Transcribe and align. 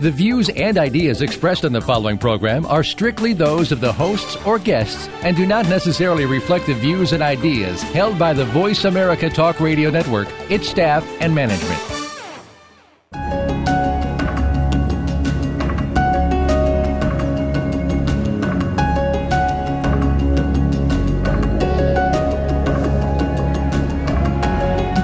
The 0.00 0.10
views 0.10 0.48
and 0.48 0.78
ideas 0.78 1.20
expressed 1.20 1.66
on 1.66 1.74
the 1.74 1.80
following 1.82 2.16
program 2.16 2.64
are 2.64 2.82
strictly 2.82 3.34
those 3.34 3.70
of 3.70 3.82
the 3.82 3.92
hosts 3.92 4.34
or 4.46 4.58
guests 4.58 5.10
and 5.20 5.36
do 5.36 5.44
not 5.44 5.68
necessarily 5.68 6.24
reflect 6.24 6.64
the 6.64 6.72
views 6.72 7.12
and 7.12 7.22
ideas 7.22 7.82
held 7.82 8.18
by 8.18 8.32
the 8.32 8.46
Voice 8.46 8.86
America 8.86 9.28
Talk 9.28 9.60
Radio 9.60 9.90
Network, 9.90 10.28
its 10.48 10.70
staff, 10.70 11.06
and 11.20 11.34
management. 11.34 11.78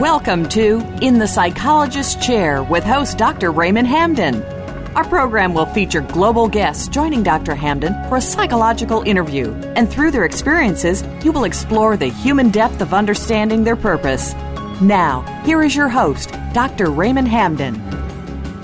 Welcome 0.00 0.48
to 0.48 0.80
In 1.02 1.18
the 1.18 1.28
Psychologist's 1.28 2.14
Chair 2.26 2.62
with 2.62 2.82
host 2.82 3.18
Dr. 3.18 3.52
Raymond 3.52 3.88
Hamden. 3.88 4.55
Our 4.96 5.04
program 5.04 5.52
will 5.52 5.66
feature 5.66 6.00
global 6.00 6.48
guests 6.48 6.88
joining 6.88 7.22
Dr. 7.22 7.54
Hamden 7.54 7.92
for 8.08 8.16
a 8.16 8.20
psychological 8.22 9.02
interview, 9.02 9.52
and 9.76 9.90
through 9.90 10.10
their 10.10 10.24
experiences, 10.24 11.04
you 11.22 11.32
will 11.32 11.44
explore 11.44 11.98
the 11.98 12.06
human 12.06 12.48
depth 12.48 12.80
of 12.80 12.94
understanding 12.94 13.62
their 13.62 13.76
purpose. 13.76 14.32
Now, 14.80 15.20
here 15.44 15.62
is 15.62 15.76
your 15.76 15.90
host, 15.90 16.32
Dr. 16.54 16.90
Raymond 16.90 17.28
Hamden. 17.28 17.78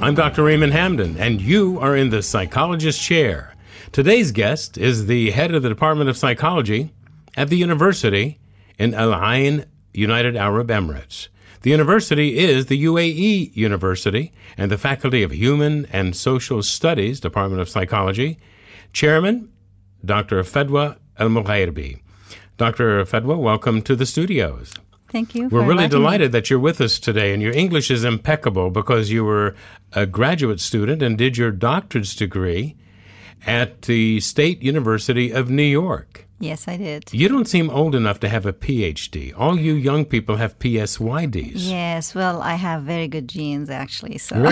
I'm 0.00 0.14
Dr. 0.14 0.44
Raymond 0.44 0.72
Hamden, 0.72 1.18
and 1.18 1.38
you 1.38 1.78
are 1.80 1.94
in 1.94 2.08
the 2.08 2.22
Psychologist 2.22 2.98
Chair. 2.98 3.54
Today's 3.92 4.32
guest 4.32 4.78
is 4.78 5.04
the 5.04 5.32
head 5.32 5.54
of 5.54 5.62
the 5.62 5.68
Department 5.68 6.08
of 6.08 6.16
Psychology 6.16 6.94
at 7.36 7.50
the 7.50 7.58
University 7.58 8.40
in 8.78 8.94
Al 8.94 9.14
Ain, 9.14 9.66
United 9.92 10.34
Arab 10.36 10.68
Emirates. 10.68 11.28
The 11.62 11.70
university 11.70 12.38
is 12.38 12.66
the 12.66 12.84
UAE 12.84 13.54
University 13.54 14.32
and 14.56 14.68
the 14.68 14.76
Faculty 14.76 15.22
of 15.22 15.30
Human 15.30 15.86
and 15.92 16.16
Social 16.16 16.60
Studies, 16.60 17.20
Department 17.20 17.62
of 17.62 17.68
Psychology. 17.68 18.38
Chairman, 18.92 19.48
Dr. 20.04 20.42
Fadwa 20.42 20.98
Al 21.18 21.28
Mughairbi. 21.28 22.00
Dr. 22.56 23.04
Fadwa, 23.04 23.38
welcome 23.38 23.80
to 23.82 23.94
the 23.94 24.06
studios. 24.06 24.74
Thank 25.10 25.36
you. 25.36 25.48
We're 25.50 25.64
really 25.64 25.86
delighted 25.86 26.32
me. 26.32 26.38
that 26.38 26.50
you're 26.50 26.58
with 26.58 26.80
us 26.80 26.98
today, 26.98 27.32
and 27.32 27.40
your 27.40 27.52
English 27.52 27.92
is 27.92 28.02
impeccable 28.02 28.70
because 28.70 29.12
you 29.12 29.24
were 29.24 29.54
a 29.92 30.04
graduate 30.04 30.58
student 30.58 31.00
and 31.00 31.16
did 31.16 31.36
your 31.36 31.52
doctorate's 31.52 32.16
degree 32.16 32.76
at 33.46 33.82
the 33.82 34.20
State 34.20 34.62
University 34.62 35.30
of 35.30 35.50
New 35.50 35.62
York. 35.62 36.26
Yes, 36.42 36.66
I 36.66 36.76
did. 36.76 37.04
You 37.12 37.28
don't 37.28 37.46
seem 37.46 37.70
old 37.70 37.94
enough 37.94 38.18
to 38.18 38.28
have 38.28 38.46
a 38.46 38.52
PhD. 38.52 39.32
All 39.38 39.56
you 39.56 39.74
young 39.74 40.04
people 40.04 40.36
have 40.38 40.58
PSYDs. 40.58 41.52
Yes, 41.70 42.16
well, 42.16 42.42
I 42.42 42.56
have 42.56 42.82
very 42.82 43.06
good 43.06 43.28
genes 43.28 43.70
actually, 43.70 44.18
so 44.18 44.34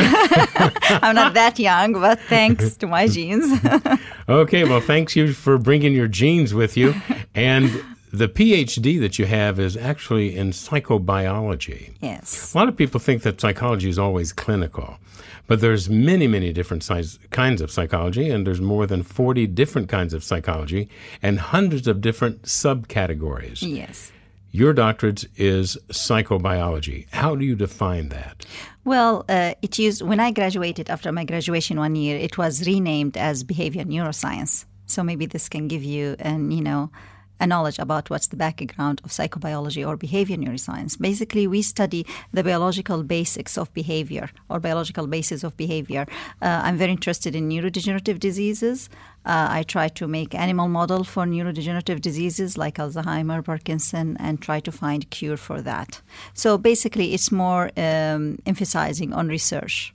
I'm 1.03 1.17
not 1.17 1.35
that 1.35 1.59
young, 1.59 1.95
but 1.95 2.21
thanks 2.21 2.77
to 2.77 2.87
my 2.87 3.09
genes. 3.09 3.61
okay, 4.29 4.63
well, 4.63 4.81
thanks 4.81 5.17
you 5.17 5.33
for 5.33 5.59
bringing 5.59 5.93
your 5.93 6.07
genes 6.07 6.55
with 6.55 6.77
you, 6.77 6.95
and 7.35 7.69
the 8.13 8.29
PhD 8.29 9.01
that 9.01 9.19
you 9.19 9.27
have 9.27 9.61
is 9.61 9.77
actually 9.77 10.37
in 10.37 10.51
psychobiology. 10.51 11.93
Yes. 12.01 12.53
A 12.55 12.59
lot 12.59 12.69
of 12.69 12.77
people 12.77 12.99
think 12.99 13.23
that 13.23 13.41
psychology 13.41 13.89
is 13.89 13.99
always 13.99 14.33
clinical. 14.33 14.99
But 15.47 15.61
there's 15.61 15.91
many, 15.91 16.29
many 16.29 16.53
different 16.53 16.85
size, 16.85 17.19
kinds 17.31 17.61
of 17.61 17.73
psychology, 17.73 18.31
and 18.31 18.47
there's 18.47 18.61
more 18.61 18.87
than 18.87 19.03
40 19.03 19.49
different 19.49 19.89
kinds 19.89 20.15
of 20.15 20.23
psychology 20.23 20.89
and 21.23 21.41
hundreds 21.41 21.89
of 21.89 22.01
different 22.01 22.43
subcategories. 22.43 23.59
Yes. 23.61 24.13
Your 24.53 24.73
doctorate 24.73 25.27
is 25.37 25.77
psychobiology. 25.89 27.07
How 27.11 27.35
do 27.37 27.45
you 27.45 27.55
define 27.55 28.11
that? 28.11 28.47
Well, 28.85 29.25
uh, 29.29 29.55
it 29.63 29.79
used 29.79 30.03
when 30.03 30.21
I 30.21 30.33
graduated 30.33 30.91
after 30.91 31.13
my 31.13 31.25
graduation 31.25 31.79
one 31.79 31.95
year, 31.95 32.17
it 32.17 32.39
was 32.39 32.67
renamed 32.67 33.17
as 33.17 33.45
behavior 33.45 33.85
neuroscience. 33.85 34.65
So 34.87 35.05
maybe 35.05 35.27
this 35.27 35.49
can 35.49 35.69
give 35.69 35.85
you 35.85 36.17
an 36.19 36.51
you 36.51 36.63
know 36.63 36.91
a 37.41 37.47
knowledge 37.47 37.79
about 37.79 38.11
what's 38.11 38.29
the 38.29 38.37
background 38.37 39.01
of 39.05 39.11
psychobiology 39.11 39.87
or 39.87 39.97
behavior 39.97 40.37
neuroscience. 40.37 41.01
Basically, 41.01 41.47
we 41.47 41.63
study 41.63 42.07
the 42.33 42.45
biological 42.45 43.03
basics 43.03 43.57
of 43.57 43.73
behavior 43.73 44.31
or 44.49 44.61
biological 44.61 45.07
basis 45.07 45.43
of 45.43 45.57
behavior. 45.57 46.07
Uh, 46.43 46.61
I'm 46.65 46.77
very 46.77 46.93
interested 46.93 47.35
in 47.35 47.49
neurodegenerative 47.49 48.19
diseases. 48.21 48.89
Uh, 49.25 49.49
I 49.51 49.63
try 49.63 49.89
to 49.89 50.07
make 50.07 50.35
animal 50.35 50.69
model 50.69 51.05
for 51.05 51.25
neurodegenerative 51.25 52.01
diseases 52.01 52.57
like 52.57 52.77
Alzheimer, 52.77 53.45
Parkinson, 53.45 54.17
and 54.19 54.41
try 54.41 54.61
to 54.61 54.73
find 54.73 55.09
cure 55.11 55.37
for 55.37 55.61
that. 55.63 56.01
So 56.35 56.59
basically, 56.59 57.15
it's 57.15 57.33
more 57.33 57.71
um, 57.77 58.39
emphasizing 58.47 59.13
on 59.13 59.29
research. 59.29 59.95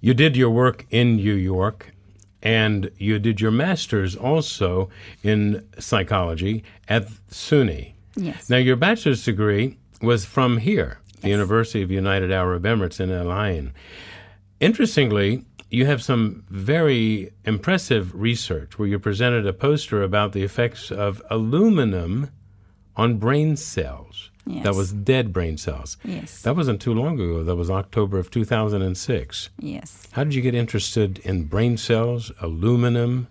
You 0.00 0.14
did 0.14 0.36
your 0.36 0.50
work 0.50 0.86
in 0.90 1.16
New 1.16 1.34
York 1.34 1.91
and 2.42 2.90
you 2.98 3.18
did 3.18 3.40
your 3.40 3.50
master's 3.50 4.16
also 4.16 4.90
in 5.22 5.66
psychology 5.78 6.64
at 6.88 7.08
SUNY. 7.30 7.92
Yes. 8.16 8.50
Now, 8.50 8.58
your 8.58 8.76
bachelor's 8.76 9.24
degree 9.24 9.78
was 10.00 10.24
from 10.24 10.58
here, 10.58 10.98
the 11.20 11.28
University 11.28 11.82
of 11.82 11.90
United 11.90 12.32
Arab 12.32 12.64
Emirates 12.64 13.00
in 13.00 13.10
Al 13.10 13.32
Ain. 13.32 13.72
Interestingly, 14.60 15.44
you 15.70 15.86
have 15.86 16.02
some 16.02 16.44
very 16.50 17.32
impressive 17.44 18.14
research 18.14 18.78
where 18.78 18.88
you 18.88 18.98
presented 18.98 19.46
a 19.46 19.52
poster 19.52 20.02
about 20.02 20.32
the 20.32 20.42
effects 20.42 20.90
of 20.90 21.22
aluminum 21.30 22.30
on 22.94 23.16
brain 23.16 23.56
cells. 23.56 24.30
Yes. 24.46 24.64
That 24.64 24.74
was 24.74 24.92
dead 24.92 25.32
brain 25.32 25.56
cells. 25.56 25.96
Yes. 26.04 26.42
That 26.42 26.56
wasn't 26.56 26.80
too 26.80 26.94
long 26.94 27.14
ago. 27.14 27.44
That 27.44 27.56
was 27.56 27.70
October 27.70 28.18
of 28.18 28.30
2006. 28.30 29.50
Yes. 29.58 30.08
How 30.12 30.24
did 30.24 30.34
you 30.34 30.42
get 30.42 30.54
interested 30.54 31.18
in 31.18 31.44
brain 31.44 31.76
cells, 31.76 32.32
aluminum? 32.40 33.28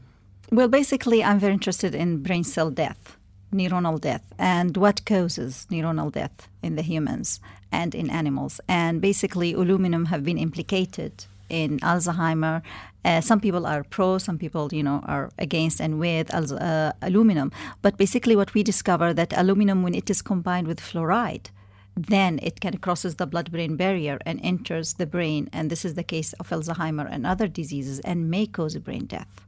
Well, 0.52 0.68
basically, 0.68 1.24
I'm 1.24 1.40
very 1.40 1.54
interested 1.54 1.96
in 1.96 2.24
brain 2.24 2.44
cell 2.44 2.70
death, 2.70 3.18
neuronal 3.54 4.00
death, 4.00 4.34
and 4.38 4.78
what 4.78 5.06
causes 5.06 5.68
neuronal 5.70 6.12
death 6.12 6.48
in 6.62 6.76
the 6.76 6.82
humans 6.82 7.40
and 7.72 7.94
in 7.96 8.10
animals. 8.10 8.62
And 8.68 9.02
basically, 9.02 9.54
aluminum 9.54 10.06
have 10.06 10.24
been 10.24 10.38
implicated 10.38 11.26
in 11.50 11.80
Alzheimer. 11.80 12.62
Uh, 13.04 13.22
some 13.22 13.40
people 13.40 13.66
are 13.66 13.84
pro, 13.84 14.18
some 14.18 14.38
people, 14.38 14.70
you 14.72 14.84
know, 14.84 15.02
are 15.06 15.30
against 15.40 15.82
and 15.82 16.00
with 16.00 16.34
uh, 16.34 16.94
aluminum. 17.02 17.52
But 17.82 17.98
basically, 17.98 18.36
what 18.36 18.54
we 18.54 18.64
discover 18.64 19.14
that 19.14 19.34
aluminum, 19.36 19.84
when 19.84 19.96
it 19.96 20.10
is 20.10 20.22
combined 20.22 20.68
with 20.68 20.80
fluoride, 20.80 21.48
then 21.96 22.40
it 22.42 22.62
can 22.62 22.78
crosses 22.78 23.16
the 23.16 23.26
blood-brain 23.26 23.76
barrier 23.76 24.18
and 24.26 24.40
enters 24.44 24.94
the 24.94 25.06
brain, 25.06 25.50
and 25.52 25.70
this 25.70 25.84
is 25.84 25.96
the 25.96 26.04
case 26.04 26.34
of 26.34 26.50
Alzheimer 26.50 27.08
and 27.10 27.26
other 27.26 27.48
diseases, 27.48 28.00
and 28.02 28.30
may 28.30 28.46
cause 28.46 28.78
brain 28.78 29.06
death. 29.06 29.42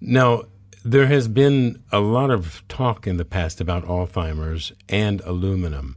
Now, 0.00 0.42
there 0.84 1.06
has 1.06 1.28
been 1.28 1.82
a 1.92 2.00
lot 2.00 2.30
of 2.30 2.62
talk 2.68 3.06
in 3.06 3.16
the 3.16 3.24
past 3.24 3.60
about 3.60 3.84
Alzheimer's 3.84 4.72
and 4.88 5.20
aluminum. 5.22 5.96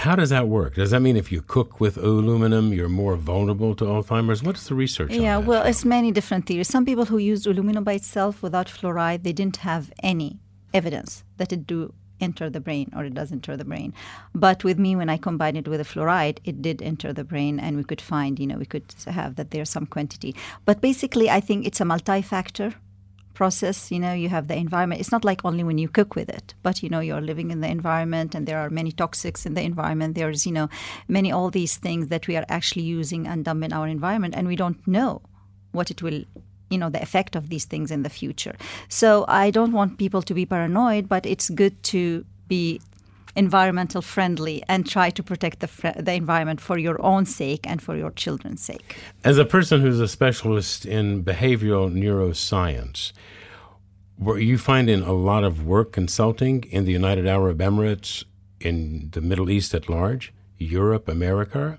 How 0.00 0.16
does 0.16 0.30
that 0.30 0.48
work? 0.48 0.76
Does 0.76 0.92
that 0.92 1.00
mean 1.00 1.18
if 1.18 1.30
you 1.30 1.42
cook 1.42 1.78
with 1.78 1.98
aluminum, 1.98 2.72
you're 2.72 2.88
more 2.88 3.16
vulnerable 3.16 3.74
to 3.74 3.84
Alzheimer's? 3.84 4.42
What's 4.42 4.66
the 4.66 4.74
research? 4.74 5.10
Yeah, 5.10 5.36
on 5.36 5.42
that? 5.42 5.48
well, 5.48 5.62
it's 5.64 5.84
many 5.84 6.10
different 6.10 6.46
theories. 6.46 6.68
Some 6.68 6.86
people 6.86 7.04
who 7.04 7.18
used 7.18 7.46
aluminum 7.46 7.84
by 7.84 7.92
itself 7.92 8.42
without 8.42 8.66
fluoride, 8.68 9.24
they 9.24 9.34
didn't 9.34 9.58
have 9.58 9.92
any 10.02 10.38
evidence 10.72 11.22
that 11.36 11.52
it 11.52 11.66
do 11.66 11.92
enter 12.18 12.48
the 12.48 12.60
brain 12.60 12.90
or 12.96 13.04
it 13.04 13.12
does 13.12 13.30
enter 13.30 13.58
the 13.58 13.64
brain. 13.66 13.92
But 14.34 14.64
with 14.64 14.78
me, 14.78 14.96
when 14.96 15.10
I 15.10 15.18
combined 15.18 15.58
it 15.58 15.68
with 15.68 15.82
a 15.82 15.84
fluoride, 15.84 16.38
it 16.44 16.62
did 16.62 16.80
enter 16.80 17.12
the 17.12 17.24
brain, 17.24 17.60
and 17.60 17.76
we 17.76 17.84
could 17.84 18.00
find, 18.00 18.38
you 18.38 18.46
know, 18.46 18.56
we 18.56 18.64
could 18.64 18.94
have 19.06 19.36
that 19.36 19.50
there's 19.50 19.68
some 19.68 19.84
quantity. 19.84 20.34
But 20.64 20.80
basically, 20.80 21.28
I 21.28 21.40
think 21.40 21.66
it's 21.66 21.80
a 21.80 21.84
multi-factor 21.84 22.72
process 23.40 23.90
you 23.94 24.00
know 24.04 24.14
you 24.22 24.28
have 24.36 24.46
the 24.48 24.58
environment. 24.66 25.00
It's 25.00 25.14
not 25.16 25.24
like 25.30 25.40
only 25.48 25.64
when 25.68 25.78
you 25.82 25.88
cook 25.98 26.10
with 26.18 26.28
it 26.38 26.46
but 26.66 26.82
you 26.82 26.88
know 26.92 27.02
you're 27.08 27.26
living 27.30 27.48
in 27.54 27.60
the 27.64 27.70
environment 27.78 28.34
and 28.34 28.42
there 28.46 28.60
are 28.62 28.70
many 28.80 28.92
toxics 29.02 29.46
in 29.46 29.54
the 29.54 29.64
environment. 29.72 30.14
There's 30.14 30.42
you 30.48 30.54
know 30.58 30.68
many 31.16 31.32
all 31.36 31.50
these 31.50 31.74
things 31.86 32.04
that 32.12 32.28
we 32.28 32.34
are 32.38 32.48
actually 32.56 32.86
using 32.98 33.22
and 33.30 33.44
dump 33.46 33.64
in 33.66 33.72
our 33.78 33.88
environment 33.98 34.34
and 34.36 34.44
we 34.52 34.56
don't 34.62 34.80
know 34.96 35.12
what 35.72 35.90
it 35.94 36.02
will 36.04 36.20
you 36.72 36.78
know 36.80 36.90
the 36.96 37.02
effect 37.08 37.32
of 37.40 37.44
these 37.52 37.66
things 37.72 37.90
in 37.90 38.02
the 38.06 38.14
future. 38.20 38.56
So 39.00 39.08
i 39.42 39.46
don't 39.56 39.74
want 39.78 40.02
people 40.04 40.22
to 40.28 40.34
be 40.40 40.44
paranoid 40.54 41.04
but 41.14 41.22
it's 41.32 41.48
good 41.62 41.76
to 41.94 42.02
be 42.52 42.80
environmental 43.36 44.02
friendly 44.02 44.62
and 44.68 44.88
try 44.88 45.10
to 45.10 45.22
protect 45.22 45.60
the, 45.60 45.68
fr- 45.68 45.88
the 45.96 46.14
environment 46.14 46.60
for 46.60 46.78
your 46.78 47.00
own 47.02 47.26
sake 47.26 47.60
and 47.64 47.82
for 47.82 47.96
your 47.96 48.10
children's 48.10 48.62
sake. 48.62 48.96
As 49.24 49.38
a 49.38 49.44
person 49.44 49.80
who's 49.80 50.00
a 50.00 50.08
specialist 50.08 50.84
in 50.84 51.24
behavioral 51.24 51.92
neuroscience, 51.92 53.12
were 54.18 54.38
you 54.38 54.58
finding 54.58 55.02
a 55.02 55.12
lot 55.12 55.44
of 55.44 55.64
work 55.64 55.92
consulting 55.92 56.64
in 56.64 56.84
the 56.84 56.92
United 56.92 57.26
Arab 57.26 57.58
Emirates, 57.58 58.24
in 58.60 59.08
the 59.12 59.20
Middle 59.20 59.48
East 59.48 59.74
at 59.74 59.88
large, 59.88 60.32
Europe, 60.58 61.08
America? 61.08 61.78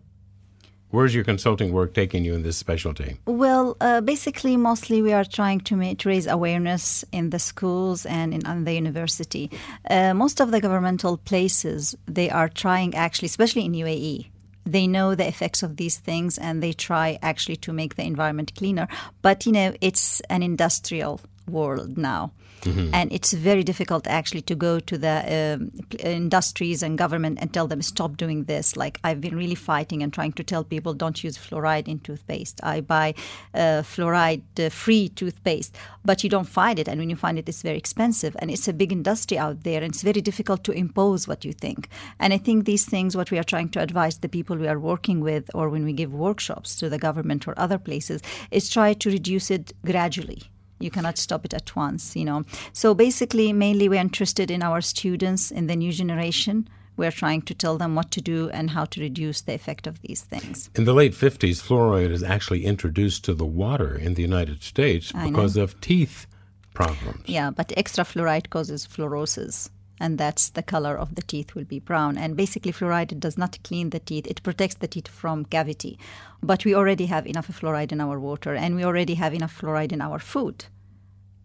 Where's 0.92 1.16
your 1.16 1.24
consulting 1.24 1.72
work 1.72 1.94
taking 1.94 2.26
you 2.26 2.34
in 2.34 2.44
this 2.44 2.58
specialty? 2.58 3.18
Well, 3.26 3.78
uh, 3.80 4.02
basically, 4.02 4.58
mostly 4.58 5.02
we 5.02 5.14
are 5.14 5.24
trying 5.24 5.62
to, 5.62 5.96
to 5.96 6.10
raise 6.10 6.28
awareness 6.28 7.06
in 7.14 7.30
the 7.30 7.40
schools 7.40 8.06
and 8.06 8.34
in, 8.34 8.46
in 8.46 8.66
the 8.66 8.74
university. 8.74 9.50
Uh, 9.90 10.14
most 10.14 10.42
of 10.42 10.52
the 10.52 10.60
governmental 10.60 11.18
places, 11.18 11.96
they 12.08 12.30
are 12.30 12.50
trying 12.50 12.94
actually, 12.94 13.28
especially 13.28 13.64
in 13.64 13.72
UAE, 13.72 14.28
they 14.66 14.86
know 14.86 15.16
the 15.16 15.28
effects 15.28 15.64
of 15.64 15.78
these 15.78 15.98
things 15.98 16.38
and 16.38 16.62
they 16.62 16.74
try 16.74 17.18
actually 17.22 17.56
to 17.58 17.74
make 17.74 17.96
the 17.96 18.04
environment 18.04 18.54
cleaner. 18.56 18.88
But, 19.22 19.46
you 19.46 19.54
know, 19.54 19.74
it's 19.80 20.20
an 20.30 20.44
industrial 20.44 21.22
world 21.52 21.98
now. 21.98 22.32
Mm-hmm. 22.62 22.94
And 22.94 23.12
it's 23.12 23.34
very 23.34 23.64
difficult 23.64 24.06
actually 24.08 24.42
to 24.44 24.56
go 24.56 24.80
to 24.80 24.98
the 24.98 25.58
um, 25.60 25.72
industries 26.00 26.84
and 26.84 26.96
government 26.96 27.40
and 27.42 27.52
tell 27.52 27.68
them 27.68 27.82
stop 27.82 28.18
doing 28.18 28.44
this. 28.44 28.78
Like 28.78 29.00
I've 29.04 29.20
been 29.20 29.36
really 29.36 29.56
fighting 29.56 30.04
and 30.04 30.14
trying 30.14 30.34
to 30.34 30.44
tell 30.44 30.64
people 30.64 30.94
don't 30.94 31.24
use 31.24 31.38
fluoride 31.38 31.88
in 31.88 32.00
toothpaste. 32.00 32.60
I 32.64 32.82
buy 32.82 33.16
uh, 33.56 33.82
fluoride-free 33.82 35.10
toothpaste, 35.10 35.76
but 36.06 36.24
you 36.24 36.30
don't 36.30 36.48
find 36.48 36.78
it, 36.78 36.88
and 36.88 37.00
when 37.00 37.10
you 37.10 37.16
find 37.16 37.40
it, 37.40 37.50
it's 37.50 37.64
very 37.64 37.78
expensive, 37.78 38.36
and 38.40 38.52
it's 38.52 38.68
a 38.68 38.74
big 38.74 38.92
industry 38.92 39.38
out 39.38 39.64
there, 39.64 39.82
and 39.82 39.92
it's 39.92 40.04
very 40.04 40.22
difficult 40.22 40.64
to 40.66 40.72
impose 40.72 41.28
what 41.28 41.44
you 41.44 41.54
think. 41.54 41.90
And 42.20 42.34
I 42.34 42.38
think 42.38 42.66
these 42.66 42.86
things, 42.86 43.18
what 43.18 43.32
we 43.32 43.40
are 43.40 43.44
trying 43.44 43.70
to 43.70 43.82
advise 43.82 44.20
the 44.20 44.30
people 44.30 44.56
we 44.56 44.68
are 44.68 44.80
working 44.80 45.20
with, 45.22 45.50
or 45.56 45.70
when 45.70 45.84
we 45.84 45.94
give 45.94 46.14
workshops 46.14 46.76
to 46.78 46.90
the 46.90 47.00
government 47.00 47.48
or 47.48 47.56
other 47.58 47.80
places, 47.80 48.22
is 48.52 48.70
try 48.70 48.94
to 48.94 49.10
reduce 49.10 49.50
it 49.50 49.74
gradually 49.84 50.51
you 50.82 50.92
cannot 50.92 51.18
stop 51.18 51.46
it 51.46 51.54
at 51.54 51.76
once, 51.76 52.16
you 52.16 52.26
know. 52.26 52.44
So 52.74 52.94
basically, 52.94 53.54
mainly 53.54 53.88
we're 53.90 54.02
interested 54.02 54.52
in 54.52 54.64
our 54.64 54.82
students, 54.82 55.52
in 55.52 55.68
the 55.68 55.76
new 55.76 55.92
generation. 55.92 56.68
We're 56.98 57.12
trying 57.12 57.44
to 57.44 57.54
tell 57.54 57.78
them 57.78 57.96
what 57.96 58.12
to 58.12 58.22
do 58.22 58.50
and 58.50 58.70
how 58.72 58.86
to 58.86 59.02
reduce 59.02 59.42
the 59.42 59.54
effect 59.54 59.88
of 59.88 60.02
these 60.02 60.22
things. 60.22 60.70
In 60.76 60.84
the 60.84 60.94
late 60.94 61.14
50s, 61.14 61.62
fluoride 61.62 62.12
is 62.12 62.22
actually 62.22 62.66
introduced 62.66 63.24
to 63.26 63.34
the 63.34 63.46
water 63.46 63.96
in 63.96 64.16
the 64.16 64.22
United 64.22 64.62
States 64.62 65.12
because 65.12 65.58
of 65.58 65.80
teeth 65.82 66.28
problems. 66.74 67.24
Yeah, 67.26 67.50
but 67.50 67.74
extra 67.78 68.04
fluoride 68.04 68.50
causes 68.50 68.86
fluorosis 68.86 69.70
and 70.02 70.18
that's 70.18 70.50
the 70.50 70.64
color 70.64 70.98
of 70.98 71.16
the 71.16 71.22
teeth 71.22 71.56
will 71.56 71.64
be 71.64 71.80
brown. 71.80 72.18
And 72.18 72.36
basically, 72.36 72.74
fluoride 72.74 73.20
does 73.20 73.38
not 73.38 73.64
clean 73.64 73.92
the 73.92 74.00
teeth; 74.00 74.26
it 74.28 74.44
protects 74.44 74.78
the 74.80 74.88
teeth 74.88 75.08
from 75.08 75.46
cavity. 75.46 75.98
But 76.42 76.66
we 76.66 76.76
already 76.76 77.06
have 77.06 77.28
enough 77.28 77.48
fluoride 77.48 77.92
in 77.92 78.02
our 78.02 78.20
water, 78.20 78.54
and 78.56 78.76
we 78.76 78.84
already 78.84 79.16
have 79.16 79.34
enough 79.34 79.56
fluoride 79.60 79.94
in 79.94 80.02
our 80.02 80.20
food. 80.20 80.66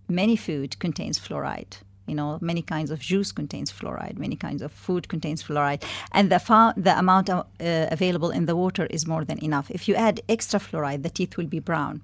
Many 0.08 0.36
food 0.36 0.78
contains 0.78 1.18
fluoride. 1.18 1.74
You 2.06 2.14
know, 2.14 2.38
many 2.40 2.62
kinds 2.62 2.90
of 2.90 3.00
juice 3.00 3.32
contains 3.32 3.70
fluoride. 3.70 4.16
Many 4.18 4.36
kinds 4.36 4.62
of 4.62 4.72
food 4.72 5.08
contains 5.08 5.42
fluoride, 5.42 5.82
and 6.12 6.30
the 6.30 6.38
fa- 6.38 6.74
the 6.76 6.98
amount 6.98 7.28
of, 7.28 7.40
uh, 7.60 7.86
available 7.96 8.30
in 8.30 8.46
the 8.46 8.56
water 8.56 8.86
is 8.96 9.06
more 9.06 9.24
than 9.24 9.38
enough. 9.44 9.70
If 9.70 9.86
you 9.88 9.94
add 9.94 10.20
extra 10.28 10.60
fluoride, 10.60 11.02
the 11.02 11.14
teeth 11.18 11.36
will 11.36 11.50
be 11.56 11.60
brown 11.60 12.02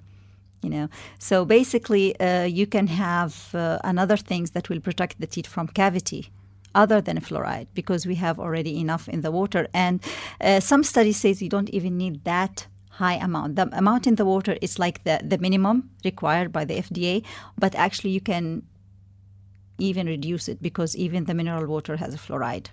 you 0.63 0.71
know 0.71 0.89
so 1.19 1.45
basically 1.45 2.19
uh, 2.21 2.45
you 2.45 2.67
can 2.67 2.87
have 2.87 3.55
uh, 3.55 3.79
another 3.83 4.17
things 4.17 4.53
that 4.53 4.69
will 4.69 4.81
protect 4.81 5.21
the 5.21 5.27
teeth 5.27 5.47
from 5.47 5.67
cavity 5.67 6.31
other 6.75 7.01
than 7.01 7.21
fluoride 7.21 7.69
because 7.75 8.07
we 8.07 8.15
have 8.17 8.39
already 8.39 8.79
enough 8.81 9.09
in 9.09 9.21
the 9.21 9.31
water. 9.31 9.69
And 9.75 10.03
uh, 10.41 10.61
some 10.61 10.83
studies 10.83 11.19
says 11.19 11.43
you 11.43 11.49
don't 11.49 11.71
even 11.71 11.97
need 11.97 12.25
that 12.25 12.67
high 12.91 13.15
amount. 13.15 13.57
The 13.57 13.69
amount 13.77 14.07
in 14.07 14.17
the 14.17 14.25
water 14.25 14.57
is 14.61 14.79
like 14.79 15.05
the, 15.05 15.21
the 15.25 15.39
minimum 15.39 15.91
required 16.05 16.53
by 16.53 16.65
the 16.65 16.75
FDA, 16.75 17.25
but 17.59 17.75
actually 17.75 18.11
you 18.11 18.21
can 18.21 18.63
even 19.79 20.07
reduce 20.07 20.49
it 20.49 20.63
because 20.63 20.95
even 20.97 21.25
the 21.25 21.35
mineral 21.35 21.67
water 21.67 21.97
has 21.97 22.15
a 22.15 22.19
fluoride. 22.19 22.69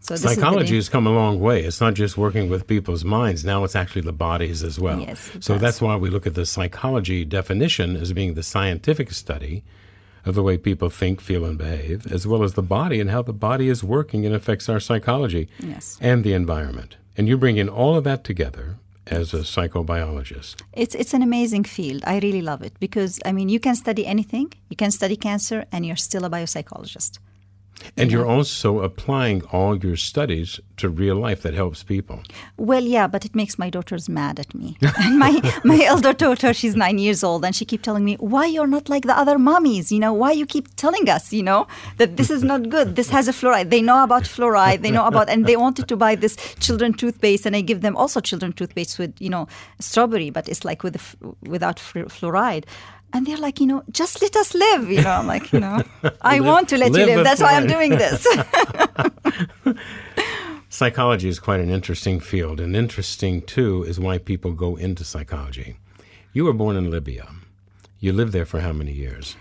So 0.00 0.14
Psychology 0.14 0.76
has 0.76 0.88
come 0.88 1.06
a 1.06 1.12
long 1.12 1.40
way. 1.40 1.64
It's 1.64 1.80
not 1.80 1.94
just 1.94 2.16
working 2.16 2.48
with 2.48 2.66
people's 2.66 3.04
minds. 3.04 3.44
Now 3.44 3.64
it's 3.64 3.74
actually 3.74 4.02
the 4.02 4.12
bodies 4.12 4.62
as 4.62 4.78
well. 4.78 5.00
Yes, 5.00 5.30
so 5.40 5.54
does. 5.54 5.60
that's 5.60 5.80
why 5.82 5.96
we 5.96 6.08
look 6.08 6.26
at 6.26 6.34
the 6.34 6.46
psychology 6.46 7.24
definition 7.24 7.96
as 7.96 8.12
being 8.12 8.34
the 8.34 8.44
scientific 8.44 9.10
study 9.10 9.64
of 10.24 10.34
the 10.34 10.42
way 10.42 10.58
people 10.58 10.90
think, 10.90 11.20
feel, 11.20 11.44
and 11.44 11.58
behave, 11.58 12.10
as 12.12 12.26
well 12.26 12.42
as 12.42 12.54
the 12.54 12.62
body 12.62 13.00
and 13.00 13.10
how 13.10 13.22
the 13.22 13.32
body 13.32 13.68
is 13.68 13.82
working 13.82 14.26
and 14.26 14.34
affects 14.34 14.68
our 14.68 14.80
psychology 14.80 15.48
yes. 15.58 15.98
and 16.00 16.24
the 16.24 16.32
environment. 16.32 16.96
And 17.16 17.28
you 17.28 17.36
bring 17.36 17.56
in 17.56 17.68
all 17.68 17.96
of 17.96 18.04
that 18.04 18.24
together 18.24 18.76
as 19.10 19.34
a 19.34 19.38
psychobiologist. 19.38 20.62
It's 20.72 20.94
it's 20.94 21.14
an 21.14 21.22
amazing 21.22 21.64
field. 21.64 22.02
I 22.06 22.18
really 22.18 22.42
love 22.42 22.62
it 22.62 22.74
because 22.78 23.18
I 23.24 23.32
mean 23.32 23.48
you 23.48 23.60
can 23.60 23.74
study 23.74 24.06
anything. 24.06 24.52
You 24.68 24.76
can 24.76 24.90
study 24.90 25.16
cancer 25.16 25.64
and 25.72 25.84
you're 25.86 25.96
still 25.96 26.24
a 26.24 26.30
biopsychologist. 26.30 27.18
And 27.96 28.12
you're 28.12 28.26
also 28.26 28.80
applying 28.80 29.42
all 29.52 29.76
your 29.76 29.96
studies 29.96 30.60
to 30.76 30.88
real 30.88 31.16
life 31.16 31.42
that 31.42 31.54
helps 31.54 31.82
people. 31.82 32.22
Well, 32.56 32.84
yeah, 32.84 33.06
but 33.06 33.24
it 33.24 33.34
makes 33.34 33.58
my 33.58 33.70
daughters 33.70 34.08
mad 34.08 34.38
at 34.38 34.54
me. 34.54 34.76
and 35.00 35.18
my 35.18 35.32
my 35.64 35.82
elder 35.84 36.12
daughter, 36.12 36.54
she's 36.54 36.76
nine 36.76 36.98
years 36.98 37.24
old, 37.24 37.44
and 37.44 37.54
she 37.54 37.64
keep 37.64 37.82
telling 37.82 38.04
me, 38.04 38.14
"Why 38.16 38.46
you're 38.46 38.66
not 38.66 38.88
like 38.88 39.04
the 39.04 39.18
other 39.18 39.38
mummies? 39.38 39.90
You 39.90 40.00
know, 40.00 40.12
why 40.12 40.32
you 40.32 40.46
keep 40.46 40.74
telling 40.76 41.08
us, 41.08 41.32
you 41.32 41.42
know, 41.42 41.66
that 41.96 42.16
this 42.16 42.30
is 42.30 42.42
not 42.44 42.68
good. 42.68 42.96
This 42.96 43.10
has 43.10 43.28
a 43.28 43.32
fluoride. 43.32 43.70
They 43.70 43.82
know 43.82 44.02
about 44.02 44.24
fluoride. 44.24 44.82
They 44.82 44.90
know 44.90 45.06
about, 45.06 45.28
and 45.28 45.46
they 45.46 45.56
wanted 45.56 45.88
to 45.88 45.96
buy 45.96 46.14
this 46.14 46.36
children 46.60 46.92
toothpaste, 46.92 47.46
and 47.46 47.56
I 47.56 47.60
give 47.60 47.80
them 47.80 47.96
also 47.96 48.20
children 48.20 48.52
toothpaste 48.52 48.98
with, 48.98 49.14
you 49.20 49.30
know, 49.30 49.48
strawberry, 49.80 50.30
but 50.30 50.48
it's 50.48 50.64
like 50.64 50.82
with 50.82 51.16
without 51.42 51.76
fluoride." 51.78 52.64
And 53.12 53.26
they're 53.26 53.38
like, 53.38 53.60
you 53.60 53.66
know, 53.66 53.82
just 53.90 54.20
let 54.22 54.36
us 54.36 54.54
live. 54.54 54.90
You 54.90 55.02
know, 55.02 55.10
I'm 55.10 55.26
like, 55.26 55.52
you 55.52 55.60
know, 55.60 55.82
I 56.22 56.40
want 56.40 56.68
to 56.70 56.78
let 56.78 56.92
you 56.94 57.06
live. 57.06 57.24
That's 57.24 57.40
why 57.40 57.54
I'm 57.54 57.66
doing 57.66 57.90
this. 57.90 58.26
psychology 60.68 61.28
is 61.28 61.38
quite 61.38 61.60
an 61.60 61.70
interesting 61.70 62.20
field, 62.20 62.60
and 62.60 62.76
interesting 62.76 63.42
too 63.42 63.84
is 63.84 63.98
why 63.98 64.18
people 64.18 64.52
go 64.52 64.76
into 64.76 65.04
psychology. 65.04 65.76
You 66.32 66.44
were 66.44 66.52
born 66.52 66.76
in 66.76 66.90
Libya. 66.90 67.28
You 68.00 68.12
lived 68.12 68.32
there 68.32 68.46
for 68.46 68.60
how 68.60 68.72
many 68.72 68.92
years? 68.92 69.36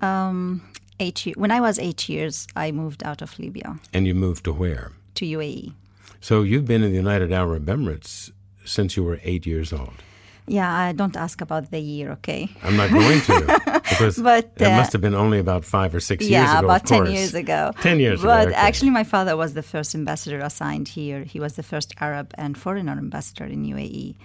Um, 0.00 0.62
eight 0.98 1.24
years. 1.24 1.36
When 1.36 1.50
I 1.50 1.60
was 1.60 1.78
eight 1.78 2.08
years, 2.08 2.46
I 2.56 2.72
moved 2.72 3.02
out 3.04 3.22
of 3.22 3.38
Libya. 3.38 3.78
And 3.92 4.06
you 4.06 4.14
moved 4.14 4.44
to 4.44 4.52
where? 4.52 4.92
To 5.16 5.24
UAE. 5.24 5.74
So 6.20 6.42
you've 6.42 6.66
been 6.66 6.82
in 6.82 6.90
the 6.90 6.96
United 6.96 7.32
Arab 7.32 7.66
Emirates 7.66 8.32
since 8.64 8.96
you 8.96 9.04
were 9.04 9.20
eight 9.22 9.46
years 9.46 9.72
old. 9.72 10.02
Yeah, 10.46 10.72
I 10.74 10.92
don't 10.92 11.16
ask 11.16 11.40
about 11.40 11.70
the 11.70 11.78
year, 11.78 12.10
okay? 12.12 12.50
I'm 12.64 12.76
not 12.76 12.90
going 12.90 13.20
to 13.22 13.80
because 13.88 14.18
but, 14.18 14.46
uh, 14.60 14.64
it 14.64 14.76
must 14.76 14.92
have 14.92 15.00
been 15.00 15.14
only 15.14 15.38
about 15.38 15.64
five 15.64 15.94
or 15.94 16.00
six 16.00 16.26
yeah, 16.26 16.40
years 16.40 16.50
ago. 16.50 16.58
Yeah, 16.60 16.64
about 16.64 16.86
ten 16.86 16.98
course. 16.98 17.10
years 17.10 17.34
ago. 17.34 17.72
Ten 17.80 18.00
years 18.00 18.22
but 18.22 18.42
ago. 18.42 18.50
But 18.50 18.58
actually, 18.58 18.90
my 18.90 19.04
father 19.04 19.36
was 19.36 19.54
the 19.54 19.62
first 19.62 19.94
ambassador 19.94 20.40
assigned 20.40 20.88
here. 20.88 21.22
He 21.24 21.38
was 21.38 21.54
the 21.54 21.62
first 21.62 21.94
Arab 22.00 22.34
and 22.34 22.58
foreigner 22.58 22.92
ambassador 22.92 23.44
in 23.44 23.64
UAE, 23.64 24.16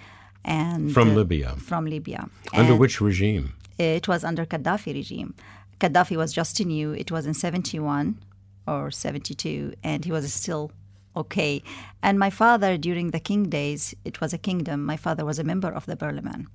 and 0.44 0.92
from 0.92 1.10
uh, 1.10 1.14
Libya. 1.14 1.50
From 1.56 1.86
Libya. 1.86 2.28
Under 2.52 2.72
and 2.72 2.80
which 2.80 3.00
regime? 3.00 3.54
It 3.78 4.08
was 4.08 4.24
under 4.24 4.44
Gaddafi 4.44 4.92
regime. 4.94 5.34
Gaddafi 5.78 6.16
was 6.16 6.32
just 6.32 6.58
in 6.58 6.68
new. 6.68 6.92
It 6.92 7.12
was 7.12 7.26
in 7.26 7.34
seventy 7.34 7.78
one 7.78 8.18
or 8.66 8.90
seventy 8.90 9.34
two, 9.34 9.74
and 9.84 10.04
he 10.04 10.10
was 10.10 10.32
still 10.34 10.72
okay. 11.22 11.62
And 12.02 12.18
my 12.18 12.30
father, 12.30 12.76
during 12.76 13.10
the 13.10 13.20
king 13.20 13.48
days, 13.48 13.94
it 14.04 14.20
was 14.20 14.32
a 14.32 14.38
kingdom. 14.38 14.84
My 14.84 14.96
father 14.96 15.24
was 15.24 15.38
a 15.38 15.44
member 15.44 15.70
of 15.78 15.86
the 15.86 15.96
parliament 15.96 16.48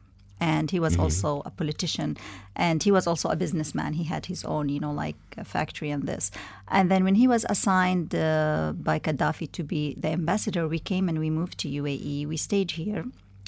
and 0.43 0.72
he 0.72 0.79
was 0.79 0.93
mm-hmm. 0.93 1.03
also 1.03 1.41
a 1.46 1.51
politician. 1.51 2.17
And 2.55 2.84
he 2.84 2.91
was 2.91 3.08
also 3.08 3.29
a 3.29 3.36
businessman. 3.36 3.93
He 3.93 4.03
had 4.03 4.25
his 4.25 4.43
own 4.43 4.70
you 4.70 4.79
know 4.79 4.91
like 4.91 5.15
a 5.38 5.46
factory 5.46 5.89
and 5.96 6.03
this. 6.03 6.32
And 6.67 6.91
then 6.91 7.03
when 7.03 7.15
he 7.15 7.27
was 7.27 7.46
assigned 7.55 8.13
uh, 8.15 8.74
by 8.89 9.00
gaddafi 9.00 9.51
to 9.58 9.63
be 9.63 9.96
the 10.03 10.10
ambassador 10.10 10.67
we 10.67 10.79
came 10.79 11.08
and 11.10 11.17
we 11.20 11.29
moved 11.29 11.58
to 11.60 11.67
uae 11.82 12.27
we 12.27 12.38
stayed 12.38 12.72
here 12.72 13.05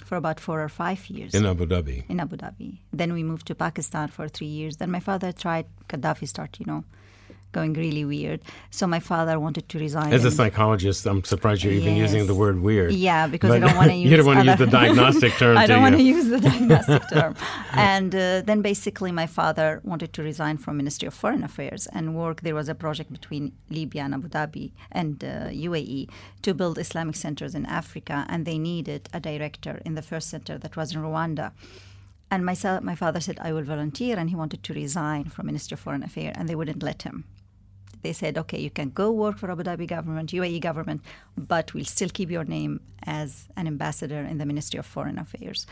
for 0.07 0.15
about 0.23 0.39
four 0.39 0.61
or 0.61 0.69
five 0.69 1.01
years. 1.09 1.33
In 1.33 1.45
abu 1.45 1.65
dhabi? 1.65 1.97
In 2.09 2.19
abu 2.19 2.37
dhabi. 2.37 2.69
Then 2.93 3.13
we 3.17 3.23
moved 3.23 3.45
to 3.47 3.55
pakistan 3.55 4.07
for 4.09 4.27
three 4.27 4.53
years. 4.59 4.77
Then 4.77 4.91
my 4.97 5.03
father 5.09 5.31
tried 5.31 5.67
gaddafi 5.89 6.27
start 6.27 6.59
you 6.59 6.67
know 6.71 6.83
going 7.57 7.73
really 7.85 8.05
weird. 8.15 8.39
So 8.77 8.83
my 8.95 9.01
father 9.11 9.35
wanted 9.45 9.65
to 9.71 9.75
resign. 9.85 10.09
As 10.19 10.25
a 10.31 10.33
psychologist, 10.39 10.99
I'm 11.09 11.23
surprised 11.33 11.59
you're 11.63 11.79
even 11.81 11.95
yes. 11.95 12.05
using 12.05 12.23
the 12.31 12.37
word 12.43 12.57
weird. 12.69 12.91
Yeah, 13.09 13.23
because 13.33 13.49
but 13.51 13.57
I 13.57 13.61
don't 13.65 13.77
want 13.81 13.89
to 13.93 13.99
use. 14.01 14.09
you 14.09 14.17
don't 14.17 14.29
want 14.31 14.39
to 14.43 14.49
use 14.51 14.61
the 14.65 14.71
diagnostic 14.79 15.33
term. 15.41 15.55
I 15.63 15.65
don't 15.69 15.83
want 15.87 15.95
to 16.01 16.07
use 16.15 16.27
the 16.35 16.41
diagnostic 16.49 17.03
term. 17.15 17.33
And 17.97 18.11
uh, 18.13 18.41
then 18.49 18.59
basically, 18.71 19.11
my 19.21 19.27
father 19.39 19.67
wanted 19.91 20.11
to 20.15 20.21
resign 20.31 20.55
from 20.63 20.71
Ministry 20.81 21.07
of 21.11 21.15
Foreign 21.23 21.43
Affairs 21.49 21.83
and 21.97 22.05
work. 22.23 22.37
There 22.47 22.57
was 22.61 22.67
a 22.75 22.77
project 22.85 23.09
between 23.17 23.43
Libya 23.77 24.01
and 24.05 24.13
Abu 24.17 24.27
Dhabi 24.35 24.67
and 25.01 25.15
uh, 25.23 25.29
UAE 25.67 26.01
to 26.45 26.49
build 26.59 26.75
Islamic 26.85 27.15
centers 27.25 27.53
in 27.59 27.65
Africa, 27.81 28.17
and 28.31 28.39
they 28.47 28.59
needed 28.71 29.01
a 29.17 29.19
director 29.29 29.73
in 29.87 29.93
the 29.99 30.05
first 30.11 30.27
center 30.33 30.55
that 30.63 30.73
was 30.79 30.87
in 30.93 31.01
Rwanda. 31.07 31.47
And 32.31 32.41
my, 32.49 32.55
my 32.91 32.95
father 32.95 33.21
said, 33.25 33.37
I 33.47 33.53
will 33.53 33.67
volunteer, 33.75 34.17
and 34.19 34.29
he 34.29 34.35
wanted 34.35 34.61
to 34.63 34.73
resign 34.83 35.25
from 35.33 35.45
Ministry 35.45 35.75
of 35.75 35.81
Foreign 35.85 36.03
Affairs, 36.09 36.35
and 36.37 36.49
they 36.49 36.57
wouldn't 36.59 36.83
let 36.89 37.03
him 37.03 37.17
They 38.01 38.13
said, 38.13 38.37
okay, 38.37 38.59
you 38.59 38.69
can 38.69 38.89
go 38.89 39.11
work 39.11 39.37
for 39.37 39.51
Abu 39.51 39.63
Dhabi 39.63 39.87
government, 39.87 40.31
UAE 40.31 40.61
government, 40.61 41.01
but 41.37 41.73
we'll 41.73 41.85
still 41.85 42.09
keep 42.09 42.29
your 42.29 42.43
name 42.43 42.79
as 43.03 43.47
an 43.55 43.67
ambassador 43.67 44.19
in 44.21 44.37
the 44.37 44.45
Ministry 44.45 44.79
of 44.79 44.85
Foreign 44.85 45.17
Affairs. 45.19 45.65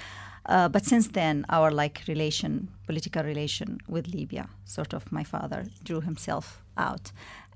Uh, 0.46 0.68
but 0.68 0.86
since 0.86 1.08
then, 1.10 1.46
our 1.50 1.72
like 1.72 2.02
relation, 2.08 2.68
political 2.86 3.24
relation 3.24 3.80
with 3.88 4.08
Libya, 4.14 4.50
sort 4.66 4.94
of, 4.94 5.10
my 5.12 5.24
father 5.24 5.66
drew 5.84 6.02
himself 6.02 6.62
out, 6.78 7.12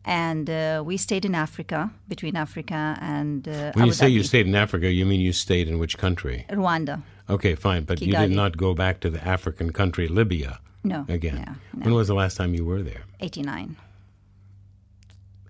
and 0.06 0.50
uh, 0.50 0.82
we 0.86 0.96
stayed 0.96 1.26
in 1.26 1.36
Africa, 1.36 1.92
between 2.08 2.38
Africa 2.38 2.98
and. 3.02 3.46
Uh, 3.48 3.52
when 3.74 3.84
Abu 3.84 3.86
you 3.88 3.92
say 3.92 4.08
Dhabi. 4.08 4.14
you 4.14 4.24
stayed 4.24 4.48
in 4.48 4.56
Africa, 4.56 4.90
you 4.90 5.06
mean 5.06 5.20
you 5.20 5.34
stayed 5.34 5.68
in 5.68 5.80
which 5.80 5.98
country? 5.98 6.46
Rwanda. 6.50 7.02
Okay, 7.30 7.56
fine, 7.56 7.84
but 7.84 8.00
you 8.00 8.14
did 8.14 8.32
not 8.32 8.56
go 8.56 8.74
back 8.74 9.02
to 9.02 9.10
the 9.10 9.22
African 9.28 9.74
country 9.74 10.08
Libya 10.08 10.60
No. 10.86 11.06
again. 11.10 11.36
Yeah, 11.46 11.54
no. 11.76 11.84
When 11.86 11.94
was 11.94 12.08
the 12.08 12.16
last 12.16 12.38
time 12.38 12.54
you 12.54 12.64
were 12.64 12.82
there? 12.82 13.02
89. 13.20 13.76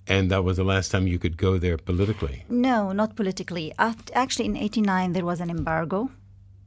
And 0.08 0.32
that 0.32 0.44
was 0.44 0.58
the 0.58 0.64
last 0.64 0.90
time 0.92 1.08
you 1.08 1.20
could 1.20 1.38
go 1.38 1.58
there 1.58 1.78
politically. 1.78 2.46
No, 2.50 2.92
not 2.94 3.16
politically. 3.16 3.74
Actually, 3.78 4.46
in 4.46 4.56
89, 4.56 5.12
there 5.14 5.26
was 5.26 5.42
an 5.42 5.50
embargo 5.50 6.10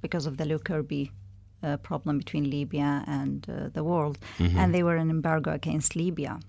because 0.02 0.26
of 0.26 0.36
the 0.36 0.44
Lockerbie 0.44 1.10
uh, 1.62 1.76
problem 1.78 2.18
between 2.18 2.50
Libya 2.50 3.04
and 3.06 3.46
uh, 3.48 3.68
the 3.72 3.82
world. 3.84 4.18
And 4.38 4.74
they 4.74 4.82
were 4.82 4.96
an 4.96 5.10
embargo 5.10 5.52
against 5.52 5.96
Libya. 5.96 6.40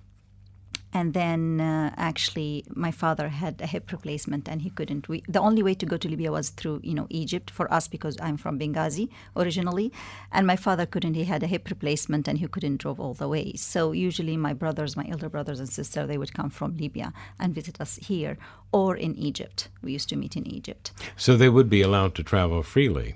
And 0.93 1.13
then 1.13 1.61
uh, 1.61 1.93
actually, 1.95 2.65
my 2.75 2.91
father 2.91 3.29
had 3.29 3.61
a 3.61 3.65
hip 3.65 3.91
replacement, 3.91 4.49
and 4.49 4.61
he 4.61 4.69
couldn't. 4.69 5.07
We, 5.07 5.23
the 5.27 5.39
only 5.39 5.63
way 5.63 5.73
to 5.75 5.85
go 5.85 5.95
to 5.95 6.09
Libya 6.09 6.31
was 6.31 6.49
through, 6.49 6.81
you 6.83 6.93
know, 6.93 7.07
Egypt 7.09 7.49
for 7.49 7.71
us 7.73 7.87
because 7.87 8.17
I'm 8.21 8.35
from 8.35 8.59
Benghazi 8.59 9.09
originally, 9.35 9.93
and 10.33 10.45
my 10.45 10.57
father 10.57 10.85
couldn't. 10.85 11.13
He 11.13 11.23
had 11.23 11.43
a 11.43 11.47
hip 11.47 11.69
replacement, 11.69 12.27
and 12.27 12.39
he 12.39 12.47
couldn't 12.47 12.77
drove 12.77 12.99
all 12.99 13.13
the 13.13 13.29
way. 13.29 13.53
So 13.55 13.93
usually, 13.93 14.35
my 14.35 14.53
brothers, 14.53 14.97
my 14.97 15.07
elder 15.09 15.29
brothers 15.29 15.59
and 15.59 15.69
sister, 15.69 16.05
they 16.05 16.17
would 16.17 16.33
come 16.33 16.49
from 16.49 16.75
Libya 16.75 17.13
and 17.39 17.55
visit 17.55 17.79
us 17.79 17.95
here 17.95 18.37
or 18.73 18.97
in 18.97 19.15
Egypt. 19.15 19.69
We 19.81 19.93
used 19.93 20.09
to 20.09 20.17
meet 20.17 20.35
in 20.35 20.45
Egypt. 20.45 20.91
So 21.15 21.37
they 21.37 21.49
would 21.49 21.69
be 21.69 21.81
allowed 21.81 22.15
to 22.15 22.23
travel 22.23 22.63
freely. 22.63 23.15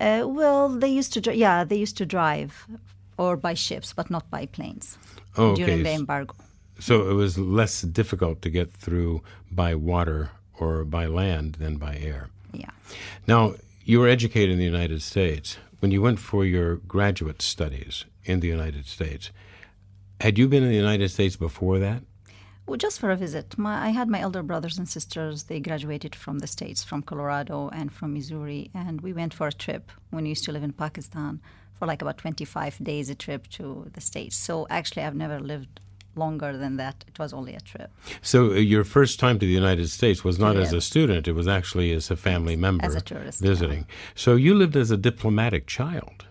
Uh, 0.00 0.24
well, 0.26 0.68
they 0.68 0.88
used 0.88 1.12
to, 1.14 1.36
yeah, 1.36 1.64
they 1.64 1.76
used 1.76 1.96
to 1.98 2.06
drive 2.06 2.66
or 3.18 3.36
by 3.36 3.54
ships, 3.54 3.92
but 3.92 4.10
not 4.10 4.30
by 4.30 4.46
planes 4.46 4.96
Oh, 5.36 5.56
during 5.56 5.82
the 5.82 5.90
embargo. 5.90 6.34
So 6.78 7.08
it 7.10 7.14
was 7.14 7.38
less 7.38 7.82
difficult 7.82 8.42
to 8.42 8.50
get 8.50 8.72
through 8.72 9.22
by 9.50 9.74
water 9.74 10.30
or 10.58 10.84
by 10.84 11.06
land 11.06 11.54
than 11.54 11.76
by 11.76 11.96
air. 11.96 12.28
Yeah. 12.52 12.70
Now, 13.26 13.54
you 13.84 14.00
were 14.00 14.08
educated 14.08 14.50
in 14.50 14.58
the 14.58 14.64
United 14.64 15.02
States. 15.02 15.58
When 15.80 15.90
you 15.90 16.02
went 16.02 16.18
for 16.18 16.44
your 16.44 16.76
graduate 16.76 17.42
studies 17.42 18.04
in 18.24 18.40
the 18.40 18.48
United 18.48 18.86
States, 18.86 19.30
had 20.20 20.38
you 20.38 20.48
been 20.48 20.62
in 20.62 20.68
the 20.68 20.76
United 20.76 21.10
States 21.10 21.36
before 21.36 21.78
that? 21.78 22.02
Well, 22.66 22.76
just 22.76 23.00
for 23.00 23.10
a 23.10 23.16
visit. 23.16 23.56
My, 23.56 23.86
I 23.86 23.90
had 23.90 24.08
my 24.08 24.20
elder 24.20 24.42
brothers 24.42 24.76
and 24.76 24.86
sisters. 24.86 25.44
They 25.44 25.58
graduated 25.58 26.14
from 26.14 26.40
the 26.40 26.46
States, 26.46 26.84
from 26.84 27.02
Colorado 27.02 27.70
and 27.70 27.90
from 27.90 28.12
Missouri. 28.12 28.70
And 28.74 29.00
we 29.00 29.14
went 29.14 29.32
for 29.32 29.46
a 29.46 29.52
trip 29.52 29.90
when 30.10 30.24
we 30.24 30.30
used 30.30 30.44
to 30.44 30.52
live 30.52 30.62
in 30.62 30.72
Pakistan 30.72 31.40
for 31.72 31.86
like 31.86 32.02
about 32.02 32.18
25 32.18 32.84
days, 32.84 33.08
a 33.08 33.14
trip 33.14 33.46
to 33.52 33.88
the 33.94 34.02
States. 34.02 34.36
So 34.36 34.66
actually, 34.68 35.04
I've 35.04 35.14
never 35.14 35.40
lived 35.40 35.80
longer 36.14 36.56
than 36.56 36.76
that. 36.76 37.04
It 37.06 37.18
was 37.18 37.32
only 37.32 37.54
a 37.54 37.60
trip. 37.60 37.90
So 38.22 38.50
uh, 38.50 38.54
your 38.54 38.84
first 38.84 39.18
time 39.20 39.38
to 39.38 39.46
the 39.46 39.52
United 39.52 39.88
States 39.88 40.24
was 40.24 40.38
not 40.38 40.56
as 40.56 40.72
a 40.72 40.80
student; 40.80 41.28
it 41.28 41.32
was 41.32 41.48
actually 41.48 41.92
as 41.92 42.10
a 42.10 42.16
family 42.16 42.56
member 42.56 42.84
as 42.84 42.94
a 42.94 43.00
tourist, 43.00 43.40
visiting. 43.40 43.86
So 44.14 44.34
you 44.36 44.54
lived 44.54 44.76
as 44.76 44.90
a 44.90 44.96
diplomatic 44.96 45.66
child, 45.66 46.26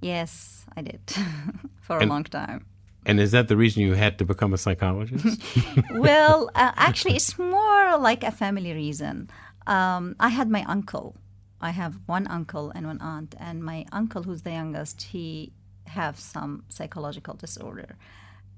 Yes, 0.00 0.64
I 0.76 0.82
did 0.82 1.00
for 1.80 1.98
a 1.98 2.06
long 2.06 2.24
time. 2.24 2.66
and 3.06 3.20
is 3.20 3.30
that 3.32 3.48
the 3.48 3.56
reason 3.56 3.82
you 3.82 3.94
had 3.94 4.18
to 4.18 4.24
become 4.24 4.52
a 4.54 4.58
psychologist? 4.58 5.40
well, 5.94 6.50
uh, 6.54 6.72
actually, 6.76 7.16
it's 7.16 7.38
more 7.38 7.98
like 7.98 8.22
a 8.24 8.30
family 8.30 8.72
reason. 8.72 9.28
Um, 9.66 10.16
I 10.18 10.28
had 10.28 10.48
my 10.50 10.64
uncle. 10.64 11.16
I 11.60 11.70
have 11.70 11.98
one 12.06 12.26
uncle 12.26 12.70
and 12.74 12.86
one 12.86 13.00
aunt, 13.00 13.34
and 13.38 13.62
my 13.62 13.84
uncle, 13.92 14.22
who's 14.22 14.42
the 14.42 14.52
youngest, 14.52 15.02
he 15.02 15.52
have 15.86 16.18
some 16.18 16.64
psychological 16.68 17.34
disorder. 17.34 17.96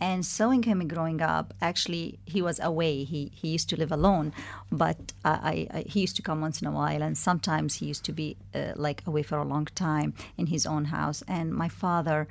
And 0.03 0.27
seeing 0.27 0.65
him 0.65 0.89
growing 0.89 1.23
up, 1.23 1.55
actually, 1.61 2.19
he 2.27 2.43
was 2.43 2.59
away. 2.59 3.05
He 3.05 3.31
he 3.41 3.49
used 3.57 3.69
to 3.69 3.77
live 3.77 3.93
alone, 3.93 4.33
but 4.73 4.99
I, 5.25 5.31
I, 5.53 5.79
I 5.79 5.81
he 5.93 6.01
used 6.01 6.17
to 6.17 6.23
come 6.23 6.41
once 6.41 6.61
in 6.61 6.67
a 6.67 6.73
while, 6.73 7.03
and 7.07 7.17
sometimes 7.17 7.77
he 7.77 7.87
used 7.87 8.05
to 8.07 8.13
be 8.13 8.37
uh, 8.53 8.73
like 8.75 9.05
away 9.07 9.23
for 9.23 9.39
a 9.39 9.45
long 9.45 9.67
time 9.91 10.13
in 10.37 10.47
his 10.47 10.67
own 10.67 10.87
house. 10.87 11.23
And 11.29 11.55
my 11.55 11.69
father, 11.69 12.27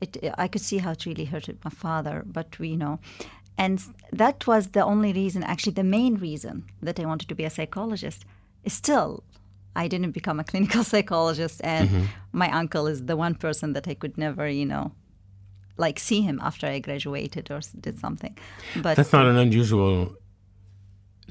it, 0.00 0.16
I 0.38 0.48
could 0.48 0.62
see 0.62 0.78
how 0.78 0.92
it 0.92 1.04
really 1.04 1.26
hurted 1.26 1.58
my 1.62 1.70
father, 1.70 2.24
but 2.24 2.58
we, 2.58 2.68
you 2.68 2.78
know, 2.78 3.00
and 3.58 3.76
that 4.22 4.46
was 4.46 4.68
the 4.68 4.84
only 4.92 5.12
reason, 5.12 5.42
actually, 5.42 5.74
the 5.74 5.92
main 5.98 6.14
reason 6.14 6.64
that 6.80 6.98
I 6.98 7.04
wanted 7.04 7.28
to 7.28 7.34
be 7.34 7.44
a 7.44 7.50
psychologist. 7.50 8.24
Still, 8.66 9.24
I 9.76 9.88
didn't 9.88 10.12
become 10.12 10.40
a 10.40 10.44
clinical 10.44 10.84
psychologist, 10.92 11.60
and 11.62 12.08
my 12.32 12.50
uncle 12.50 12.86
is 12.86 13.04
the 13.04 13.16
one 13.16 13.34
person 13.34 13.74
that 13.74 13.86
I 13.86 13.92
could 13.92 14.16
never, 14.16 14.48
you 14.48 14.64
know, 14.64 14.92
like 15.80 15.98
see 15.98 16.20
him 16.20 16.38
after 16.42 16.66
I 16.66 16.78
graduated 16.78 17.50
or 17.50 17.60
did 17.80 17.98
something. 17.98 18.36
But 18.76 18.96
That's 18.96 19.12
not 19.12 19.26
an 19.26 19.36
unusual 19.36 20.14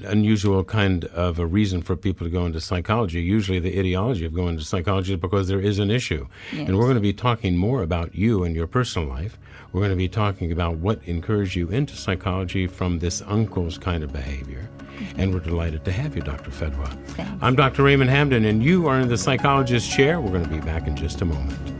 unusual 0.04 0.64
kind 0.64 1.04
of 1.06 1.38
a 1.38 1.46
reason 1.46 1.82
for 1.82 1.94
people 1.94 2.26
to 2.26 2.30
go 2.30 2.46
into 2.46 2.58
psychology. 2.58 3.20
Usually 3.20 3.58
the 3.58 3.78
ideology 3.78 4.24
of 4.24 4.34
going 4.34 4.50
into 4.54 4.64
psychology 4.64 5.12
is 5.12 5.20
because 5.20 5.48
there 5.48 5.60
is 5.60 5.78
an 5.78 5.90
issue. 5.90 6.26
And 6.52 6.78
we're 6.78 6.84
going 6.84 6.94
to 6.94 7.02
be 7.02 7.12
talking 7.12 7.56
more 7.56 7.82
about 7.82 8.14
you 8.14 8.44
and 8.44 8.56
your 8.56 8.66
personal 8.66 9.06
life. 9.06 9.38
We're 9.72 9.80
going 9.80 9.90
to 9.90 9.96
be 9.96 10.08
talking 10.08 10.52
about 10.52 10.76
what 10.76 11.02
encouraged 11.04 11.54
you 11.54 11.68
into 11.68 11.96
psychology 11.96 12.66
from 12.66 12.98
this 12.98 13.22
uncle's 13.26 13.78
kind 13.78 14.02
of 14.02 14.10
behavior. 14.12 14.68
And 15.16 15.32
we're 15.32 15.40
delighted 15.40 15.84
to 15.84 15.92
have 15.92 16.16
you, 16.16 16.22
Dr. 16.22 16.50
Fadwa. 16.50 16.88
Thanks. 17.08 17.32
I'm 17.42 17.54
Dr. 17.54 17.82
Raymond 17.82 18.10
Hamden, 18.10 18.44
and 18.44 18.62
you 18.62 18.86
are 18.86 19.00
in 19.00 19.08
the 19.08 19.16
psychologist 19.16 19.90
chair. 19.90 20.20
We're 20.20 20.30
going 20.30 20.44
to 20.44 20.50
be 20.50 20.60
back 20.60 20.86
in 20.86 20.96
just 20.96 21.20
a 21.20 21.24
moment. 21.24 21.79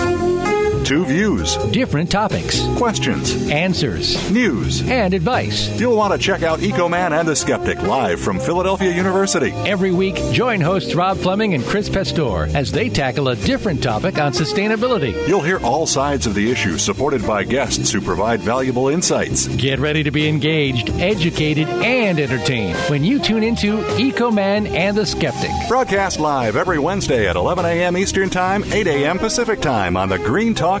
Two 0.91 1.05
views, 1.05 1.55
Different 1.71 2.11
topics, 2.11 2.61
questions, 2.75 3.49
answers, 3.49 4.29
news. 4.29 4.81
and 4.89 5.13
advice. 5.13 5.69
You'll 5.79 5.95
want 5.95 6.11
to 6.11 6.19
check 6.19 6.43
out 6.43 6.59
EcoMan 6.59 7.17
and 7.17 7.25
the 7.25 7.33
Skeptic 7.33 7.81
live 7.83 8.19
from 8.19 8.41
Philadelphia 8.41 8.91
University. 8.91 9.51
Every 9.51 9.91
week, 9.93 10.15
join 10.33 10.59
hosts 10.59 10.93
Rob 10.93 11.17
Fleming 11.17 11.53
and 11.53 11.63
Chris 11.63 11.87
Pastore 11.87 12.47
as 12.53 12.73
they 12.73 12.89
tackle 12.89 13.29
a 13.29 13.37
different 13.37 13.81
topic 13.81 14.19
on 14.19 14.33
sustainability. 14.33 15.13
You'll 15.29 15.39
hear 15.39 15.59
all 15.61 15.87
sides 15.87 16.27
of 16.27 16.35
the 16.35 16.51
issue 16.51 16.77
supported 16.77 17.25
by 17.25 17.45
guests 17.45 17.89
who 17.93 18.01
provide 18.01 18.41
valuable 18.41 18.89
insights. 18.89 19.47
Get 19.47 19.79
ready 19.79 20.03
to 20.03 20.11
be 20.11 20.27
engaged, 20.27 20.89
educated, 20.99 21.69
and 21.69 22.19
entertained 22.19 22.75
when 22.89 23.05
you 23.05 23.19
tune 23.19 23.43
into 23.43 23.77
EcoMan 23.95 24.67
and 24.69 24.97
the 24.97 25.05
Skeptic. 25.05 25.51
Broadcast 25.69 26.19
live 26.19 26.57
every 26.57 26.79
Wednesday 26.79 27.29
at 27.29 27.37
11 27.37 27.63
a.m. 27.63 27.95
Eastern 27.95 28.29
Time, 28.29 28.65
8 28.73 28.87
a.m. 28.87 29.17
Pacific 29.19 29.61
Time 29.61 29.95
on 29.95 30.09
the 30.09 30.19
Green 30.19 30.53
Talk 30.53 30.80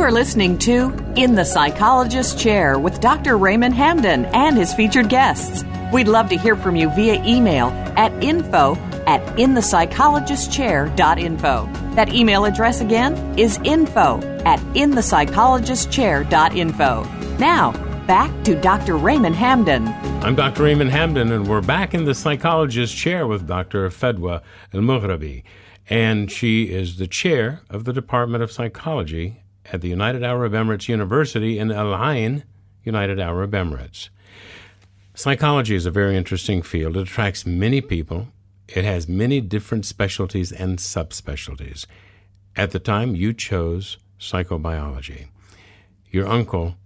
You 0.00 0.06
are 0.06 0.12
listening 0.12 0.56
to 0.60 0.94
In 1.14 1.34
the 1.34 1.44
Psychologist 1.44 2.38
Chair 2.38 2.78
with 2.78 3.02
Dr. 3.02 3.36
Raymond 3.36 3.74
Hamden 3.74 4.24
and 4.32 4.56
his 4.56 4.72
featured 4.72 5.10
guests. 5.10 5.62
We'd 5.92 6.08
love 6.08 6.30
to 6.30 6.38
hear 6.38 6.56
from 6.56 6.74
you 6.74 6.88
via 6.94 7.22
email 7.22 7.66
at 7.98 8.10
info 8.24 8.76
at 9.06 9.20
inthepsychologistchair.info. 9.36 11.94
That 11.96 12.14
email 12.14 12.46
address 12.46 12.80
again 12.80 13.38
is 13.38 13.60
info 13.62 14.22
at 14.46 14.58
inthepsychologistchair.info. 14.74 17.36
Now, 17.38 17.72
back 18.06 18.44
to 18.44 18.58
Dr. 18.58 18.96
Raymond 18.96 19.36
Hamden. 19.36 19.86
I'm 20.24 20.34
Dr. 20.34 20.62
Raymond 20.62 20.92
Hamden, 20.92 21.30
and 21.30 21.46
we're 21.46 21.60
back 21.60 21.92
in 21.92 22.06
the 22.06 22.14
psychologist 22.14 22.96
chair 22.96 23.26
with 23.26 23.46
Dr. 23.46 23.90
Fadwa 23.90 24.40
Al 24.72 24.80
Mughairbi. 24.80 25.42
And 25.90 26.32
she 26.32 26.72
is 26.72 26.96
the 26.96 27.06
chair 27.06 27.60
of 27.68 27.84
the 27.84 27.92
Department 27.92 28.42
of 28.42 28.50
Psychology 28.50 29.39
at 29.66 29.80
the 29.80 29.88
United 29.88 30.22
Arab 30.22 30.52
Emirates 30.52 30.88
University 30.88 31.58
in 31.58 31.70
Al 31.70 31.94
Ain, 32.10 32.44
United 32.84 33.20
Arab 33.20 33.52
Emirates. 33.52 34.08
Psychology 35.14 35.74
is 35.74 35.86
a 35.86 35.90
very 35.90 36.16
interesting 36.16 36.62
field. 36.62 36.96
It 36.96 37.02
attracts 37.02 37.44
many 37.44 37.80
people. 37.80 38.28
It 38.68 38.84
has 38.84 39.08
many 39.08 39.40
different 39.40 39.84
specialties 39.84 40.52
and 40.52 40.78
subspecialties. 40.78 41.86
At 42.56 42.70
the 42.70 42.78
time, 42.78 43.14
you 43.14 43.32
chose 43.32 43.98
psychobiology. 44.18 45.26
Your 46.10 46.26
uncle, 46.26 46.76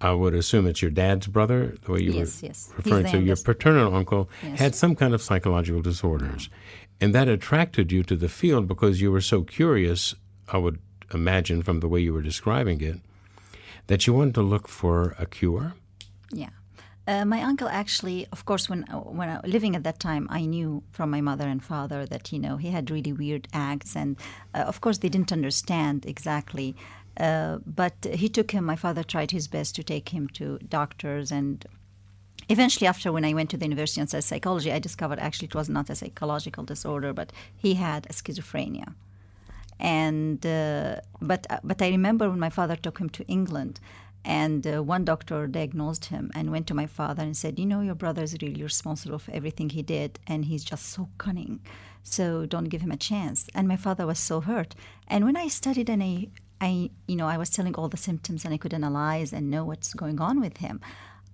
I 0.00 0.12
would 0.12 0.34
assume 0.34 0.66
it's 0.66 0.82
your 0.82 0.90
dad's 0.90 1.26
brother, 1.26 1.74
the 1.84 1.92
way 1.92 2.02
you 2.02 2.12
Yes, 2.12 2.42
were 2.42 2.48
yes. 2.48 2.72
Referring 2.76 3.06
to. 3.06 3.20
Your 3.20 3.36
paternal 3.36 3.94
uncle 3.94 4.28
Yes. 4.42 4.58
had 4.58 4.74
some 4.74 4.94
kind 4.94 5.14
of 5.14 5.22
psychological 5.22 5.82
disorders. 5.82 6.48
And 7.00 7.14
that 7.14 7.28
attracted 7.28 7.92
you 7.92 8.02
to 8.04 8.16
the 8.16 8.28
field 8.28 8.66
because 8.68 9.00
you 9.00 9.10
were 9.12 9.20
so 9.20 9.42
curious, 9.42 10.14
I 10.48 10.58
would 10.58 10.78
imagine 11.12 11.62
from 11.62 11.80
the 11.80 11.88
way 11.88 12.00
you 12.00 12.12
were 12.12 12.22
describing 12.22 12.80
it, 12.80 13.00
that 13.86 14.06
you 14.06 14.12
wanted 14.12 14.34
to 14.34 14.42
look 14.42 14.68
for 14.68 15.14
a 15.18 15.26
cure. 15.26 15.74
Yeah. 16.30 16.50
Uh, 17.08 17.24
my 17.24 17.40
uncle 17.40 17.68
actually, 17.68 18.26
of 18.32 18.44
course, 18.44 18.68
when 18.68 18.82
when 18.82 19.28
I, 19.28 19.40
living 19.46 19.76
at 19.76 19.84
that 19.84 20.00
time, 20.00 20.26
I 20.28 20.44
knew 20.44 20.82
from 20.90 21.08
my 21.08 21.20
mother 21.20 21.46
and 21.46 21.62
father 21.62 22.04
that 22.06 22.32
you 22.32 22.38
know 22.40 22.56
he 22.56 22.70
had 22.70 22.90
really 22.90 23.12
weird 23.12 23.46
acts, 23.52 23.94
and 23.94 24.16
uh, 24.54 24.64
of 24.66 24.80
course 24.80 24.98
they 24.98 25.08
didn't 25.08 25.32
understand 25.32 26.04
exactly. 26.04 26.74
Uh, 27.16 27.58
but 27.64 27.94
he 28.12 28.28
took 28.28 28.50
him. 28.50 28.64
My 28.64 28.76
father 28.76 29.04
tried 29.04 29.30
his 29.30 29.46
best 29.46 29.76
to 29.76 29.84
take 29.84 30.08
him 30.08 30.26
to 30.30 30.58
doctors, 30.68 31.30
and 31.30 31.64
eventually, 32.48 32.88
after 32.88 33.12
when 33.12 33.24
I 33.24 33.34
went 33.34 33.50
to 33.50 33.56
the 33.56 33.66
university 33.66 34.00
and 34.00 34.08
studied 34.08 34.24
psychology, 34.24 34.72
I 34.72 34.80
discovered 34.80 35.20
actually 35.20 35.46
it 35.46 35.54
was 35.54 35.68
not 35.68 35.88
a 35.90 35.94
psychological 35.94 36.64
disorder, 36.64 37.12
but 37.12 37.32
he 37.56 37.74
had 37.74 38.08
schizophrenia 38.08 38.94
and 39.78 40.44
uh, 40.46 41.00
but 41.20 41.46
but 41.62 41.82
I 41.82 41.88
remember 41.88 42.30
when 42.30 42.38
my 42.38 42.50
father 42.50 42.76
took 42.76 42.98
him 42.98 43.10
to 43.10 43.26
England, 43.26 43.80
and 44.24 44.66
uh, 44.66 44.82
one 44.82 45.04
doctor 45.04 45.46
diagnosed 45.46 46.06
him 46.06 46.30
and 46.34 46.50
went 46.50 46.66
to 46.68 46.74
my 46.74 46.86
father 46.86 47.22
and 47.22 47.36
said, 47.36 47.58
"You 47.58 47.66
know, 47.66 47.80
your 47.80 47.94
brother 47.94 48.22
is 48.22 48.36
really 48.40 48.62
responsible 48.62 49.18
for 49.18 49.32
everything 49.32 49.70
he 49.70 49.82
did, 49.82 50.18
and 50.26 50.44
he's 50.46 50.64
just 50.64 50.86
so 50.86 51.08
cunning, 51.18 51.60
so 52.02 52.46
don't 52.46 52.70
give 52.70 52.80
him 52.80 52.92
a 52.92 52.96
chance." 52.96 53.48
And 53.54 53.68
my 53.68 53.76
father 53.76 54.06
was 54.06 54.18
so 54.18 54.40
hurt. 54.40 54.74
And 55.08 55.24
when 55.24 55.36
I 55.36 55.48
studied 55.48 55.90
and 55.90 56.02
I, 56.02 56.28
I 56.60 56.90
you 57.06 57.16
know, 57.16 57.26
I 57.28 57.38
was 57.38 57.50
telling 57.50 57.74
all 57.74 57.88
the 57.88 57.96
symptoms 57.96 58.44
and 58.44 58.54
I 58.54 58.58
could 58.58 58.74
analyze 58.74 59.32
and 59.32 59.50
know 59.50 59.64
what's 59.64 59.94
going 59.94 60.20
on 60.20 60.40
with 60.40 60.58
him, 60.58 60.80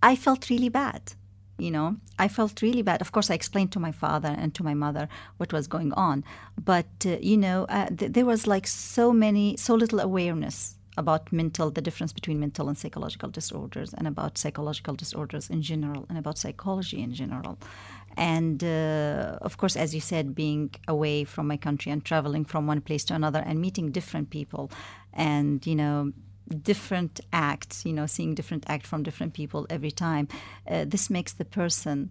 I 0.03 0.17
felt 0.17 0.51
really 0.51 0.69
bad 0.69 1.15
you 1.59 1.71
know 1.71 1.97
i 2.19 2.29
felt 2.29 2.63
really 2.63 2.83
bad. 2.83 3.01
Of 3.01 3.13
course 3.13 3.31
i 3.31 3.35
explained 3.35 3.73
to 3.73 3.81
my 3.81 3.93
father 3.93 4.35
and 4.39 4.55
to 4.55 4.65
my 4.65 4.75
mother 4.75 5.09
what 5.37 5.53
was 5.53 5.67
going 5.67 5.93
on. 5.93 6.25
But 6.63 6.93
uh, 7.07 7.17
you 7.21 7.37
know 7.37 7.65
uh, 7.69 7.89
th- 7.89 8.13
there 8.13 8.27
was 8.27 8.47
like 8.47 8.67
so 8.67 9.13
many 9.13 9.57
so 9.57 9.75
little 9.75 10.01
awareness 10.01 10.77
about 10.97 11.33
mental 11.33 11.71
the 11.71 11.81
difference 11.81 12.13
between 12.13 12.39
mental 12.39 12.69
and 12.69 12.77
psychological 12.77 13.31
disorders 13.31 13.95
and 13.95 14.07
about 14.07 14.37
psychological 14.37 14.95
disorders 14.95 15.49
in 15.49 15.63
general 15.63 16.05
and 16.09 16.19
about 16.19 16.37
psychology 16.37 17.03
in 17.03 17.15
general. 17.15 17.59
And 18.17 18.63
uh, 18.63 19.39
of 19.41 19.57
course 19.57 19.75
as 19.77 19.95
you 19.95 20.01
said 20.01 20.35
being 20.35 20.71
away 20.87 21.25
from 21.25 21.47
my 21.47 21.57
country 21.57 21.91
and 21.93 22.05
traveling 22.05 22.45
from 22.45 22.67
one 22.67 22.83
place 22.83 23.05
to 23.07 23.15
another 23.15 23.43
and 23.47 23.59
meeting 23.61 23.91
different 23.91 24.29
people 24.29 24.71
and 25.15 25.67
you 25.67 25.75
know 25.75 26.13
different 26.63 27.21
acts, 27.33 27.85
you 27.85 27.93
know, 27.93 28.07
seeing 28.07 28.35
different 28.35 28.65
act 28.69 28.87
from 28.87 29.03
different 29.03 29.35
people 29.35 29.67
every 29.71 29.91
time, 29.91 30.29
uh, 30.69 30.85
this 30.87 31.09
makes 31.11 31.33
the 31.33 31.45
person 31.45 32.11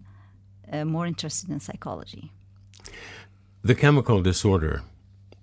uh, 0.72 0.84
more 0.84 1.06
interested 1.06 1.50
in 1.50 1.60
psychology. 1.60 2.32
The 3.62 3.74
chemical 3.74 4.22
disorder 4.22 4.82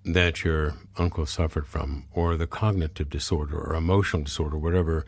that 0.05 0.43
your 0.43 0.75
uncle 0.97 1.25
suffered 1.25 1.67
from, 1.67 2.05
or 2.13 2.35
the 2.37 2.47
cognitive 2.47 3.09
disorder 3.09 3.57
or 3.59 3.75
emotional 3.75 4.23
disorder, 4.23 4.57
whatever, 4.57 5.05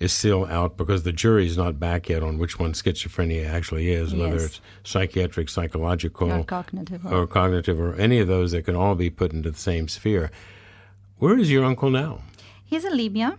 is 0.00 0.12
still 0.12 0.46
out 0.46 0.76
because 0.76 1.02
the 1.02 1.12
jury's 1.12 1.56
not 1.56 1.78
back 1.78 2.08
yet 2.08 2.22
on 2.22 2.38
which 2.38 2.58
one 2.58 2.72
schizophrenia 2.72 3.46
actually 3.46 3.90
is, 3.92 4.14
whether 4.14 4.36
it's 4.36 4.60
psychiatric, 4.82 5.48
psychological, 5.50 6.32
Or 6.32 6.44
cognitive. 6.44 7.04
or 7.06 7.26
cognitive, 7.26 7.78
or 7.78 7.94
any 7.96 8.18
of 8.18 8.28
those 8.28 8.52
that 8.52 8.64
can 8.64 8.74
all 8.74 8.94
be 8.94 9.10
put 9.10 9.32
into 9.32 9.50
the 9.50 9.58
same 9.58 9.88
sphere. 9.88 10.30
Where 11.18 11.38
is 11.38 11.50
your 11.50 11.64
uncle 11.64 11.90
now? 11.90 12.22
He's 12.70 12.84
in 12.84 12.96
Libya. 12.96 13.36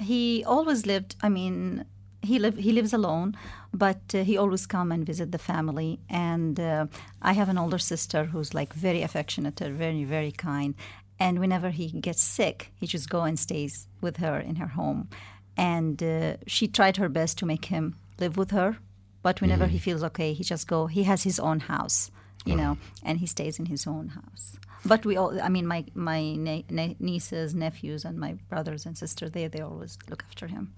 He 0.00 0.42
always 0.44 0.86
lived. 0.86 1.14
I 1.22 1.28
mean, 1.28 1.84
he 2.20 2.40
live 2.40 2.56
he 2.56 2.72
lives 2.72 2.92
alone, 2.92 3.36
but 3.72 4.02
uh, 4.12 4.24
he 4.24 4.36
always 4.36 4.66
come 4.66 4.90
and 4.90 5.06
visit 5.06 5.30
the 5.30 5.38
family. 5.38 6.00
And 6.10 6.58
uh, 6.58 6.86
I 7.30 7.32
have 7.34 7.48
an 7.48 7.58
older 7.58 7.78
sister 7.78 8.24
who's 8.24 8.54
like 8.54 8.72
very 8.74 9.02
affectionate, 9.02 9.60
and 9.60 9.78
very 9.78 10.02
very 10.02 10.32
kind. 10.32 10.74
And 11.20 11.38
whenever 11.38 11.70
he 11.70 11.86
gets 12.00 12.22
sick, 12.22 12.72
he 12.74 12.86
just 12.88 13.08
go 13.08 13.22
and 13.22 13.38
stays 13.38 13.86
with 14.00 14.16
her 14.16 14.40
in 14.40 14.56
her 14.56 14.70
home. 14.80 15.08
And 15.56 16.02
uh, 16.02 16.38
she 16.48 16.66
tried 16.66 16.96
her 16.96 17.08
best 17.08 17.38
to 17.38 17.46
make 17.46 17.66
him 17.66 17.94
live 18.18 18.36
with 18.36 18.50
her, 18.50 18.78
but 19.22 19.40
whenever 19.40 19.66
he 19.68 19.78
feels 19.78 20.02
okay, 20.02 20.32
he 20.32 20.42
just 20.42 20.66
go. 20.66 20.88
He 20.88 21.04
has 21.04 21.22
his 21.22 21.38
own 21.38 21.60
house, 21.60 22.10
you 22.44 22.56
know, 22.56 22.78
and 23.04 23.18
he 23.18 23.26
stays 23.26 23.60
in 23.60 23.66
his 23.66 23.86
own 23.86 24.08
house. 24.08 24.56
But 24.84 25.06
we 25.06 25.16
all, 25.16 25.40
I 25.40 25.48
mean, 25.48 25.66
my 25.66 25.84
my 25.94 26.34
ne- 26.34 26.64
ne- 26.68 26.96
nieces, 26.98 27.54
nephews, 27.54 28.04
and 28.04 28.18
my 28.18 28.34
brothers 28.48 28.86
and 28.86 28.98
sisters, 28.98 29.30
they 29.30 29.46
they 29.48 29.60
always 29.60 29.98
look 30.10 30.24
after 30.28 30.46
him. 30.48 30.74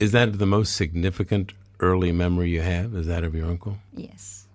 Is 0.00 0.12
that 0.12 0.38
the 0.38 0.46
most 0.46 0.74
significant 0.76 1.52
early 1.80 2.12
memory 2.12 2.50
you 2.50 2.60
have? 2.60 2.94
Is 2.94 3.06
that 3.06 3.24
of 3.24 3.34
your 3.34 3.46
uncle? 3.46 3.78
Yes, 3.94 4.46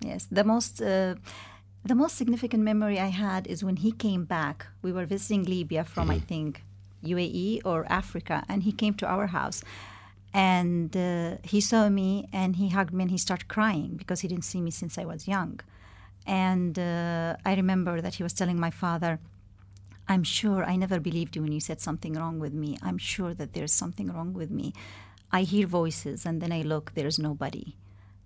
yes. 0.00 0.26
The 0.30 0.44
most 0.44 0.82
uh, 0.82 1.14
the 1.84 1.94
most 1.94 2.16
significant 2.16 2.62
memory 2.62 2.98
I 2.98 3.08
had 3.08 3.46
is 3.46 3.62
when 3.62 3.76
he 3.76 3.92
came 3.92 4.24
back. 4.24 4.66
We 4.82 4.92
were 4.92 5.06
visiting 5.06 5.44
Libya 5.44 5.84
from 5.84 6.10
I 6.10 6.18
think 6.18 6.64
UAE 7.04 7.60
or 7.64 7.86
Africa, 7.88 8.44
and 8.48 8.62
he 8.62 8.72
came 8.72 8.94
to 8.94 9.06
our 9.06 9.28
house. 9.28 9.62
And 10.32 10.96
uh, 10.96 11.36
he 11.44 11.60
saw 11.60 11.88
me 11.88 12.28
and 12.32 12.56
he 12.56 12.70
hugged 12.70 12.92
me 12.92 13.02
and 13.04 13.10
he 13.10 13.18
started 13.18 13.46
crying 13.46 13.94
because 13.96 14.20
he 14.20 14.26
didn't 14.26 14.44
see 14.44 14.60
me 14.60 14.72
since 14.72 14.98
I 14.98 15.04
was 15.04 15.28
young. 15.28 15.60
And 16.26 16.78
uh, 16.78 17.36
I 17.44 17.54
remember 17.54 18.00
that 18.00 18.14
he 18.14 18.22
was 18.22 18.32
telling 18.32 18.58
my 18.58 18.70
father, 18.70 19.20
I'm 20.08 20.22
sure 20.22 20.64
I 20.64 20.76
never 20.76 21.00
believed 21.00 21.36
you 21.36 21.42
when 21.42 21.52
you 21.52 21.60
said 21.60 21.80
something 21.80 22.14
wrong 22.14 22.38
with 22.38 22.52
me. 22.52 22.76
I'm 22.82 22.98
sure 22.98 23.34
that 23.34 23.52
there's 23.54 23.72
something 23.72 24.12
wrong 24.12 24.32
with 24.34 24.50
me. 24.50 24.72
I 25.32 25.42
hear 25.42 25.66
voices 25.66 26.26
and 26.26 26.40
then 26.40 26.52
I 26.52 26.62
look, 26.62 26.92
there's 26.94 27.18
nobody. 27.18 27.76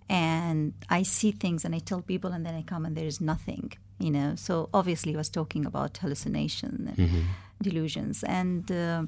And 0.09 0.73
I 0.89 1.03
see 1.03 1.31
things 1.31 1.63
and 1.65 1.75
I 1.75 1.79
tell 1.79 2.01
people 2.01 2.31
and 2.31 2.45
then 2.45 2.55
I 2.55 2.63
come 2.63 2.85
and 2.85 2.95
there's 2.95 3.21
nothing, 3.21 3.73
you 3.99 4.11
know. 4.11 4.35
So 4.35 4.69
obviously, 4.73 5.11
he 5.11 5.17
was 5.17 5.29
talking 5.29 5.65
about 5.65 5.97
hallucination 5.97 6.93
and 6.97 6.97
delusions. 7.61 8.23
And 8.23 8.71
uh, 8.71 9.03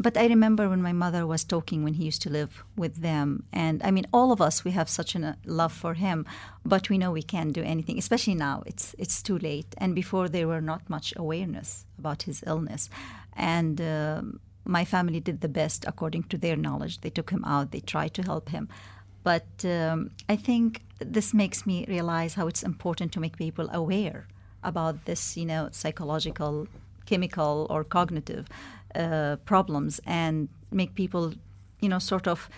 but 0.00 0.16
I 0.16 0.26
remember 0.26 0.68
when 0.68 0.82
my 0.82 0.92
mother 0.92 1.26
was 1.26 1.44
talking 1.44 1.82
when 1.82 1.94
he 1.94 2.04
used 2.04 2.22
to 2.22 2.30
live 2.30 2.64
with 2.76 2.96
them, 3.02 3.44
and 3.52 3.82
I 3.82 3.90
mean, 3.90 4.06
all 4.12 4.30
of 4.32 4.40
us 4.40 4.64
we 4.64 4.70
have 4.72 4.88
such 4.88 5.14
a 5.14 5.36
love 5.44 5.72
for 5.72 5.94
him, 5.94 6.24
but 6.64 6.88
we 6.88 6.98
know 6.98 7.10
we 7.10 7.22
can't 7.22 7.52
do 7.52 7.62
anything. 7.62 7.98
Especially 7.98 8.34
now, 8.34 8.62
it's 8.66 8.94
it's 8.98 9.22
too 9.22 9.38
late. 9.38 9.74
And 9.78 9.94
before 9.94 10.28
there 10.28 10.46
were 10.46 10.60
not 10.60 10.88
much 10.88 11.12
awareness 11.16 11.84
about 11.98 12.22
his 12.22 12.44
illness, 12.46 12.88
and 13.36 13.80
um 13.80 14.40
my 14.64 14.84
family 14.84 15.18
did 15.18 15.40
the 15.40 15.48
best 15.48 15.84
according 15.88 16.24
to 16.24 16.36
their 16.36 16.56
knowledge. 16.56 17.00
They 17.00 17.10
took 17.10 17.30
him 17.30 17.44
out. 17.44 17.70
They 17.70 17.80
tried 17.80 18.12
to 18.14 18.22
help 18.22 18.50
him, 18.50 18.68
but 19.22 19.64
um, 19.64 20.10
I 20.28 20.36
think 20.36 20.82
this 21.00 21.32
makes 21.32 21.66
me 21.66 21.86
realize 21.88 22.34
how 22.34 22.46
it's 22.48 22.62
important 22.62 23.12
to 23.12 23.20
make 23.20 23.36
people 23.36 23.68
aware 23.72 24.26
about 24.62 25.04
this, 25.04 25.36
you 25.36 25.46
know, 25.46 25.68
psychological, 25.72 26.66
chemical, 27.06 27.66
or 27.70 27.84
cognitive 27.84 28.46
uh, 28.94 29.36
problems, 29.44 30.00
and 30.06 30.48
make 30.70 30.94
people, 30.94 31.34
you 31.80 31.88
know, 31.88 31.98
sort 31.98 32.26
of 32.26 32.48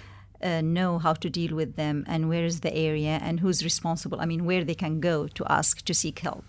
uh, 0.42 0.60
know 0.60 0.98
how 0.98 1.14
to 1.14 1.28
deal 1.28 1.54
with 1.54 1.76
them 1.76 2.04
and 2.06 2.28
where 2.28 2.44
is 2.44 2.60
the 2.60 2.74
area 2.74 3.18
and 3.22 3.40
who's 3.40 3.62
responsible. 3.62 4.20
I 4.20 4.26
mean, 4.26 4.44
where 4.44 4.64
they 4.64 4.74
can 4.74 5.00
go 5.00 5.26
to 5.28 5.44
ask 5.48 5.84
to 5.84 5.94
seek 5.94 6.20
help. 6.20 6.44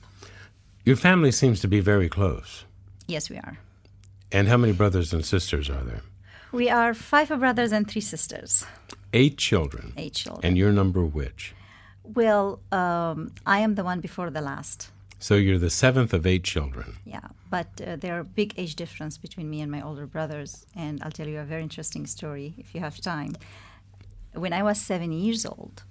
Your 0.86 0.96
family 0.96 1.32
seems 1.32 1.60
to 1.62 1.68
be 1.68 1.80
very 1.80 2.10
close. 2.10 2.66
Yes, 3.08 3.30
we 3.30 3.38
are. 3.38 3.58
And 4.32 4.48
how 4.48 4.58
many 4.58 4.74
brothers 4.74 5.14
and 5.14 5.26
sisters 5.26 5.70
are 5.70 5.84
there? 5.84 6.02
We 6.52 6.70
are 6.70 6.94
five 6.94 7.28
brothers 7.28 7.72
and 7.72 7.90
three 7.90 8.02
sisters. 8.02 8.66
Eight 9.14 9.38
children. 9.38 9.94
Eight 9.98 10.14
children. 10.14 10.46
And 10.46 10.58
your 10.58 10.72
number 10.72 11.04
which? 11.06 11.54
Well, 12.04 12.60
um, 12.72 13.32
I 13.46 13.60
am 13.60 13.76
the 13.76 13.84
one 13.84 14.00
before 14.00 14.30
the 14.30 14.42
last. 14.42 14.90
So 15.22 15.36
you're 15.36 15.60
the 15.60 15.70
seventh 15.70 16.14
of 16.14 16.26
eight 16.26 16.44
children. 16.44 16.98
Yeah, 17.06 17.28
but 17.52 17.68
uh, 17.80 17.96
there 17.96 18.18
are 18.18 18.24
big 18.24 18.56
age 18.58 18.76
difference 18.76 19.20
between 19.20 19.52
me 19.52 19.62
and 19.62 19.72
my 19.72 19.80
older 19.80 20.08
brothers, 20.08 20.66
and 20.76 21.00
I'll 21.04 21.12
tell 21.12 21.28
you 21.28 21.38
a 21.38 21.44
very 21.44 21.62
interesting 21.62 22.08
story 22.08 22.56
if 22.58 22.74
you 22.74 22.82
have 22.82 23.00
time. 23.00 23.36
When 24.34 24.52
I 24.52 24.64
was 24.64 24.82
seven 24.82 25.12
years 25.12 25.46
old, 25.46 25.84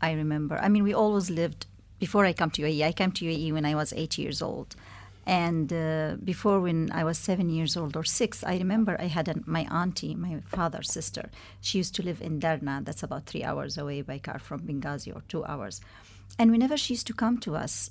I 0.00 0.10
remember. 0.10 0.58
I 0.58 0.68
mean, 0.68 0.82
we 0.82 0.92
always 0.92 1.30
lived 1.30 1.66
before 2.00 2.24
I 2.24 2.32
come 2.32 2.50
to 2.50 2.62
UAE. 2.62 2.82
I 2.82 2.90
came 2.90 3.12
to 3.12 3.24
UAE 3.24 3.52
when 3.52 3.64
I 3.64 3.76
was 3.76 3.92
eight 3.92 4.18
years 4.18 4.42
old, 4.42 4.74
and 5.26 5.72
uh, 5.72 6.16
before 6.24 6.58
when 6.58 6.90
I 6.90 7.04
was 7.04 7.18
seven 7.18 7.50
years 7.50 7.76
old 7.76 7.96
or 7.96 8.02
six, 8.02 8.42
I 8.42 8.58
remember 8.58 8.96
I 8.98 9.06
had 9.06 9.46
my 9.46 9.64
auntie, 9.70 10.16
my 10.16 10.40
father's 10.46 10.90
sister. 10.90 11.30
She 11.60 11.78
used 11.78 11.94
to 11.94 12.02
live 12.02 12.20
in 12.20 12.40
Darna. 12.40 12.80
That's 12.82 13.04
about 13.04 13.26
three 13.26 13.44
hours 13.44 13.78
away 13.78 14.02
by 14.02 14.18
car 14.18 14.40
from 14.40 14.62
Benghazi 14.62 15.14
or 15.14 15.22
two 15.28 15.44
hours. 15.44 15.80
And 16.36 16.50
whenever 16.50 16.76
she 16.76 16.94
used 16.94 17.06
to 17.06 17.14
come 17.14 17.38
to 17.38 17.54
us, 17.54 17.90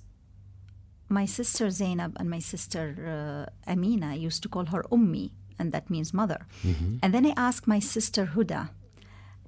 my 1.11 1.25
sister 1.25 1.69
Zainab 1.69 2.15
and 2.19 2.29
my 2.29 2.39
sister 2.39 3.45
uh, 3.67 3.71
Amina 3.71 4.15
used 4.15 4.41
to 4.43 4.49
call 4.49 4.65
her 4.67 4.83
Ummi, 4.91 5.31
and 5.59 5.71
that 5.71 5.89
means 5.89 6.13
mother. 6.13 6.47
Mm-hmm. 6.63 6.97
And 7.03 7.13
then 7.13 7.25
I 7.25 7.33
asked 7.35 7.67
my 7.67 7.79
sister 7.79 8.31
Huda, 8.33 8.69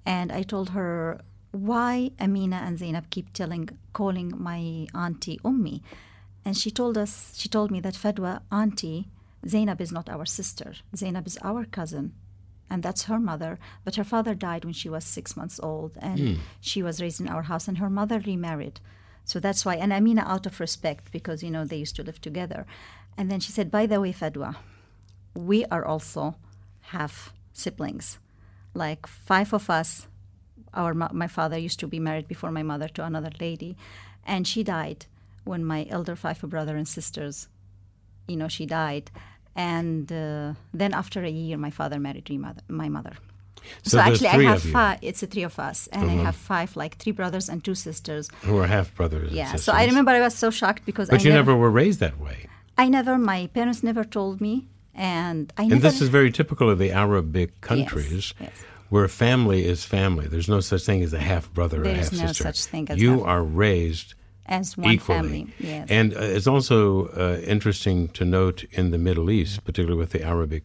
and 0.06 0.32
I 0.32 0.43
told 0.43 0.71
her 0.71 1.21
why 1.52 2.12
Amina 2.19 2.62
and 2.65 2.78
Zainab 2.78 3.10
keep 3.10 3.32
telling, 3.32 3.69
calling 3.93 4.34
my 4.36 4.88
auntie 4.93 5.39
Ummi. 5.43 5.82
And 6.45 6.58
she 6.58 6.71
told 6.71 6.97
us, 6.97 7.34
she 7.38 7.47
told 7.47 7.71
me 7.71 7.80
that 7.80 7.93
Fadwa, 7.93 8.41
auntie, 8.52 9.08
Zainab 9.47 9.80
is 9.80 9.91
not 9.91 10.10
our 10.10 10.26
sister. 10.26 10.73
Zainab 10.95 11.28
is 11.28 11.38
our 11.41 11.63
cousin, 11.65 12.13
and 12.69 12.84
that's 12.84 13.04
her 13.04 13.19
mother. 13.19 13.60
But 13.86 13.95
her 13.95 14.04
father 14.04 14.34
died 14.36 14.65
when 14.65 14.73
she 14.73 14.89
was 14.89 15.06
six 15.06 15.38
months 15.38 15.60
old, 15.63 15.97
and 16.02 16.19
mm. 16.19 16.38
she 16.60 16.84
was 16.84 17.02
raised 17.02 17.21
in 17.21 17.30
our 17.30 17.43
house, 17.43 17.67
and 17.67 17.78
her 17.78 17.89
mother 17.89 18.19
remarried. 18.19 18.80
So 19.26 19.40
that's 19.40 19.66
why, 19.66 19.76
and 19.76 19.94
Amina 19.94 20.24
out 20.28 20.46
of 20.46 20.60
respect 20.60 21.12
because, 21.12 21.44
you 21.44 21.52
know, 21.52 21.66
they 21.66 21.78
used 21.78 21.96
to 21.96 22.04
live 22.04 22.20
together. 22.20 22.66
And 23.18 23.32
then 23.32 23.40
she 23.40 23.52
said, 23.52 23.72
by 23.72 23.86
the 23.86 24.02
way, 24.02 24.12
Fadwa, 24.12 24.56
we 25.34 25.66
are 25.66 25.86
also 25.86 26.36
half 26.82 27.34
siblings. 27.54 28.20
Like 28.74 29.08
five 29.08 29.54
of 29.54 29.70
us, 29.70 30.08
our 30.74 30.94
my 30.94 31.28
father 31.28 31.58
used 31.58 31.80
to 31.80 31.88
be 31.88 32.00
married 32.00 32.28
before 32.28 32.52
my 32.52 32.64
mother 32.64 32.88
to 32.90 33.06
another 33.06 33.30
lady, 33.40 33.78
and 34.26 34.48
she 34.48 34.64
died 34.64 35.06
when 35.44 35.64
my 35.64 35.86
elder 35.90 36.16
five 36.16 36.42
brother 36.42 36.76
and 36.76 36.88
sisters, 36.88 37.48
you 38.28 38.36
know, 38.36 38.48
she 38.48 38.66
died. 38.66 39.12
And 39.56 40.12
uh, 40.12 40.54
then 40.74 40.94
after 40.94 41.24
a 41.24 41.30
year, 41.30 41.58
my 41.58 41.70
father 41.70 42.00
married 42.00 42.28
my 42.68 42.90
mother. 42.90 43.14
So, 43.84 43.97
so 43.97 43.99
actually, 43.99 44.28
I 44.30 44.43
have 44.43 44.63
five. 44.63 44.99
It's 45.02 45.21
the 45.21 45.28
three 45.28 45.43
of 45.43 45.60
us, 45.60 45.88
and 45.91 46.04
uh-huh. 46.04 46.19
I 46.19 46.23
have 46.23 46.36
five, 46.36 46.76
like 46.76 46.97
three 46.97 47.12
brothers 47.12 47.49
and 47.49 47.63
two 47.63 47.76
sisters 47.76 48.30
who 48.41 48.58
are 48.58 48.67
half 48.67 48.93
brothers. 48.95 49.32
Yeah. 49.32 49.56
So 49.56 49.73
I 49.73 49.86
remember 49.86 50.12
I 50.12 50.21
was 50.21 50.36
so 50.36 50.49
shocked 50.52 50.86
because. 50.86 51.10
But 51.10 51.21
I 51.21 51.23
you 51.23 51.30
never, 51.30 51.52
never, 51.52 51.62
were 51.62 51.71
raised 51.71 51.99
that 51.99 52.19
way. 52.19 52.47
I 52.78 52.89
never. 52.89 53.17
My 53.17 53.47
parents 53.47 53.84
never 53.84 54.04
told 54.04 54.41
me, 54.41 54.67
and 54.93 55.52
I. 55.58 55.63
And 55.63 55.71
never, 55.71 55.82
this 55.82 56.02
is 56.02 56.10
very 56.10 56.32
typical 56.32 56.69
of 56.69 56.80
the 56.80 56.91
Arabic 56.91 57.62
countries. 57.62 58.34
Yes, 58.39 58.49
yes. 58.49 58.65
Where 58.89 59.08
family 59.08 59.65
is 59.65 59.84
family. 59.84 60.28
There's 60.28 60.49
no 60.49 60.60
such 60.60 60.84
thing 60.84 61.02
as 61.02 61.13
a 61.13 61.19
half 61.19 61.52
brother 61.52 61.82
or 61.82 61.88
half 61.88 62.06
sister. 62.06 62.15
There 62.15 62.26
is 62.26 62.39
no 62.39 62.52
such 62.52 62.65
thing 62.65 62.89
as 62.91 63.02
You 63.02 63.19
half. 63.19 63.28
are 63.28 63.43
raised 63.43 64.13
as 64.45 64.78
one 64.78 64.91
equally. 64.91 65.17
family. 65.17 65.54
Yes. 65.60 65.88
And 65.89 66.13
uh, 66.13 66.19
it's 66.19 66.47
also 66.47 67.08
uh, 67.08 67.41
interesting 67.43 68.10
to 68.10 68.26
note 68.26 68.65
in 68.71 68.91
the 68.91 68.97
Middle 68.97 69.32
East, 69.32 69.63
particularly 69.63 69.97
with 69.97 70.12
the 70.12 70.21
Arabic 70.21 70.63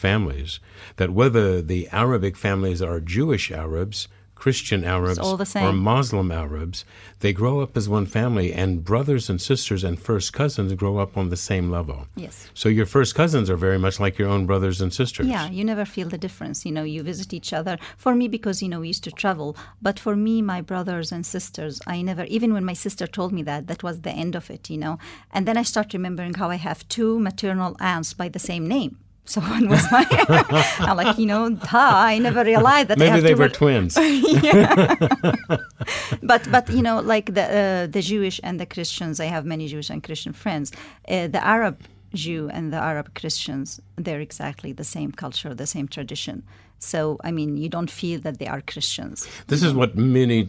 families, 0.00 0.60
that 0.96 1.10
whether 1.10 1.62
the 1.62 1.88
Arabic 1.92 2.36
families 2.36 2.80
are 2.82 3.00
Jewish 3.00 3.50
Arabs, 3.52 4.08
Christian 4.40 4.84
Arabs, 4.84 5.18
or 5.18 5.72
Muslim 5.72 6.32
Arabs, 6.32 6.86
they 7.18 7.32
grow 7.34 7.60
up 7.60 7.76
as 7.76 7.90
one 7.90 8.06
family, 8.06 8.54
and 8.54 8.82
brothers 8.82 9.28
and 9.28 9.38
sisters 9.38 9.84
and 9.84 10.00
first 10.00 10.32
cousins 10.32 10.72
grow 10.72 10.96
up 10.96 11.18
on 11.18 11.28
the 11.28 11.36
same 11.36 11.70
level. 11.70 12.06
Yes. 12.16 12.48
So 12.54 12.70
your 12.70 12.86
first 12.86 13.14
cousins 13.14 13.50
are 13.50 13.58
very 13.58 13.78
much 13.78 14.00
like 14.00 14.18
your 14.18 14.30
own 14.30 14.46
brothers 14.46 14.80
and 14.80 14.94
sisters. 14.94 15.26
Yeah, 15.26 15.50
you 15.50 15.62
never 15.62 15.84
feel 15.84 16.08
the 16.08 16.16
difference. 16.26 16.64
You 16.64 16.72
know, 16.72 16.84
you 16.84 17.02
visit 17.02 17.34
each 17.34 17.52
other. 17.52 17.76
For 17.98 18.14
me, 18.14 18.28
because, 18.28 18.62
you 18.62 18.70
know, 18.70 18.80
we 18.80 18.88
used 18.88 19.04
to 19.04 19.12
travel, 19.12 19.58
but 19.82 19.98
for 19.98 20.16
me, 20.16 20.40
my 20.40 20.62
brothers 20.62 21.12
and 21.12 21.26
sisters, 21.26 21.78
I 21.86 22.00
never, 22.00 22.24
even 22.24 22.54
when 22.54 22.64
my 22.64 22.76
sister 22.84 23.06
told 23.06 23.32
me 23.32 23.42
that, 23.42 23.66
that 23.66 23.82
was 23.82 24.00
the 24.00 24.16
end 24.24 24.34
of 24.34 24.48
it, 24.48 24.70
you 24.70 24.78
know. 24.78 24.98
And 25.34 25.46
then 25.46 25.58
I 25.58 25.64
start 25.64 25.92
remembering 25.92 26.32
how 26.32 26.48
I 26.48 26.56
have 26.68 26.88
two 26.88 27.20
maternal 27.20 27.76
aunts 27.78 28.14
by 28.14 28.28
the 28.30 28.38
same 28.38 28.66
name 28.66 28.96
so 29.30 29.40
one 29.40 29.68
was 29.68 29.84
my 29.92 30.04
I'm 30.80 30.96
like 30.96 31.16
you 31.18 31.26
know 31.26 31.50
duh, 31.50 31.92
I 32.12 32.18
never 32.18 32.42
realized 32.44 32.88
that 32.88 32.98
maybe 32.98 33.20
they 33.20 33.34
were 33.34 33.44
work. 33.44 33.52
twins. 33.60 33.94
But 36.30 36.42
but 36.50 36.68
you 36.76 36.82
know 36.82 36.96
like 37.14 37.26
the 37.38 37.46
uh, 37.60 37.86
the 37.96 38.02
Jewish 38.02 38.40
and 38.42 38.58
the 38.62 38.66
Christians 38.66 39.20
I 39.20 39.26
have 39.36 39.44
many 39.54 39.68
Jewish 39.68 39.90
and 39.90 40.02
Christian 40.02 40.32
friends. 40.32 40.72
Uh, 41.08 41.28
the 41.28 41.42
Arab 41.56 41.76
Jew 42.12 42.50
and 42.56 42.72
the 42.72 42.78
Arab 42.90 43.06
Christians 43.20 43.80
they're 44.04 44.20
exactly 44.20 44.72
the 44.72 44.84
same 44.96 45.12
culture 45.12 45.54
the 45.54 45.66
same 45.74 45.86
tradition. 45.96 46.42
So 46.78 46.98
I 47.28 47.30
mean 47.30 47.56
you 47.56 47.68
don't 47.76 47.90
feel 47.90 48.18
that 48.26 48.38
they 48.40 48.48
are 48.54 48.62
Christians 48.72 49.18
this 49.52 49.62
is 49.62 49.72
what 49.74 49.90
many 49.96 50.48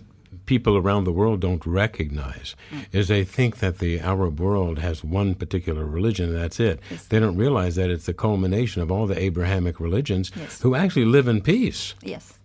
people 0.51 0.75
around 0.75 1.05
the 1.05 1.13
world 1.13 1.39
don't 1.39 1.65
recognize 1.65 2.57
mm. 2.71 2.85
is 2.91 3.07
they 3.07 3.23
think 3.23 3.59
that 3.59 3.79
the 3.79 4.01
Arab 4.01 4.37
world 4.37 4.79
has 4.79 5.01
one 5.01 5.33
particular 5.33 5.85
religion 5.85 6.25
and 6.31 6.37
that's 6.43 6.59
it. 6.59 6.77
Yes. 6.89 7.05
They 7.05 7.21
don't 7.21 7.37
realize 7.37 7.75
that 7.75 7.89
it's 7.89 8.05
the 8.05 8.13
culmination 8.13 8.81
of 8.81 8.91
all 8.91 9.07
the 9.07 9.17
Abrahamic 9.17 9.79
religions 9.79 10.29
yes. 10.35 10.61
who 10.61 10.75
actually 10.75 11.05
live 11.05 11.29
in 11.29 11.39
peace. 11.39 11.95
Yes. 12.03 12.37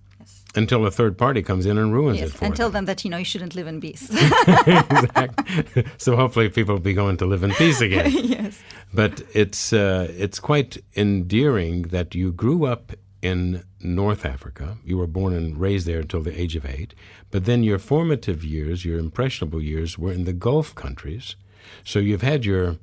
Until 0.54 0.86
a 0.86 0.90
third 0.92 1.18
party 1.18 1.42
comes 1.42 1.66
in 1.66 1.78
and 1.78 1.92
ruins 1.92 2.20
yes, 2.20 2.28
it 2.28 2.36
for 2.36 2.44
and 2.44 2.54
tell 2.54 2.70
them. 2.70 2.84
them 2.84 2.84
that 2.90 3.04
you 3.04 3.10
know 3.10 3.16
you 3.16 3.24
shouldn't 3.32 3.56
live 3.56 3.66
in 3.66 3.80
peace. 3.80 4.08
exactly. 4.66 5.84
So 5.98 6.14
hopefully 6.14 6.48
people 6.48 6.76
will 6.76 6.88
be 6.92 6.94
going 6.94 7.16
to 7.16 7.26
live 7.26 7.42
in 7.42 7.50
peace 7.54 7.80
again. 7.80 8.08
yes. 8.36 8.62
But 8.94 9.14
it's 9.34 9.72
uh, 9.72 10.06
it's 10.24 10.38
quite 10.38 10.78
endearing 10.94 11.88
that 11.96 12.14
you 12.14 12.30
grew 12.30 12.66
up 12.66 12.92
in 13.22 13.64
North 13.80 14.24
Africa. 14.24 14.78
You 14.84 14.98
were 14.98 15.06
born 15.06 15.32
and 15.32 15.58
raised 15.58 15.86
there 15.86 16.00
until 16.00 16.22
the 16.22 16.38
age 16.38 16.56
of 16.56 16.66
eight. 16.66 16.94
But 17.30 17.44
then 17.44 17.62
your 17.62 17.78
formative 17.78 18.44
years, 18.44 18.84
your 18.84 18.98
impressionable 18.98 19.62
years, 19.62 19.98
were 19.98 20.12
in 20.12 20.24
the 20.24 20.32
Gulf 20.32 20.74
countries. 20.74 21.36
So 21.84 21.98
you've 21.98 22.22
had 22.22 22.44
your 22.44 22.76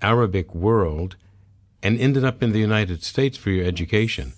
Arabic 0.00 0.54
world 0.54 1.16
and 1.82 1.98
ended 1.98 2.24
up 2.24 2.42
in 2.42 2.52
the 2.52 2.60
United 2.60 3.02
States 3.02 3.36
for 3.36 3.50
your 3.50 3.66
education. 3.66 4.32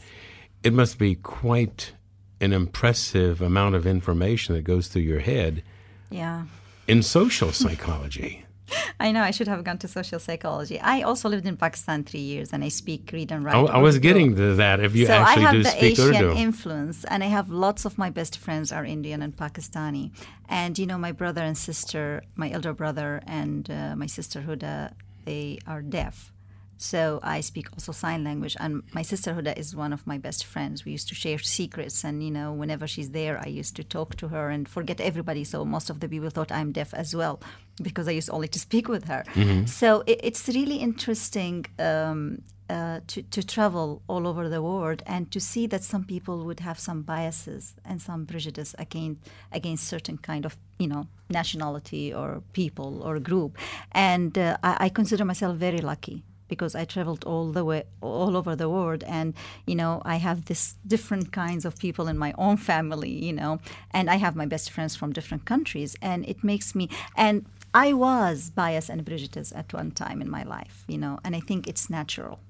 It 0.62 0.72
must 0.72 0.98
be 0.98 1.14
quite 1.14 1.92
an 2.40 2.52
impressive 2.52 3.40
amount 3.40 3.74
of 3.74 3.86
information 3.86 4.54
that 4.54 4.62
goes 4.62 4.88
through 4.88 5.02
your 5.02 5.20
head. 5.20 5.62
Yeah. 6.10 6.44
In 6.86 7.02
social 7.02 7.52
psychology. 7.52 8.45
I 9.00 9.12
know 9.12 9.22
I 9.22 9.30
should 9.30 9.48
have 9.48 9.62
gone 9.64 9.78
to 9.78 9.88
social 9.88 10.18
psychology. 10.18 10.80
I 10.80 11.02
also 11.02 11.28
lived 11.28 11.46
in 11.46 11.56
Pakistan 11.56 12.04
three 12.04 12.20
years, 12.20 12.52
and 12.52 12.64
I 12.64 12.68
speak, 12.68 13.10
read, 13.12 13.32
and 13.32 13.44
write. 13.44 13.54
I, 13.54 13.60
I 13.60 13.78
was 13.78 13.98
getting 13.98 14.34
to 14.36 14.54
that. 14.56 14.80
If 14.80 14.94
you 14.96 15.06
so 15.06 15.14
actually 15.14 15.44
I 15.44 15.52
have 15.52 15.62
the 15.64 15.84
Asian 15.84 16.14
Urdu, 16.14 16.32
influence, 16.36 17.04
and 17.04 17.22
I 17.22 17.26
have 17.26 17.50
lots 17.50 17.84
of 17.84 17.98
my 17.98 18.10
best 18.10 18.38
friends 18.38 18.72
are 18.72 18.84
Indian 18.84 19.22
and 19.22 19.36
Pakistani. 19.36 20.10
And 20.48 20.78
you 20.78 20.86
know, 20.86 20.98
my 20.98 21.12
brother 21.12 21.42
and 21.42 21.56
sister, 21.56 22.22
my 22.34 22.50
elder 22.50 22.72
brother 22.72 23.22
and 23.26 23.70
uh, 23.70 23.96
my 23.96 24.06
sister 24.06 24.42
Huda, 24.42 24.92
they 25.24 25.58
are 25.66 25.82
deaf. 25.82 26.32
So 26.78 27.20
I 27.22 27.40
speak 27.40 27.68
also 27.72 27.92
sign 27.92 28.24
language, 28.24 28.56
and 28.60 28.82
my 28.92 29.02
sister 29.02 29.34
Huda 29.34 29.56
is 29.56 29.74
one 29.74 29.92
of 29.92 30.06
my 30.06 30.18
best 30.18 30.44
friends. 30.44 30.84
We 30.84 30.92
used 30.92 31.08
to 31.08 31.14
share 31.14 31.38
secrets, 31.38 32.04
and 32.04 32.22
you 32.22 32.30
know, 32.30 32.52
whenever 32.52 32.86
she's 32.86 33.10
there, 33.10 33.40
I 33.42 33.48
used 33.48 33.76
to 33.76 33.84
talk 33.84 34.16
to 34.16 34.28
her 34.28 34.50
and 34.50 34.68
forget 34.68 35.00
everybody. 35.00 35.44
So 35.44 35.64
most 35.64 35.90
of 35.90 36.00
the 36.00 36.08
people 36.08 36.30
thought 36.30 36.52
I'm 36.52 36.72
deaf 36.72 36.92
as 36.94 37.14
well 37.14 37.40
because 37.82 38.08
I 38.08 38.12
used 38.12 38.30
only 38.30 38.48
to 38.48 38.58
speak 38.58 38.88
with 38.88 39.04
her. 39.08 39.24
Mm-hmm. 39.34 39.66
So 39.66 40.02
it, 40.06 40.20
it's 40.22 40.48
really 40.48 40.76
interesting 40.76 41.66
um, 41.78 42.42
uh, 42.68 43.00
to, 43.06 43.22
to 43.22 43.42
travel 43.46 44.02
all 44.08 44.26
over 44.26 44.48
the 44.48 44.60
world 44.60 45.02
and 45.06 45.30
to 45.30 45.40
see 45.40 45.66
that 45.68 45.84
some 45.84 46.04
people 46.04 46.44
would 46.44 46.60
have 46.60 46.78
some 46.78 47.02
biases 47.02 47.74
and 47.84 48.02
some 48.02 48.26
prejudice 48.26 48.74
against 48.78 49.20
against 49.52 49.86
certain 49.86 50.18
kind 50.18 50.44
of 50.44 50.56
you 50.78 50.88
know 50.88 51.06
nationality 51.30 52.12
or 52.12 52.42
people 52.52 53.02
or 53.02 53.18
group. 53.18 53.56
And 53.92 54.36
uh, 54.36 54.56
I, 54.62 54.76
I 54.80 54.88
consider 54.88 55.24
myself 55.24 55.56
very 55.56 55.78
lucky 55.78 56.24
because 56.48 56.74
I 56.74 56.84
traveled 56.84 57.24
all 57.24 57.52
the 57.52 57.64
way 57.64 57.84
all 58.00 58.36
over 58.36 58.54
the 58.56 58.68
world 58.68 59.02
and 59.04 59.34
you 59.66 59.74
know 59.74 60.02
I 60.04 60.16
have 60.16 60.46
this 60.46 60.74
different 60.86 61.32
kinds 61.32 61.64
of 61.64 61.78
people 61.78 62.08
in 62.08 62.18
my 62.18 62.32
own 62.38 62.56
family 62.56 63.10
you 63.10 63.32
know 63.32 63.60
and 63.90 64.10
I 64.10 64.16
have 64.16 64.36
my 64.36 64.46
best 64.46 64.70
friends 64.70 64.96
from 64.96 65.12
different 65.12 65.44
countries 65.44 65.96
and 66.00 66.26
it 66.28 66.44
makes 66.44 66.74
me 66.74 66.88
and 67.16 67.46
I 67.74 67.92
was 67.92 68.50
biased 68.50 68.88
and 68.88 69.04
prejudiced 69.04 69.52
at 69.52 69.72
one 69.72 69.90
time 69.90 70.20
in 70.22 70.30
my 70.30 70.42
life 70.42 70.84
you 70.88 70.98
know 70.98 71.18
and 71.24 71.34
I 71.36 71.40
think 71.40 71.66
it's 71.66 71.90
natural 71.90 72.40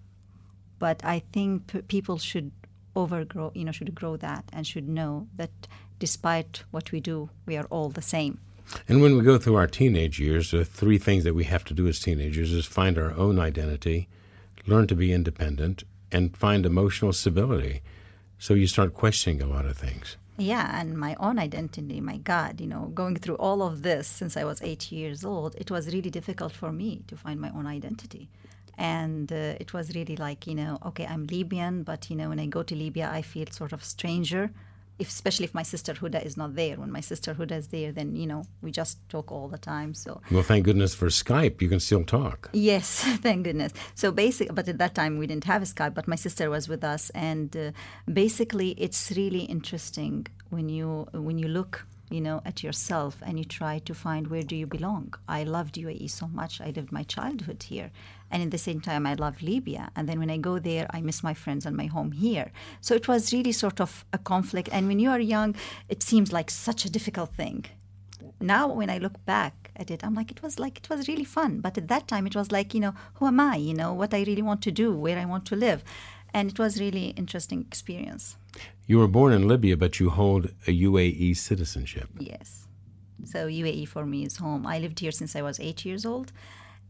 but 0.78 1.04
I 1.04 1.22
think 1.32 1.68
p- 1.68 1.82
people 1.82 2.18
should 2.18 2.52
overgrow, 2.94 3.52
you 3.54 3.64
know, 3.64 3.72
should 3.72 3.94
grow 3.94 4.16
that 4.16 4.44
and 4.52 4.66
should 4.66 4.88
know 4.88 5.28
that 5.36 5.50
despite 5.98 6.64
what 6.70 6.92
we 6.92 7.00
do, 7.00 7.30
we 7.44 7.56
are 7.56 7.66
all 7.66 7.90
the 7.90 8.02
same. 8.02 8.40
And 8.88 9.00
when 9.00 9.16
we 9.16 9.22
go 9.22 9.38
through 9.38 9.56
our 9.56 9.66
teenage 9.66 10.18
years, 10.18 10.50
the 10.50 10.64
three 10.64 10.98
things 10.98 11.24
that 11.24 11.34
we 11.34 11.44
have 11.44 11.64
to 11.64 11.74
do 11.74 11.86
as 11.86 12.00
teenagers 12.00 12.52
is 12.52 12.66
find 12.66 12.98
our 12.98 13.12
own 13.12 13.38
identity, 13.38 14.08
learn 14.66 14.86
to 14.88 14.94
be 14.94 15.12
independent, 15.12 15.84
and 16.10 16.36
find 16.36 16.66
emotional 16.66 17.12
stability. 17.12 17.82
So 18.38 18.54
you 18.54 18.66
start 18.66 18.94
questioning 18.94 19.40
a 19.40 19.46
lot 19.46 19.66
of 19.66 19.76
things. 19.76 20.16
Yeah, 20.38 20.78
and 20.78 20.98
my 20.98 21.16
own 21.18 21.38
identity, 21.38 22.00
my 22.00 22.18
God, 22.18 22.60
you 22.60 22.66
know, 22.66 22.90
going 22.94 23.16
through 23.16 23.36
all 23.36 23.62
of 23.62 23.82
this 23.82 24.06
since 24.06 24.36
I 24.36 24.44
was 24.44 24.60
eight 24.60 24.92
years 24.92 25.24
old, 25.24 25.54
it 25.56 25.70
was 25.70 25.86
really 25.94 26.10
difficult 26.10 26.52
for 26.52 26.72
me 26.72 27.02
to 27.06 27.16
find 27.16 27.40
my 27.40 27.50
own 27.50 27.66
identity. 27.66 28.28
And 28.76 29.32
uh, 29.32 29.54
it 29.58 29.72
was 29.72 29.94
really 29.94 30.16
like, 30.16 30.46
you 30.46 30.54
know, 30.54 30.78
okay, 30.84 31.06
I'm 31.06 31.26
Libyan, 31.26 31.82
but, 31.82 32.10
you 32.10 32.16
know, 32.16 32.28
when 32.28 32.38
I 32.38 32.46
go 32.46 32.62
to 32.62 32.74
Libya, 32.74 33.10
I 33.10 33.22
feel 33.22 33.46
sort 33.50 33.72
of 33.72 33.82
stranger 33.82 34.50
if, 34.98 35.08
especially 35.08 35.44
if 35.44 35.54
my 35.54 35.62
sister 35.62 35.94
Huda 35.94 36.24
is 36.24 36.36
not 36.36 36.54
there. 36.54 36.76
When 36.76 36.90
my 36.90 37.00
sister 37.00 37.34
Huda 37.34 37.52
is 37.52 37.68
there, 37.68 37.92
then 37.92 38.16
you 38.16 38.26
know 38.26 38.44
we 38.62 38.70
just 38.70 39.06
talk 39.08 39.30
all 39.30 39.48
the 39.48 39.58
time. 39.58 39.94
So 39.94 40.20
well, 40.30 40.42
thank 40.42 40.64
goodness 40.64 40.94
for 40.94 41.06
Skype. 41.06 41.60
You 41.62 41.68
can 41.68 41.80
still 41.80 42.04
talk. 42.04 42.50
Yes, 42.52 43.02
thank 43.26 43.44
goodness. 43.44 43.72
So 43.94 44.10
basically, 44.10 44.54
but 44.54 44.68
at 44.68 44.78
that 44.78 44.94
time 44.94 45.18
we 45.18 45.26
didn't 45.26 45.44
have 45.44 45.62
Skype. 45.62 45.94
But 45.94 46.08
my 46.08 46.16
sister 46.16 46.50
was 46.50 46.68
with 46.68 46.84
us, 46.84 47.10
and 47.10 47.56
uh, 47.56 47.72
basically, 48.12 48.70
it's 48.70 49.12
really 49.16 49.44
interesting 49.44 50.26
when 50.50 50.68
you 50.68 51.08
when 51.12 51.38
you 51.38 51.48
look 51.48 51.86
you 52.10 52.20
know, 52.20 52.40
at 52.44 52.62
yourself 52.62 53.16
and 53.22 53.38
you 53.38 53.44
try 53.44 53.78
to 53.80 53.94
find 53.94 54.28
where 54.28 54.42
do 54.42 54.54
you 54.54 54.66
belong. 54.66 55.14
I 55.28 55.42
loved 55.42 55.74
UAE 55.74 56.10
so 56.10 56.28
much. 56.28 56.60
I 56.60 56.70
lived 56.70 56.92
my 56.92 57.02
childhood 57.02 57.64
here. 57.64 57.90
And 58.30 58.42
at 58.42 58.50
the 58.50 58.58
same 58.58 58.80
time, 58.80 59.06
I 59.06 59.14
love 59.14 59.42
Libya. 59.42 59.90
And 59.96 60.08
then 60.08 60.18
when 60.18 60.30
I 60.30 60.36
go 60.36 60.58
there, 60.58 60.86
I 60.90 61.00
miss 61.00 61.22
my 61.22 61.34
friends 61.34 61.66
and 61.66 61.76
my 61.76 61.86
home 61.86 62.12
here. 62.12 62.50
So 62.80 62.94
it 62.94 63.08
was 63.08 63.32
really 63.32 63.52
sort 63.52 63.80
of 63.80 64.04
a 64.12 64.18
conflict. 64.18 64.68
And 64.72 64.88
when 64.88 64.98
you 64.98 65.10
are 65.10 65.20
young, 65.20 65.54
it 65.88 66.02
seems 66.02 66.32
like 66.32 66.50
such 66.50 66.84
a 66.84 66.90
difficult 66.90 67.34
thing. 67.34 67.66
Now, 68.40 68.68
when 68.68 68.90
I 68.90 68.98
look 68.98 69.24
back 69.24 69.70
at 69.76 69.90
it, 69.90 70.04
I'm 70.04 70.14
like, 70.14 70.30
it 70.30 70.42
was 70.42 70.58
like, 70.58 70.78
it 70.78 70.90
was 70.90 71.08
really 71.08 71.24
fun. 71.24 71.60
But 71.60 71.78
at 71.78 71.88
that 71.88 72.08
time, 72.08 72.26
it 72.26 72.36
was 72.36 72.52
like, 72.52 72.74
you 72.74 72.80
know, 72.80 72.94
who 73.14 73.26
am 73.26 73.40
I? 73.40 73.56
You 73.56 73.74
know, 73.74 73.92
what 73.92 74.12
I 74.12 74.22
really 74.22 74.42
want 74.42 74.62
to 74.62 74.70
do, 74.70 74.92
where 74.92 75.18
I 75.18 75.24
want 75.24 75.46
to 75.46 75.56
live. 75.56 75.82
And 76.34 76.50
it 76.50 76.58
was 76.58 76.80
really 76.80 77.08
interesting 77.10 77.60
experience. 77.62 78.36
You 78.86 78.98
were 78.98 79.08
born 79.08 79.32
in 79.32 79.48
Libya, 79.48 79.76
but 79.76 79.98
you 79.98 80.10
hold 80.10 80.46
a 80.66 80.70
UAE 80.70 81.36
citizenship. 81.36 82.08
Yes. 82.18 82.66
So 83.24 83.48
UAE 83.48 83.88
for 83.88 84.06
me 84.06 84.24
is 84.24 84.36
home. 84.36 84.66
I 84.66 84.78
lived 84.78 85.00
here 85.00 85.10
since 85.10 85.34
I 85.34 85.42
was 85.42 85.58
eight 85.58 85.84
years 85.84 86.06
old, 86.06 86.32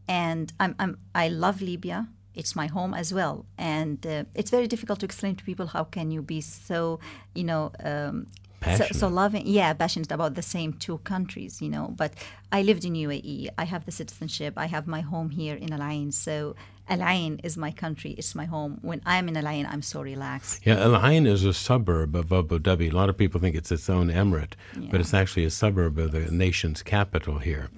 and 0.07 0.53
I'm, 0.59 0.75
I'm 0.79 0.97
I 1.15 1.27
love 1.29 1.61
Libya. 1.61 2.07
It's 2.35 2.55
my 2.55 2.67
home 2.67 2.93
as 2.93 3.11
well, 3.11 3.45
and 3.57 4.05
uh, 4.05 4.25
it's 4.35 4.51
very 4.51 4.67
difficult 4.67 4.99
to 4.99 5.05
explain 5.05 5.35
to 5.37 5.43
people 5.43 5.67
how 5.67 5.85
can 5.85 6.11
you 6.11 6.21
be 6.21 6.39
so, 6.41 6.99
you 7.33 7.43
know, 7.43 7.71
um, 7.83 8.27
so, 8.75 8.85
so, 8.91 9.07
loving 9.07 9.43
yeah 9.45 9.71
passionate 9.73 10.11
about 10.11 10.33
the 10.33 10.41
same 10.41 10.73
two 10.73 10.97
countries 10.99 11.61
you 11.61 11.69
know 11.69 11.93
but 11.95 12.11
i 12.51 12.61
lived 12.63 12.83
in 12.83 12.93
uae 12.93 13.47
i 13.57 13.63
have 13.63 13.85
the 13.85 13.91
citizenship 13.91 14.55
i 14.57 14.65
have 14.65 14.87
my 14.87 15.01
home 15.01 15.29
here 15.29 15.55
in 15.55 15.71
al 15.71 15.83
ain 15.83 16.11
so 16.11 16.55
Al 16.89 17.03
Ain 17.03 17.39
is 17.43 17.57
my 17.57 17.71
country, 17.71 18.11
it's 18.11 18.33
my 18.33 18.45
home. 18.45 18.79
When 18.81 19.01
I'm 19.05 19.27
in 19.27 19.35
Al 19.35 19.47
Ain, 19.47 19.65
I'm 19.65 19.81
so 19.81 20.01
relaxed. 20.01 20.65
Yeah, 20.65 20.79
Al 20.79 21.05
Ain 21.05 21.27
is 21.27 21.43
a 21.43 21.53
suburb 21.53 22.15
of 22.15 22.31
Abu 22.31 22.59
Dhabi. 22.59 22.91
A 22.91 22.95
lot 22.95 23.09
of 23.09 23.17
people 23.17 23.41
think 23.41 23.55
it's 23.55 23.71
its 23.71 23.89
own 23.89 24.09
emirate, 24.09 24.53
yeah. 24.79 24.87
but 24.91 25.01
it's 25.01 25.13
actually 25.13 25.45
a 25.45 25.49
suburb 25.49 25.97
of 25.99 26.11
the 26.11 26.31
nation's 26.31 26.81
capital 26.83 27.39
here. 27.39 27.69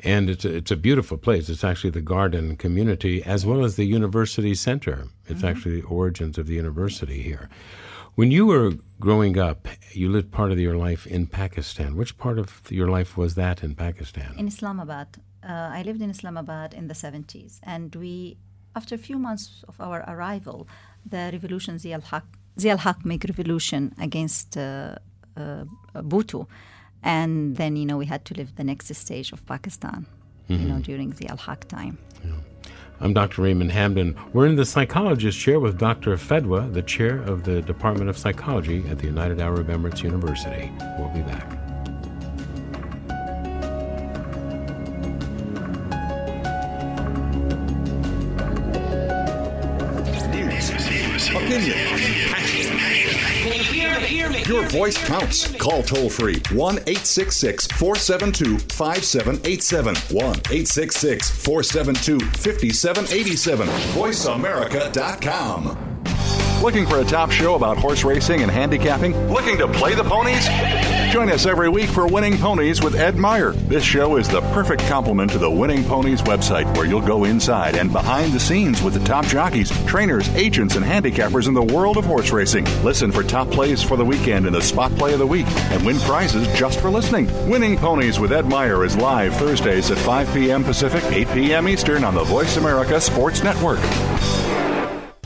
And 0.00 0.28
it's 0.28 0.44
a, 0.44 0.56
it's 0.56 0.70
a 0.70 0.76
beautiful 0.76 1.16
place. 1.16 1.48
It's 1.48 1.64
actually 1.64 1.90
the 1.90 2.02
garden 2.02 2.56
community 2.56 3.22
as 3.22 3.46
well 3.46 3.64
as 3.64 3.76
the 3.76 3.84
university 3.84 4.54
center. 4.54 5.06
It's 5.26 5.38
mm-hmm. 5.38 5.48
actually 5.48 5.80
the 5.80 5.86
origins 5.86 6.36
of 6.36 6.46
the 6.46 6.54
university 6.54 7.22
here. 7.22 7.48
When 8.16 8.30
you 8.30 8.46
were 8.46 8.72
growing 8.98 9.38
up, 9.38 9.68
you 9.92 10.10
lived 10.10 10.32
part 10.32 10.50
of 10.50 10.58
your 10.58 10.76
life 10.76 11.06
in 11.06 11.26
Pakistan. 11.26 11.96
Which 11.96 12.16
part 12.16 12.38
of 12.38 12.62
your 12.70 12.88
life 12.88 13.16
was 13.16 13.34
that 13.34 13.62
in 13.62 13.74
Pakistan? 13.74 14.34
In 14.38 14.48
Islamabad 14.48 15.08
uh, 15.46 15.70
I 15.78 15.82
lived 15.82 16.02
in 16.02 16.10
Islamabad 16.10 16.74
in 16.74 16.88
the 16.88 16.94
70s, 16.94 17.60
and 17.62 17.94
we, 17.94 18.36
after 18.74 18.94
a 18.94 18.98
few 18.98 19.18
months 19.18 19.64
of 19.68 19.80
our 19.80 20.04
arrival, 20.08 20.66
the 21.08 21.30
revolution, 21.32 21.78
Zia 21.78 21.94
al-Haq, 21.94 22.24
Zia 22.58 22.76
haq 22.76 23.04
make 23.04 23.24
revolution 23.24 23.94
against 24.00 24.56
uh, 24.56 24.96
uh, 25.36 25.64
Bhutto, 25.94 26.46
and 27.02 27.56
then 27.56 27.76
you 27.76 27.86
know 27.86 27.98
we 27.98 28.06
had 28.06 28.24
to 28.24 28.34
live 28.34 28.56
the 28.56 28.64
next 28.64 28.92
stage 28.94 29.30
of 29.32 29.44
Pakistan, 29.46 30.06
mm-hmm. 30.48 30.62
you 30.62 30.68
know, 30.68 30.74
mm-hmm. 30.74 30.82
during 30.82 31.12
Zia 31.14 31.30
al-Haq 31.30 31.68
time. 31.68 31.98
Yeah. 32.24 32.32
I'm 32.98 33.12
Dr. 33.12 33.42
Raymond 33.42 33.72
Hamden. 33.72 34.16
We're 34.32 34.46
in 34.46 34.56
the 34.56 34.64
psychologist 34.64 35.38
chair 35.38 35.60
with 35.60 35.78
Dr. 35.78 36.16
Fadwa, 36.16 36.72
the 36.72 36.82
chair 36.82 37.18
of 37.22 37.44
the 37.44 37.60
Department 37.60 38.08
of 38.08 38.16
Psychology 38.16 38.82
at 38.88 38.98
the 38.98 39.06
United 39.06 39.38
Arab 39.38 39.68
Emirates 39.68 40.02
University. 40.02 40.72
We'll 40.98 41.10
be 41.10 41.20
back. 41.20 41.65
Voice 54.76 54.98
counts. 55.06 55.50
Call 55.56 55.82
toll 55.82 56.10
free 56.10 56.42
1 56.52 56.74
866 56.74 57.66
472 57.68 58.58
5787. 58.74 59.94
1 60.14 60.24
866 60.24 61.30
472 61.30 62.20
5787. 62.20 63.68
VoiceAmerica.com. 63.68 66.62
Looking 66.62 66.86
for 66.86 67.00
a 67.00 67.04
top 67.04 67.30
show 67.30 67.54
about 67.54 67.78
horse 67.78 68.04
racing 68.04 68.42
and 68.42 68.50
handicapping? 68.50 69.32
Looking 69.32 69.56
to 69.58 69.68
play 69.68 69.94
the 69.94 70.04
ponies? 70.04 70.46
Join 71.10 71.30
us 71.30 71.46
every 71.46 71.68
week 71.68 71.88
for 71.88 72.06
Winning 72.06 72.36
Ponies 72.36 72.82
with 72.82 72.96
Ed 72.96 73.16
Meyer. 73.16 73.52
This 73.52 73.84
show 73.84 74.16
is 74.16 74.28
the 74.28 74.40
perfect 74.52 74.82
complement 74.82 75.30
to 75.30 75.38
the 75.38 75.50
Winning 75.50 75.84
Ponies 75.84 76.20
website 76.22 76.66
where 76.76 76.84
you'll 76.84 77.00
go 77.00 77.24
inside 77.24 77.76
and 77.76 77.92
behind 77.92 78.32
the 78.32 78.40
scenes 78.40 78.82
with 78.82 78.92
the 78.92 79.04
top 79.04 79.24
jockeys, 79.26 79.70
trainers, 79.86 80.28
agents, 80.30 80.74
and 80.74 80.84
handicappers 80.84 81.46
in 81.46 81.54
the 81.54 81.62
world 81.62 81.96
of 81.96 82.04
horse 82.04 82.32
racing. 82.32 82.64
Listen 82.82 83.12
for 83.12 83.22
top 83.22 83.48
plays 83.50 83.82
for 83.82 83.96
the 83.96 84.04
weekend 84.04 84.46
and 84.46 84.54
the 84.54 84.60
spot 84.60 84.90
play 84.96 85.12
of 85.12 85.20
the 85.20 85.26
week 85.26 85.46
and 85.70 85.86
win 85.86 85.98
prizes 86.00 86.46
just 86.58 86.80
for 86.80 86.90
listening. 86.90 87.26
Winning 87.48 87.78
Ponies 87.78 88.18
with 88.18 88.32
Ed 88.32 88.46
Meyer 88.46 88.84
is 88.84 88.96
live 88.96 89.34
Thursdays 89.36 89.90
at 89.90 89.98
5 89.98 90.34
p.m. 90.34 90.64
Pacific, 90.64 91.04
8 91.04 91.28
p.m. 91.28 91.68
Eastern 91.68 92.04
on 92.04 92.14
the 92.14 92.24
Voice 92.24 92.56
America 92.56 93.00
Sports 93.00 93.42
Network. 93.42 93.80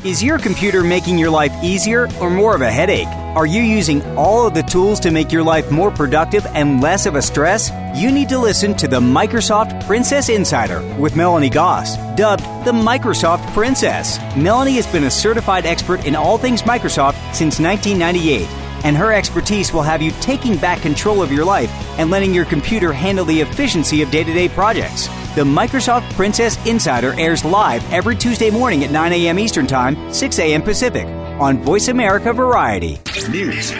Is 0.03 0.23
your 0.23 0.39
computer 0.39 0.83
making 0.83 1.19
your 1.19 1.29
life 1.29 1.53
easier 1.63 2.09
or 2.23 2.31
more 2.31 2.55
of 2.55 2.63
a 2.63 2.73
headache? 2.73 3.07
Are 3.37 3.45
you 3.45 3.61
using 3.61 4.01
all 4.17 4.47
of 4.47 4.55
the 4.55 4.63
tools 4.63 4.99
to 5.01 5.11
make 5.11 5.31
your 5.31 5.43
life 5.43 5.71
more 5.71 5.91
productive 5.91 6.47
and 6.47 6.81
less 6.81 7.05
of 7.05 7.17
a 7.17 7.23
stress? 7.23 7.71
You 7.95 8.11
need 8.11 8.31
to 8.31 8.39
listen 8.39 8.75
to 8.77 8.89
the 8.89 8.99
Microsoft 8.99 9.85
Princess 9.87 10.31
Insider 10.31 10.81
with 10.99 11.17
Melanie 11.17 11.51
Gass, 11.51 11.99
dubbed 12.17 12.45
the 12.65 12.73
Microsoft 12.73 13.47
Princess. 13.53 14.19
Melanie 14.39 14.77
has 14.77 14.87
been 14.87 15.05
a 15.05 15.11
certified 15.11 15.67
expert 15.67 16.07
in 16.07 16.17
all 16.17 16.39
things 16.39 16.63
Microsoft 16.63 17.17
since 17.35 17.61
1998 17.61 18.49
and 18.85 18.97
her 18.97 19.13
expertise 19.13 19.75
will 19.75 19.83
have 19.83 20.01
you 20.01 20.11
taking 20.23 20.57
back 20.57 20.81
control 20.81 21.23
of 21.23 21.31
your 21.31 21.45
life 21.45 21.71
and 21.99 22.11
letting 22.11 22.33
your 22.33 22.47
computer 22.47 22.95
handle 22.95 23.27
the 23.27 23.43
efficiency 23.43 24.01
of 24.01 24.11
day 24.11 24.25
to 24.25 24.33
day 24.33 24.49
projects. 24.49 25.11
The 25.37 25.45
Microsoft 25.45 26.13
Princess 26.15 26.59
Insider 26.67 27.15
airs 27.19 27.45
live 27.45 27.89
every 27.93 28.17
Tuesday 28.17 28.51
morning 28.51 28.83
at 28.83 28.91
9 28.91 29.13
a.m. 29.13 29.39
Eastern 29.39 29.65
Time, 29.65 30.13
6 30.13 30.39
a.m. 30.41 30.61
Pacific 30.61 31.07
on 31.41 31.63
Voice 31.63 31.87
America 31.87 32.33
Variety. 32.33 32.99
News, 33.31 33.71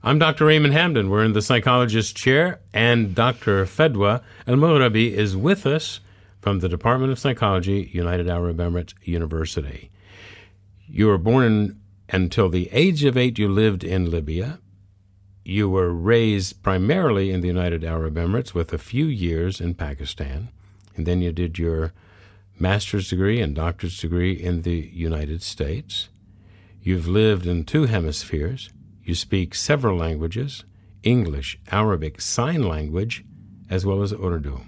I'm 0.00 0.20
Dr. 0.20 0.46
Raymond 0.46 0.74
Hamden. 0.74 1.10
We're 1.10 1.24
in 1.24 1.32
the 1.32 1.42
psychologist 1.42 2.16
chair, 2.16 2.60
and 2.72 3.16
Dr. 3.16 3.64
Fadwa 3.64 4.22
El 4.46 4.94
is 4.94 5.36
with 5.36 5.66
us. 5.66 5.98
from 6.40 6.60
the 6.60 6.68
Department 6.68 7.10
of 7.10 7.18
Psychology, 7.18 7.90
United 7.92 8.28
Arab 8.28 8.58
Emirates 8.58 8.94
University. 9.02 9.90
You 10.86 11.08
were 11.08 11.18
born 11.18 11.44
in, 11.44 11.80
until 12.08 12.48
the 12.48 12.68
age 12.70 13.02
of 13.02 13.16
eight, 13.16 13.40
you 13.40 13.48
lived 13.48 13.82
in 13.82 14.08
Libya. 14.08 14.60
You 15.44 15.68
were 15.68 15.92
raised 15.92 16.62
primarily 16.62 17.32
in 17.32 17.40
the 17.40 17.48
United 17.48 17.82
Arab 17.82 18.14
Emirates 18.14 18.54
with 18.54 18.72
a 18.72 18.78
few 18.78 19.06
years 19.06 19.60
in 19.60 19.74
Pakistan. 19.74 20.48
And 20.94 21.06
then 21.06 21.20
you 21.22 21.32
did 21.32 21.58
your 21.58 21.92
master's 22.56 23.10
degree 23.10 23.40
and 23.40 23.52
doctor's 23.52 24.00
degree 24.00 24.32
in 24.32 24.62
the 24.62 24.90
United 24.94 25.42
States. 25.42 26.08
You've 26.80 27.08
lived 27.08 27.48
in 27.48 27.64
two 27.64 27.86
hemispheres. 27.86 28.70
You 29.08 29.14
speak 29.14 29.54
several 29.54 29.96
languages 29.96 30.64
English, 31.02 31.58
Arabic, 31.72 32.20
Sign 32.20 32.62
Language, 32.62 33.24
as 33.70 33.86
well 33.86 34.02
as 34.02 34.12
Urdu. 34.12 34.60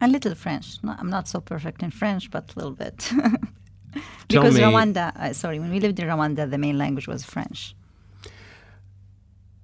A 0.00 0.06
little 0.06 0.36
French. 0.36 0.78
No, 0.84 0.94
I'm 0.96 1.10
not 1.10 1.26
so 1.26 1.40
perfect 1.40 1.82
in 1.82 1.90
French, 1.90 2.30
but 2.30 2.54
a 2.54 2.58
little 2.58 2.76
bit. 2.84 3.12
Because 4.28 4.54
me- 4.54 4.60
Rwanda, 4.60 5.12
uh, 5.16 5.32
sorry, 5.32 5.58
when 5.58 5.72
we 5.72 5.80
lived 5.80 5.98
in 5.98 6.06
Rwanda, 6.06 6.48
the 6.48 6.58
main 6.58 6.78
language 6.78 7.08
was 7.08 7.24
French. 7.24 7.74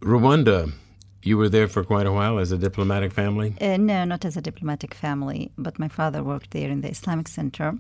Rwanda, 0.01 0.73
you 1.23 1.39
were 1.39 1.49
there 1.49 1.69
for 1.69 1.85
quite 1.85 2.07
a 2.07 2.13
while 2.13 2.41
as 2.41 2.51
a 2.51 2.59
diplomatic 2.59 3.13
family. 3.13 3.55
Uh, 3.61 3.77
no, 3.77 4.05
not 4.05 4.25
as 4.25 4.37
a 4.37 4.41
diplomatic 4.41 4.95
family, 4.95 5.53
but 5.57 5.79
my 5.79 5.87
father 5.87 6.25
worked 6.25 6.51
there 6.51 6.71
in 6.71 6.81
the 6.81 6.91
Islamic 6.91 7.29
Center. 7.29 7.79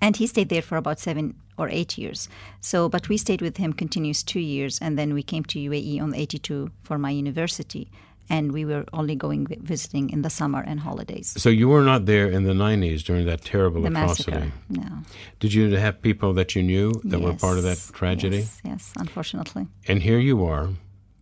And 0.00 0.16
he 0.16 0.26
stayed 0.26 0.48
there 0.48 0.62
for 0.62 0.76
about 0.76 1.00
seven 1.00 1.34
or 1.56 1.68
eight 1.68 1.96
years. 1.98 2.28
So, 2.60 2.88
but 2.88 3.08
we 3.08 3.16
stayed 3.16 3.40
with 3.42 3.56
him 3.56 3.72
continuous 3.72 4.22
two 4.22 4.40
years, 4.40 4.78
and 4.80 4.98
then 4.98 5.14
we 5.14 5.22
came 5.22 5.44
to 5.44 5.58
UAE 5.58 6.00
on 6.02 6.14
82 6.14 6.70
for 6.82 6.98
my 6.98 7.10
university. 7.10 7.88
And 8.30 8.52
we 8.52 8.64
were 8.64 8.86
only 8.94 9.14
going 9.16 9.46
visiting 9.62 10.08
in 10.08 10.22
the 10.22 10.30
summer 10.30 10.62
and 10.66 10.80
holidays. 10.80 11.34
So 11.36 11.50
you 11.50 11.68
were 11.68 11.82
not 11.84 12.06
there 12.06 12.26
in 12.26 12.44
the 12.44 12.54
90s 12.54 13.02
during 13.04 13.26
that 13.26 13.44
terrible 13.44 13.82
the 13.82 13.88
atrocity. 13.88 14.30
massacre. 14.30 14.52
No. 14.70 15.02
Did 15.40 15.52
you 15.52 15.76
have 15.76 16.00
people 16.00 16.32
that 16.32 16.54
you 16.56 16.62
knew 16.62 16.92
that 17.04 17.20
were 17.20 17.34
part 17.34 17.58
of 17.58 17.64
that 17.64 17.78
tragedy? 17.92 18.38
Yes, 18.38 18.60
yes, 18.64 18.92
unfortunately. 18.96 19.66
And 19.86 20.02
here 20.02 20.18
you 20.18 20.42
are, 20.42 20.70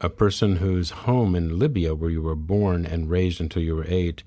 a 0.00 0.08
person 0.08 0.56
whose 0.56 0.90
home 0.90 1.34
in 1.34 1.58
Libya, 1.58 1.96
where 1.96 2.08
you 2.10 2.22
were 2.22 2.36
born 2.36 2.86
and 2.86 3.10
raised 3.10 3.40
until 3.40 3.62
you 3.62 3.74
were 3.74 3.86
eight, 3.88 4.22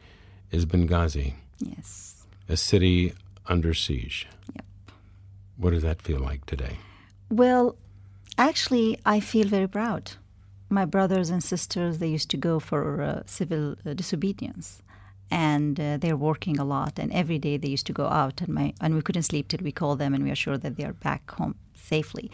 is 0.51 0.65
Benghazi, 0.65 1.33
Yes. 1.59 2.25
a 2.49 2.57
city 2.57 3.13
under 3.47 3.73
siege. 3.73 4.27
Yep. 4.55 4.65
What 5.57 5.71
does 5.71 5.83
that 5.83 6.01
feel 6.01 6.19
like 6.19 6.45
today? 6.45 6.77
Well, 7.29 7.75
actually, 8.37 8.99
I 9.05 9.19
feel 9.19 9.47
very 9.47 9.67
proud. 9.67 10.13
My 10.69 10.85
brothers 10.85 11.29
and 11.29 11.43
sisters, 11.43 11.99
they 11.99 12.07
used 12.07 12.29
to 12.31 12.37
go 12.37 12.59
for 12.59 13.01
uh, 13.01 13.21
civil 13.25 13.75
uh, 13.85 13.93
disobedience. 13.93 14.81
And 15.31 15.79
uh, 15.79 15.97
they're 15.97 16.15
working 16.15 16.59
a 16.59 16.63
lot, 16.63 16.99
and 16.99 17.11
every 17.11 17.39
day 17.39 17.57
they 17.57 17.67
used 17.67 17.87
to 17.87 17.93
go 17.93 18.05
out, 18.05 18.41
and 18.41 18.49
my 18.49 18.73
and 18.79 18.93
we 18.93 19.01
couldn't 19.01 19.23
sleep 19.23 19.47
till 19.47 19.63
we 19.63 19.71
called 19.71 19.97
them, 19.97 20.13
and 20.13 20.23
we 20.23 20.29
are 20.29 20.35
sure 20.35 20.55
that 20.55 20.75
they 20.75 20.83
are 20.83 20.93
back 20.93 21.31
home 21.31 21.55
safely. 21.73 22.29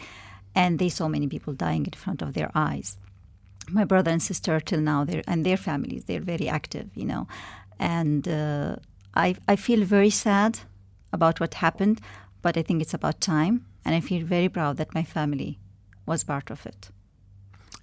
And 0.54 0.78
they 0.78 0.90
saw 0.90 1.08
many 1.08 1.26
people 1.26 1.54
dying 1.54 1.86
in 1.86 1.92
front 1.92 2.20
of 2.20 2.34
their 2.34 2.50
eyes. 2.54 2.98
My 3.70 3.84
brother 3.84 4.10
and 4.10 4.22
sister, 4.22 4.60
till 4.60 4.80
now, 4.80 5.04
they're 5.04 5.22
and 5.26 5.44
their 5.46 5.56
families, 5.56 6.04
they're 6.04 6.20
very 6.20 6.50
active, 6.50 6.90
you 6.94 7.06
know. 7.06 7.26
And 7.78 8.28
uh, 8.28 8.76
I 9.14 9.36
I 9.48 9.56
feel 9.56 9.84
very 9.84 10.10
sad 10.10 10.58
about 11.12 11.40
what 11.40 11.54
happened, 11.54 12.00
but 12.42 12.56
I 12.56 12.62
think 12.62 12.82
it's 12.82 12.94
about 12.94 13.20
time, 13.20 13.66
and 13.84 13.94
I 13.94 14.00
feel 14.00 14.24
very 14.24 14.48
proud 14.48 14.76
that 14.78 14.94
my 14.94 15.04
family 15.04 15.58
was 16.06 16.24
part 16.24 16.50
of 16.50 16.66
it. 16.66 16.90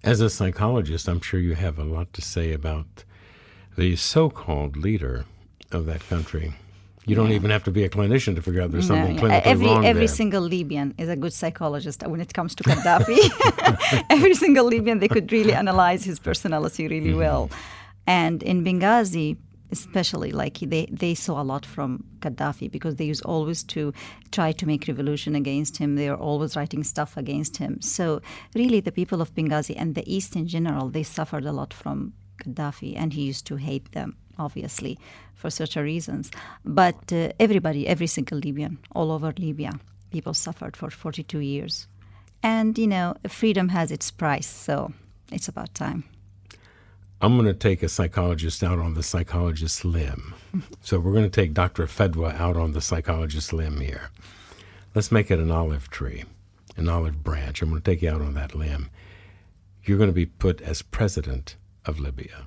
As 0.03 0.21
a 0.21 0.29
psychologist, 0.29 1.07
I'm 1.07 1.21
sure 1.21 1.39
you 1.39 1.55
have 1.55 1.77
a 1.77 1.83
lot 1.83 2.13
to 2.13 2.21
say 2.21 2.53
about 2.53 3.03
the 3.77 3.95
so 3.95 4.29
called 4.29 4.77
leader 4.77 5.25
of 5.71 5.85
that 5.85 6.01
country. 6.07 6.53
You 7.05 7.15
don't 7.15 7.31
even 7.31 7.49
have 7.49 7.63
to 7.63 7.71
be 7.71 7.83
a 7.83 7.89
clinician 7.89 8.35
to 8.35 8.41
figure 8.41 8.61
out 8.61 8.71
there's 8.71 8.85
something 8.85 9.15
No, 9.15 9.21
clinically 9.23 9.41
every 9.41 9.65
wrong 9.65 9.85
every 9.85 10.05
there. 10.05 10.15
single 10.15 10.43
Libyan 10.43 10.93
is 10.97 11.09
a 11.09 11.15
good 11.15 11.33
psychologist 11.33 12.05
when 12.05 12.21
it 12.21 12.33
comes 12.33 12.53
to 12.55 12.63
Gaddafi. 12.63 14.03
every 14.09 14.35
single 14.35 14.65
Libyan, 14.65 14.99
they 14.99 15.07
could 15.07 15.31
really 15.31 15.53
analyze 15.53 16.03
his 16.03 16.19
personality 16.19 16.87
really 16.87 17.09
mm-hmm. 17.09 17.17
well. 17.17 17.49
And 18.05 18.43
in 18.43 18.63
Benghazi, 18.63 19.37
especially, 19.71 20.31
like 20.31 20.59
they, 20.59 20.87
they 20.91 21.13
saw 21.13 21.41
a 21.41 21.43
lot 21.43 21.65
from 21.65 22.03
Gaddafi 22.19 22.71
because 22.71 22.95
they 22.95 23.05
used 23.05 23.23
always 23.23 23.63
to 23.63 23.93
try 24.31 24.51
to 24.51 24.65
make 24.65 24.87
revolution 24.87 25.35
against 25.35 25.77
him. 25.77 25.95
They 25.95 26.09
are 26.09 26.17
always 26.17 26.55
writing 26.55 26.83
stuff 26.83 27.17
against 27.17 27.57
him. 27.57 27.81
So 27.81 28.21
really, 28.55 28.79
the 28.79 28.91
people 28.91 29.21
of 29.21 29.33
Benghazi 29.35 29.75
and 29.77 29.95
the 29.95 30.11
East 30.11 30.35
in 30.35 30.47
general, 30.47 30.89
they 30.89 31.03
suffered 31.03 31.45
a 31.45 31.51
lot 31.51 31.73
from 31.73 32.13
Gaddafi, 32.43 32.95
and 32.97 33.13
he 33.13 33.23
used 33.23 33.45
to 33.47 33.57
hate 33.57 33.91
them, 33.91 34.17
obviously, 34.37 34.97
for 35.35 35.49
certain 35.49 35.83
reasons. 35.83 36.31
But 36.65 37.11
uh, 37.11 37.29
everybody, 37.39 37.87
every 37.87 38.07
single 38.07 38.39
Libyan, 38.39 38.79
all 38.93 39.11
over 39.11 39.33
Libya, 39.37 39.79
people 40.11 40.33
suffered 40.33 40.75
for 40.75 40.89
42 40.89 41.39
years. 41.39 41.87
And, 42.41 42.77
you 42.77 42.87
know, 42.87 43.15
freedom 43.27 43.69
has 43.69 43.91
its 43.91 44.11
price, 44.11 44.47
so 44.47 44.93
it's 45.31 45.47
about 45.47 45.73
time. 45.75 46.05
I'm 47.21 47.35
going 47.35 47.47
to 47.47 47.53
take 47.53 47.83
a 47.83 47.89
psychologist 47.89 48.63
out 48.63 48.79
on 48.79 48.93
the 48.93 49.03
psychologist's 49.03 49.83
limb. 49.83 50.35
so 50.81 50.99
we're 50.99 51.11
going 51.11 51.29
to 51.29 51.29
take 51.29 51.53
Dr. 51.53 51.85
Fadwa 51.85 52.39
out 52.39 52.55
on 52.55 52.71
the 52.71 52.81
psychologist's 52.81 53.51
limb 53.51 53.81
here. 53.81 54.09
Let's 54.95 55.11
make 55.11 55.29
it 55.29 55.39
an 55.39 55.51
olive 55.51 55.89
tree, 55.89 56.23
an 56.77 56.87
olive 56.87 57.23
branch. 57.23 57.61
I'm 57.61 57.69
going 57.69 57.81
to 57.81 57.91
take 57.91 58.01
you 58.01 58.09
out 58.09 58.21
on 58.21 58.35
that 58.35 58.55
limb. 58.55 58.89
You're 59.83 59.97
going 59.97 60.09
to 60.09 60.13
be 60.13 60.25
put 60.25 60.61
as 60.61 60.81
president 60.81 61.57
of 61.85 61.99
Libya 61.99 62.45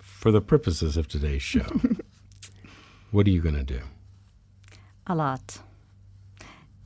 for 0.00 0.30
the 0.30 0.40
purposes 0.40 0.96
of 0.96 1.08
today's 1.08 1.42
show. 1.42 1.66
what 3.10 3.26
are 3.26 3.30
you 3.30 3.40
going 3.40 3.56
to 3.56 3.64
do? 3.64 3.80
A 5.06 5.14
lot. 5.14 5.58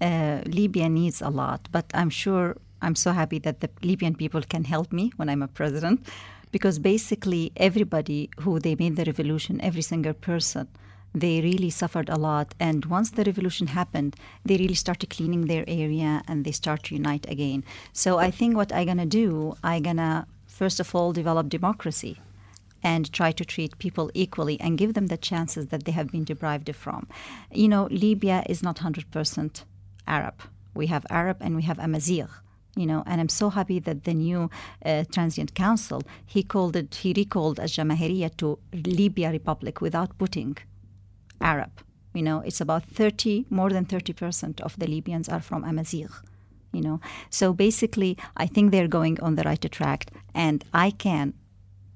Uh, 0.00 0.40
Libya 0.46 0.88
needs 0.88 1.20
a 1.20 1.28
lot, 1.28 1.68
but 1.70 1.90
I'm 1.92 2.10
sure 2.10 2.56
I'm 2.80 2.94
so 2.94 3.12
happy 3.12 3.38
that 3.40 3.60
the 3.60 3.68
Libyan 3.82 4.14
people 4.14 4.42
can 4.42 4.64
help 4.64 4.92
me 4.92 5.12
when 5.16 5.28
I'm 5.28 5.42
a 5.42 5.48
president, 5.48 6.06
because 6.50 6.78
basically 6.78 7.52
everybody 7.56 8.30
who 8.40 8.58
they 8.58 8.74
made 8.74 8.96
the 8.96 9.04
revolution, 9.04 9.60
every 9.60 9.82
single 9.82 10.14
person, 10.14 10.68
they 11.14 11.40
really 11.40 11.70
suffered 11.70 12.08
a 12.08 12.16
lot. 12.16 12.54
And 12.60 12.84
once 12.86 13.10
the 13.10 13.24
revolution 13.24 13.68
happened, 13.68 14.16
they 14.44 14.56
really 14.56 14.74
started 14.74 15.10
cleaning 15.10 15.46
their 15.46 15.64
area 15.66 16.22
and 16.28 16.44
they 16.44 16.52
start 16.52 16.84
to 16.84 16.94
unite 16.94 17.28
again. 17.28 17.64
So 17.92 18.18
I 18.18 18.30
think 18.30 18.56
what 18.56 18.72
I'm 18.72 18.86
gonna 18.86 19.06
do, 19.06 19.56
I'm 19.62 19.82
gonna 19.82 20.26
first 20.46 20.80
of 20.80 20.94
all 20.94 21.12
develop 21.12 21.48
democracy 21.48 22.20
and 22.82 23.12
try 23.12 23.32
to 23.32 23.44
treat 23.44 23.78
people 23.78 24.10
equally 24.14 24.60
and 24.60 24.78
give 24.78 24.94
them 24.94 25.06
the 25.08 25.16
chances 25.16 25.66
that 25.68 25.84
they 25.84 25.92
have 25.92 26.10
been 26.10 26.24
deprived 26.24 26.74
from. 26.74 27.08
You 27.52 27.68
know, 27.68 27.88
Libya 27.90 28.44
is 28.48 28.62
not 28.62 28.76
100% 28.76 29.64
Arab. 30.06 30.42
We 30.74 30.86
have 30.86 31.04
Arab 31.10 31.38
and 31.40 31.56
we 31.56 31.62
have 31.62 31.78
Amazigh. 31.78 32.28
You 32.78 32.86
know, 32.86 33.02
and 33.06 33.20
I'm 33.20 33.28
so 33.28 33.50
happy 33.50 33.80
that 33.80 34.04
the 34.04 34.14
new 34.14 34.50
uh, 34.84 35.02
transient 35.10 35.50
council 35.54 36.00
he 36.24 36.44
called 36.44 36.76
it 36.76 36.94
he 37.02 37.12
recalled 37.12 37.58
as 37.58 37.74
Jamahiriya 37.76 38.36
to 38.36 38.58
Libya 38.72 39.32
Republic 39.32 39.80
without 39.80 40.16
putting 40.16 40.56
Arab. 41.40 41.72
You 42.14 42.22
know, 42.22 42.38
it's 42.40 42.60
about 42.60 42.84
30, 42.84 43.46
more 43.50 43.70
than 43.70 43.84
30% 43.84 44.60
of 44.60 44.78
the 44.78 44.86
Libyans 44.86 45.28
are 45.28 45.40
from 45.40 45.64
Amazigh. 45.64 46.06
You 46.72 46.82
know, 46.82 47.00
so 47.30 47.52
basically, 47.52 48.16
I 48.36 48.46
think 48.46 48.70
they're 48.70 48.88
going 48.88 49.18
on 49.20 49.34
the 49.34 49.42
right 49.42 49.72
track, 49.72 50.10
and 50.32 50.64
I 50.72 50.90
can 50.90 51.34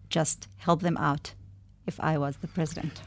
just 0.08 0.48
help 0.56 0.80
them 0.82 0.96
out 0.96 1.34
if 1.86 2.00
I 2.00 2.18
was 2.18 2.38
the 2.38 2.48
president. 2.48 3.02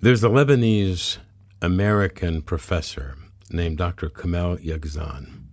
There's 0.00 0.24
a 0.24 0.28
Lebanese 0.28 1.18
American 1.62 2.42
professor 2.42 3.16
named 3.50 3.78
Dr. 3.78 4.08
Kamel 4.08 4.56
Yagzan. 4.56 5.45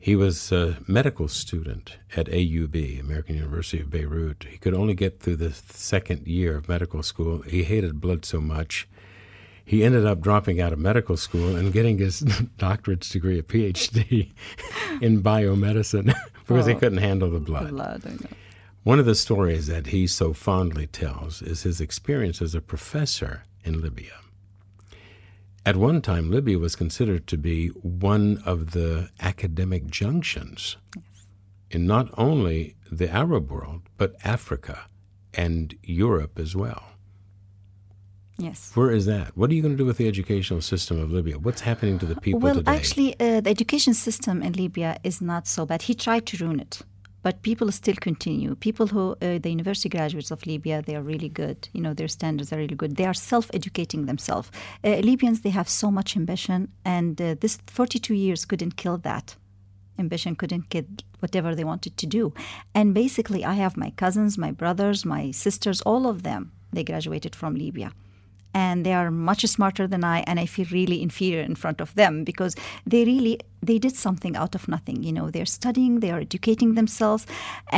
He 0.00 0.14
was 0.16 0.52
a 0.52 0.78
medical 0.86 1.28
student 1.28 1.98
at 2.16 2.26
AUB, 2.28 3.00
American 3.00 3.36
University 3.36 3.80
of 3.82 3.90
Beirut. 3.90 4.46
He 4.48 4.56
could 4.56 4.72
only 4.74 4.94
get 4.94 5.20
through 5.20 5.36
the 5.36 5.52
second 5.52 6.26
year 6.26 6.56
of 6.56 6.68
medical 6.68 7.02
school. 7.02 7.42
He 7.42 7.64
hated 7.64 8.00
blood 8.00 8.24
so 8.24 8.40
much. 8.40 8.88
He 9.64 9.84
ended 9.84 10.06
up 10.06 10.20
dropping 10.20 10.60
out 10.60 10.72
of 10.72 10.78
medical 10.78 11.16
school 11.16 11.56
and 11.56 11.72
getting 11.72 11.98
his 11.98 12.20
doctorate's 12.58 13.10
degree, 13.10 13.38
a 13.38 13.42
PhD 13.42 14.30
in 15.02 15.22
biomedicine, 15.22 16.14
because 16.46 16.66
he 16.66 16.72
Oh. 16.74 16.78
couldn't 16.78 16.98
handle 16.98 17.30
the 17.30 17.40
blood. 17.40 17.68
Blood, 17.70 18.02
I 18.06 18.10
know. 18.10 18.30
One 18.84 18.98
of 18.98 19.04
the 19.04 19.16
stories 19.16 19.66
that 19.66 19.88
he 19.88 20.06
so 20.06 20.32
fondly 20.32 20.86
tells 20.86 21.42
is 21.42 21.64
his 21.64 21.80
experience 21.80 22.40
as 22.40 22.54
a 22.54 22.60
professor 22.62 23.42
in 23.64 23.82
Libya. 23.82 24.12
At 25.66 25.76
one 25.76 26.00
time, 26.00 26.30
Libya 26.30 26.58
was 26.58 26.76
considered 26.76 27.26
to 27.26 27.36
be 27.36 27.68
one 27.68 28.42
of 28.44 28.70
the 28.70 29.10
academic 29.20 29.86
junctions 29.86 30.76
in 31.70 31.86
not 31.86 32.08
only 32.16 32.76
the 32.90 33.10
Arab 33.10 33.50
world, 33.50 33.82
but 33.96 34.14
Africa 34.24 34.86
and 35.34 35.74
Europe 35.82 36.38
as 36.38 36.56
well. 36.56 36.84
Yes. 38.38 38.70
Where 38.74 38.92
is 38.92 39.06
that? 39.06 39.36
What 39.36 39.50
are 39.50 39.54
you 39.54 39.62
going 39.62 39.74
to 39.74 39.78
do 39.78 39.84
with 39.84 39.98
the 39.98 40.06
educational 40.06 40.60
system 40.60 41.00
of 41.00 41.10
Libya? 41.10 41.38
What's 41.38 41.60
happening 41.60 41.98
to 41.98 42.06
the 42.06 42.14
people 42.20 42.40
well, 42.40 42.54
today? 42.54 42.70
Well, 42.70 42.76
actually, 42.76 43.20
uh, 43.20 43.40
the 43.40 43.50
education 43.50 43.94
system 43.94 44.42
in 44.42 44.52
Libya 44.52 44.98
is 45.02 45.20
not 45.20 45.48
so 45.48 45.66
bad. 45.66 45.82
He 45.82 45.94
tried 45.94 46.24
to 46.26 46.44
ruin 46.44 46.60
it. 46.60 46.80
But 47.22 47.42
people 47.42 47.70
still 47.72 47.96
continue. 48.00 48.54
People 48.54 48.86
who, 48.86 49.12
uh, 49.12 49.38
the 49.38 49.50
university 49.50 49.88
graduates 49.88 50.30
of 50.30 50.46
Libya, 50.46 50.82
they 50.82 50.96
are 50.96 51.02
really 51.02 51.28
good. 51.28 51.68
You 51.72 51.80
know, 51.80 51.94
their 51.94 52.08
standards 52.08 52.52
are 52.52 52.56
really 52.56 52.74
good. 52.76 52.96
They 52.96 53.06
are 53.06 53.14
self-educating 53.14 54.06
themselves. 54.06 54.50
Uh, 54.84 54.96
Libyans, 54.98 55.40
they 55.40 55.50
have 55.50 55.68
so 55.68 55.90
much 55.90 56.16
ambition, 56.16 56.72
and 56.84 57.20
uh, 57.20 57.34
this 57.40 57.58
42 57.66 58.14
years 58.14 58.44
couldn't 58.44 58.76
kill 58.76 58.98
that. 58.98 59.36
Ambition 59.98 60.36
couldn't 60.36 60.68
get 60.68 60.86
whatever 61.18 61.54
they 61.54 61.64
wanted 61.64 61.96
to 61.96 62.06
do. 62.06 62.32
And 62.74 62.94
basically, 62.94 63.44
I 63.44 63.54
have 63.54 63.76
my 63.76 63.90
cousins, 63.90 64.38
my 64.38 64.52
brothers, 64.52 65.04
my 65.04 65.32
sisters, 65.32 65.80
all 65.82 66.06
of 66.06 66.22
them, 66.22 66.52
they 66.72 66.84
graduated 66.84 67.34
from 67.34 67.54
Libya 67.54 67.92
and 68.62 68.76
they 68.86 68.94
are 69.00 69.10
much 69.30 69.42
smarter 69.56 69.86
than 69.92 70.02
I, 70.16 70.18
and 70.28 70.36
I 70.44 70.46
feel 70.54 70.68
really 70.80 70.98
inferior 71.08 71.42
in 71.50 71.54
front 71.62 71.78
of 71.84 71.90
them 72.00 72.12
because 72.30 72.52
they 72.92 73.02
really 73.12 73.34
they 73.68 73.78
did 73.86 73.94
something 74.06 74.34
out 74.42 74.54
of 74.58 74.62
nothing. 74.74 74.98
You 75.08 75.12
know, 75.16 75.26
they're 75.34 75.52
studying, 75.60 75.92
they 76.02 76.10
are 76.14 76.22
educating 76.28 76.70
themselves, 76.80 77.22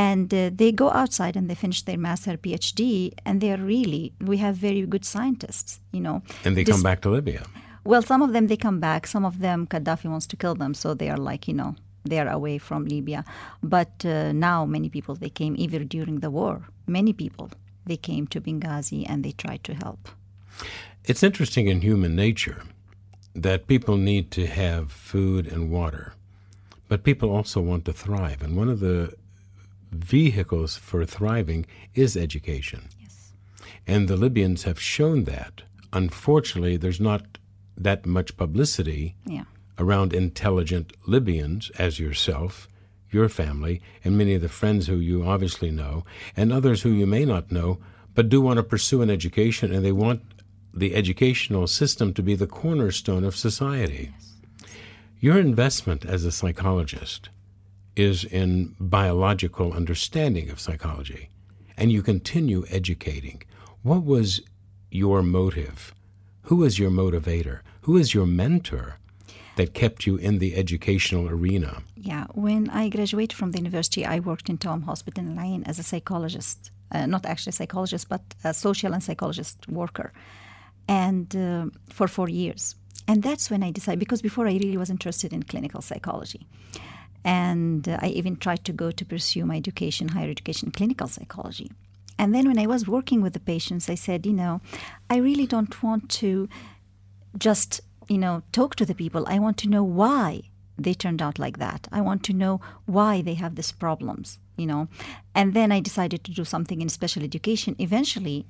and 0.09 0.26
uh, 0.35 0.41
they 0.61 0.70
go 0.83 0.89
outside 1.01 1.35
and 1.39 1.45
they 1.49 1.59
finish 1.64 1.81
their 1.89 2.01
master, 2.09 2.33
PhD, 2.45 2.81
and 3.26 3.35
they 3.43 3.51
are 3.55 3.62
really 3.76 4.03
we 4.31 4.37
have 4.45 4.55
very 4.68 4.83
good 4.95 5.05
scientists. 5.14 5.70
You 5.97 6.03
know, 6.07 6.16
and 6.45 6.53
they 6.57 6.64
This- 6.64 6.74
come 6.76 6.83
back 6.91 7.01
to 7.05 7.11
Libya. 7.18 7.43
well, 7.91 8.03
some 8.12 8.22
of 8.26 8.31
them 8.35 8.45
they 8.51 8.57
come 8.68 8.78
back. 8.89 9.03
Some 9.14 9.24
of 9.31 9.35
them 9.47 9.59
Gaddafi 9.72 10.07
wants 10.14 10.26
to 10.33 10.37
kill 10.43 10.55
them, 10.62 10.72
so 10.83 10.89
they 11.01 11.09
are 11.14 11.22
like 11.33 11.43
you 11.51 11.57
know 11.61 11.70
they 12.11 12.18
are 12.22 12.31
away 12.39 12.57
from 12.68 12.81
Libya. 12.97 13.20
But 13.76 13.93
uh, 14.05 14.33
now 14.51 14.59
many 14.76 14.89
people 14.97 15.14
they 15.22 15.33
came 15.41 15.55
even 15.64 15.83
during 15.97 16.16
the 16.24 16.31
war. 16.39 16.55
Many 16.99 17.12
people 17.22 17.47
they 17.89 17.99
came 18.11 18.24
to 18.33 18.39
Benghazi 18.47 19.01
and 19.11 19.18
they 19.24 19.35
tried 19.45 19.62
to 19.68 19.74
help. 19.85 20.03
It's 21.04 21.22
interesting 21.22 21.68
in 21.68 21.80
human 21.80 22.14
nature 22.14 22.62
that 23.34 23.66
people 23.66 23.96
need 23.96 24.30
to 24.32 24.46
have 24.46 24.92
food 24.92 25.46
and 25.46 25.70
water, 25.70 26.14
but 26.88 27.04
people 27.04 27.30
also 27.30 27.61
want 27.61 27.84
to 27.86 27.92
thrive. 27.92 28.42
And 28.42 28.56
one 28.56 28.68
of 28.68 28.80
the 28.80 29.14
vehicles 29.92 30.76
for 30.76 31.04
thriving 31.04 31.66
is 31.94 32.16
education. 32.16 32.88
Yes. 33.00 33.32
And 33.86 34.08
the 34.08 34.16
Libyans 34.16 34.64
have 34.64 34.80
shown 34.80 35.24
that. 35.24 35.62
Unfortunately, 35.92 36.76
there's 36.76 37.00
not 37.00 37.38
that 37.76 38.06
much 38.06 38.36
publicity 38.36 39.16
Yeah. 39.26 39.44
around 39.78 40.12
intelligent 40.12 40.92
Libyans 41.06 41.70
as 41.78 41.98
yourself, 41.98 42.68
your 43.11 43.28
family, 43.28 43.80
and 44.04 44.16
many 44.16 44.34
of 44.34 44.42
the 44.42 44.48
friends 44.48 44.86
who 44.86 44.96
you 44.96 45.24
obviously 45.24 45.70
know, 45.70 46.04
and 46.36 46.52
others 46.52 46.82
who 46.82 46.90
you 46.90 47.06
may 47.06 47.24
not 47.24 47.50
know, 47.50 47.78
but 48.14 48.28
do 48.28 48.40
want 48.40 48.58
to 48.58 48.62
pursue 48.62 49.02
an 49.02 49.11
education 49.11 49.72
and 49.72 49.84
they 49.84 49.92
want 49.92 50.22
the 50.72 50.94
educational 50.94 51.66
system 51.66 52.14
to 52.14 52.22
be 52.22 52.34
the 52.34 52.46
cornerstone 52.46 53.24
of 53.24 53.36
society. 53.36 54.12
Your 55.18 55.38
investment 55.38 56.04
as 56.04 56.24
a 56.24 56.32
psychologist 56.32 57.28
is 57.96 58.24
in 58.24 58.74
biological 58.78 59.72
understanding 59.72 60.48
of 60.50 60.60
psychology, 60.60 61.28
and 61.76 61.92
you 61.92 62.02
continue 62.02 62.64
educating. 62.70 63.42
What 63.82 64.04
was 64.04 64.40
your 64.90 65.22
motive? 65.22 65.94
Who 66.42 66.56
was 66.56 66.78
your 66.78 66.90
motivator? 66.90 67.60
Who 67.82 67.96
is 67.96 68.14
your 68.14 68.26
mentor 68.26 68.98
that 69.56 69.74
kept 69.74 70.06
you 70.06 70.16
in 70.16 70.38
the 70.38 70.56
educational 70.56 71.28
arena? 71.28 71.82
Yeah, 71.96 72.26
when 72.32 72.70
I 72.70 72.88
graduated 72.88 73.36
from 73.36 73.50
the 73.52 73.58
university, 73.58 74.06
I 74.06 74.20
worked 74.20 74.48
in 74.48 74.58
Tawam 74.58 74.84
Hospital 74.84 75.24
in 75.24 75.38
Al 75.38 75.44
Ain 75.44 75.64
as 75.64 75.78
a 75.78 75.82
psychologist, 75.82 76.70
uh, 76.92 77.06
not 77.06 77.26
actually 77.26 77.50
a 77.50 77.54
psychologist, 77.54 78.08
but 78.08 78.22
a 78.44 78.54
social 78.54 78.94
and 78.94 79.02
psychologist 79.02 79.68
worker, 79.68 80.12
and 80.91 81.36
uh, 81.36 81.66
for 81.88 82.07
four 82.09 82.28
years. 82.28 82.74
And 83.09 83.22
that's 83.22 83.51
when 83.51 83.62
I 83.62 83.70
decided, 83.70 84.01
because 84.01 84.22
before 84.22 84.47
I 84.47 84.53
really 84.53 84.76
was 84.76 84.91
interested 84.91 85.32
in 85.32 85.43
clinical 85.45 85.80
psychology. 85.80 86.47
And 87.24 87.88
uh, 87.88 87.99
I 88.03 88.09
even 88.09 88.36
tried 88.36 88.64
to 88.64 88.72
go 88.72 88.91
to 88.91 89.05
pursue 89.05 89.45
my 89.45 89.57
education, 89.57 90.09
higher 90.09 90.30
education, 90.30 90.70
clinical 90.70 91.09
psychology. 91.09 91.70
And 92.18 92.34
then 92.34 92.47
when 92.47 92.59
I 92.59 92.66
was 92.66 92.86
working 92.86 93.22
with 93.22 93.32
the 93.32 93.41
patients, 93.41 93.88
I 93.88 93.95
said, 93.95 94.26
you 94.26 94.32
know, 94.32 94.61
I 95.09 95.16
really 95.16 95.47
don't 95.47 95.82
want 95.82 96.11
to 96.20 96.49
just 97.38 97.80
you 98.09 98.18
know 98.18 98.43
talk 98.53 98.74
to 98.74 98.84
the 98.84 98.95
people 98.95 99.24
i 99.28 99.38
want 99.38 99.57
to 99.57 99.68
know 99.68 99.84
why 99.84 100.43
they 100.76 100.93
turned 100.93 101.22
out 101.22 101.38
like 101.38 101.59
that 101.59 101.86
i 101.93 102.01
want 102.01 102.22
to 102.24 102.32
know 102.32 102.61
why 102.86 103.22
they 103.22 103.34
have 103.34 103.55
these 103.55 103.72
problems 103.72 104.38
you 104.57 104.66
know 104.66 104.88
and 105.34 105.55
then 105.55 105.70
i 105.70 105.78
decided 105.78 106.24
to 106.24 106.32
do 106.32 106.45
something 106.45 106.80
in 106.82 106.88
special 106.88 107.22
education 107.22 107.76
eventually 107.78 108.45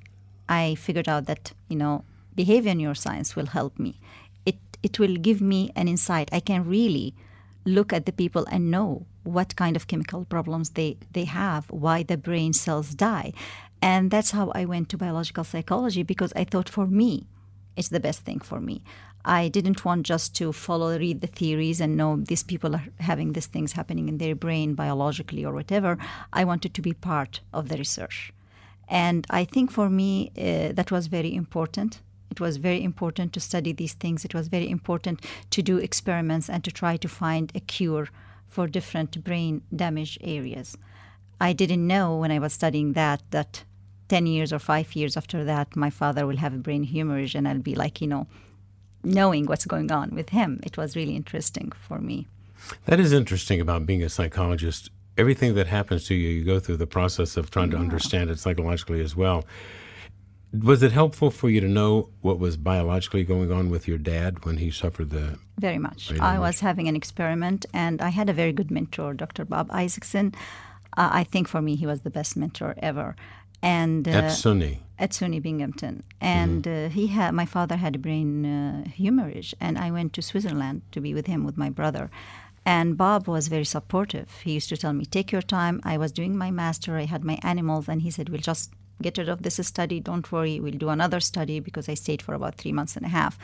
i 0.49 0.73
figured 0.75 1.07
out 1.07 1.25
that 1.25 1.53
you 1.69 1.75
know 1.75 2.03
behavior 2.35 2.73
neuroscience 2.73 3.35
will 3.35 3.47
help 3.47 3.77
me 3.79 3.99
it 4.45 4.57
it 4.83 4.99
will 4.99 5.15
give 5.15 5.41
me 5.41 5.71
an 5.75 5.87
insight 5.87 6.29
i 6.31 6.39
can 6.39 6.67
really 6.67 7.13
look 7.65 7.93
at 7.93 8.05
the 8.05 8.11
people 8.11 8.45
and 8.51 8.71
know 8.71 9.05
what 9.23 9.55
kind 9.55 9.75
of 9.75 9.87
chemical 9.87 10.25
problems 10.25 10.71
they, 10.71 10.97
they 11.11 11.25
have, 11.25 11.69
why 11.69 12.03
the 12.03 12.17
brain 12.17 12.53
cells 12.53 12.93
die. 12.95 13.33
And 13.81 14.11
that's 14.11 14.31
how 14.31 14.51
I 14.53 14.65
went 14.65 14.89
to 14.89 14.97
biological 14.97 15.43
psychology 15.43 16.03
because 16.03 16.33
I 16.35 16.43
thought 16.43 16.69
for 16.69 16.87
me, 16.87 17.27
it's 17.75 17.89
the 17.89 17.99
best 17.99 18.21
thing 18.21 18.39
for 18.39 18.59
me. 18.59 18.83
I 19.23 19.49
didn't 19.49 19.85
want 19.85 20.07
just 20.07 20.35
to 20.37 20.51
follow, 20.51 20.97
read 20.97 21.21
the 21.21 21.27
theories 21.27 21.79
and 21.79 21.95
know 21.95 22.17
these 22.17 22.41
people 22.41 22.75
are 22.75 22.85
having 22.99 23.33
these 23.33 23.45
things 23.45 23.73
happening 23.73 24.09
in 24.09 24.17
their 24.17 24.35
brain 24.35 24.73
biologically 24.73 25.45
or 25.45 25.53
whatever. 25.53 25.97
I 26.33 26.43
wanted 26.43 26.73
to 26.73 26.81
be 26.81 26.93
part 26.93 27.41
of 27.53 27.69
the 27.69 27.77
research. 27.77 28.33
And 28.87 29.27
I 29.29 29.45
think 29.45 29.71
for 29.71 29.89
me, 29.89 30.31
uh, 30.37 30.73
that 30.73 30.91
was 30.91 31.07
very 31.07 31.33
important. 31.33 32.01
It 32.31 32.39
was 32.39 32.57
very 32.57 32.81
important 32.83 33.33
to 33.33 33.39
study 33.39 33.73
these 33.73 33.93
things. 33.93 34.25
It 34.25 34.33
was 34.33 34.47
very 34.47 34.69
important 34.69 35.19
to 35.51 35.61
do 35.61 35.77
experiments 35.77 36.49
and 36.49 36.63
to 36.63 36.71
try 36.71 36.97
to 36.97 37.09
find 37.09 37.51
a 37.53 37.59
cure 37.59 38.07
for 38.47 38.67
different 38.67 39.23
brain 39.23 39.61
damage 39.75 40.17
areas. 40.21 40.77
I 41.39 41.53
didn't 41.53 41.85
know 41.85 42.15
when 42.15 42.31
I 42.31 42.39
was 42.39 42.53
studying 42.53 42.93
that 42.93 43.21
that 43.31 43.63
10 44.07 44.27
years 44.27 44.53
or 44.53 44.59
5 44.59 44.95
years 44.95 45.17
after 45.17 45.43
that 45.43 45.75
my 45.75 45.89
father 45.89 46.25
will 46.25 46.37
have 46.37 46.53
a 46.53 46.57
brain 46.57 46.83
hemorrhage 46.83 47.35
and 47.35 47.47
I'll 47.47 47.59
be 47.59 47.75
like, 47.75 48.01
you 48.01 48.07
know, 48.07 48.27
knowing 49.03 49.45
what's 49.45 49.65
going 49.65 49.91
on 49.91 50.11
with 50.11 50.29
him. 50.29 50.59
It 50.63 50.77
was 50.77 50.95
really 50.95 51.15
interesting 51.15 51.71
for 51.71 51.99
me. 51.99 52.27
That 52.85 52.99
is 52.99 53.11
interesting 53.11 53.59
about 53.59 53.85
being 53.85 54.03
a 54.03 54.09
psychologist. 54.09 54.89
Everything 55.17 55.55
that 55.55 55.67
happens 55.67 56.05
to 56.05 56.15
you, 56.15 56.29
you 56.29 56.43
go 56.45 56.59
through 56.59 56.77
the 56.77 56.87
process 56.87 57.35
of 57.35 57.49
trying 57.49 57.71
to 57.71 57.77
understand 57.77 58.29
it 58.29 58.39
psychologically 58.39 59.01
as 59.01 59.15
well. 59.15 59.43
Was 60.53 60.83
it 60.83 60.91
helpful 60.91 61.31
for 61.31 61.49
you 61.49 61.61
to 61.61 61.67
know 61.67 62.09
what 62.21 62.37
was 62.37 62.57
biologically 62.57 63.23
going 63.23 63.51
on 63.51 63.69
with 63.69 63.87
your 63.87 63.97
dad 63.97 64.43
when 64.43 64.57
he 64.57 64.69
suffered 64.69 65.09
the 65.09 65.39
Very 65.57 65.77
much. 65.77 66.11
I 66.19 66.39
was 66.39 66.59
having 66.59 66.87
an 66.89 66.95
experiment, 66.95 67.65
and 67.73 68.01
I 68.01 68.09
had 68.09 68.29
a 68.29 68.33
very 68.33 68.51
good 68.51 68.69
mentor, 68.69 69.13
Dr. 69.13 69.45
Bob 69.45 69.69
Isaacson. 69.71 70.33
Uh, 70.97 71.09
I 71.13 71.23
think 71.23 71.47
for 71.47 71.61
me, 71.61 71.75
he 71.75 71.85
was 71.85 72.01
the 72.01 72.09
best 72.09 72.35
mentor 72.35 72.75
ever. 72.79 73.15
And 73.61 74.07
uh, 74.07 74.11
at 74.11 74.31
SUNY? 74.31 74.79
at 74.99 75.11
SUNY 75.11 75.41
Binghamton, 75.41 76.03
and 76.19 76.67
uh, 76.67 76.89
he 76.89 77.07
had 77.07 77.33
my 77.33 77.45
father 77.45 77.77
had 77.77 77.95
a 77.95 77.99
brain 77.99 78.45
uh, 78.45 78.89
hemorrhage, 78.89 79.55
and 79.61 79.77
I 79.77 79.91
went 79.91 80.13
to 80.13 80.21
Switzerland 80.21 80.81
to 80.91 80.99
be 80.99 81.13
with 81.13 81.27
him 81.27 81.43
with 81.45 81.57
my 81.57 81.69
brother. 81.69 82.09
And 82.65 82.97
Bob 82.97 83.27
was 83.27 83.47
very 83.47 83.65
supportive. 83.65 84.29
He 84.43 84.53
used 84.53 84.69
to 84.69 84.77
tell 84.77 84.93
me, 84.93 85.05
"Take 85.05 85.31
your 85.31 85.43
time." 85.43 85.79
I 85.83 85.97
was 85.97 86.11
doing 86.11 86.35
my 86.35 86.51
master. 86.51 86.97
I 86.97 87.05
had 87.05 87.23
my 87.23 87.37
animals, 87.43 87.87
and 87.87 88.01
he 88.01 88.11
said, 88.11 88.29
"We'll 88.29 88.41
just 88.41 88.71
get 89.01 89.17
rid 89.17 89.29
of 89.29 89.41
this 89.43 89.59
study. 89.67 89.99
Don't 89.99 90.31
worry. 90.31 90.59
We'll 90.59 90.83
do 90.85 90.89
another 90.89 91.19
study 91.19 91.59
because 91.59 91.89
I 91.89 91.95
stayed 91.95 92.21
for 92.21 92.33
about 92.33 92.55
three 92.55 92.71
months 92.71 92.95
and 92.95 93.05
a 93.05 93.09
half." 93.09 93.37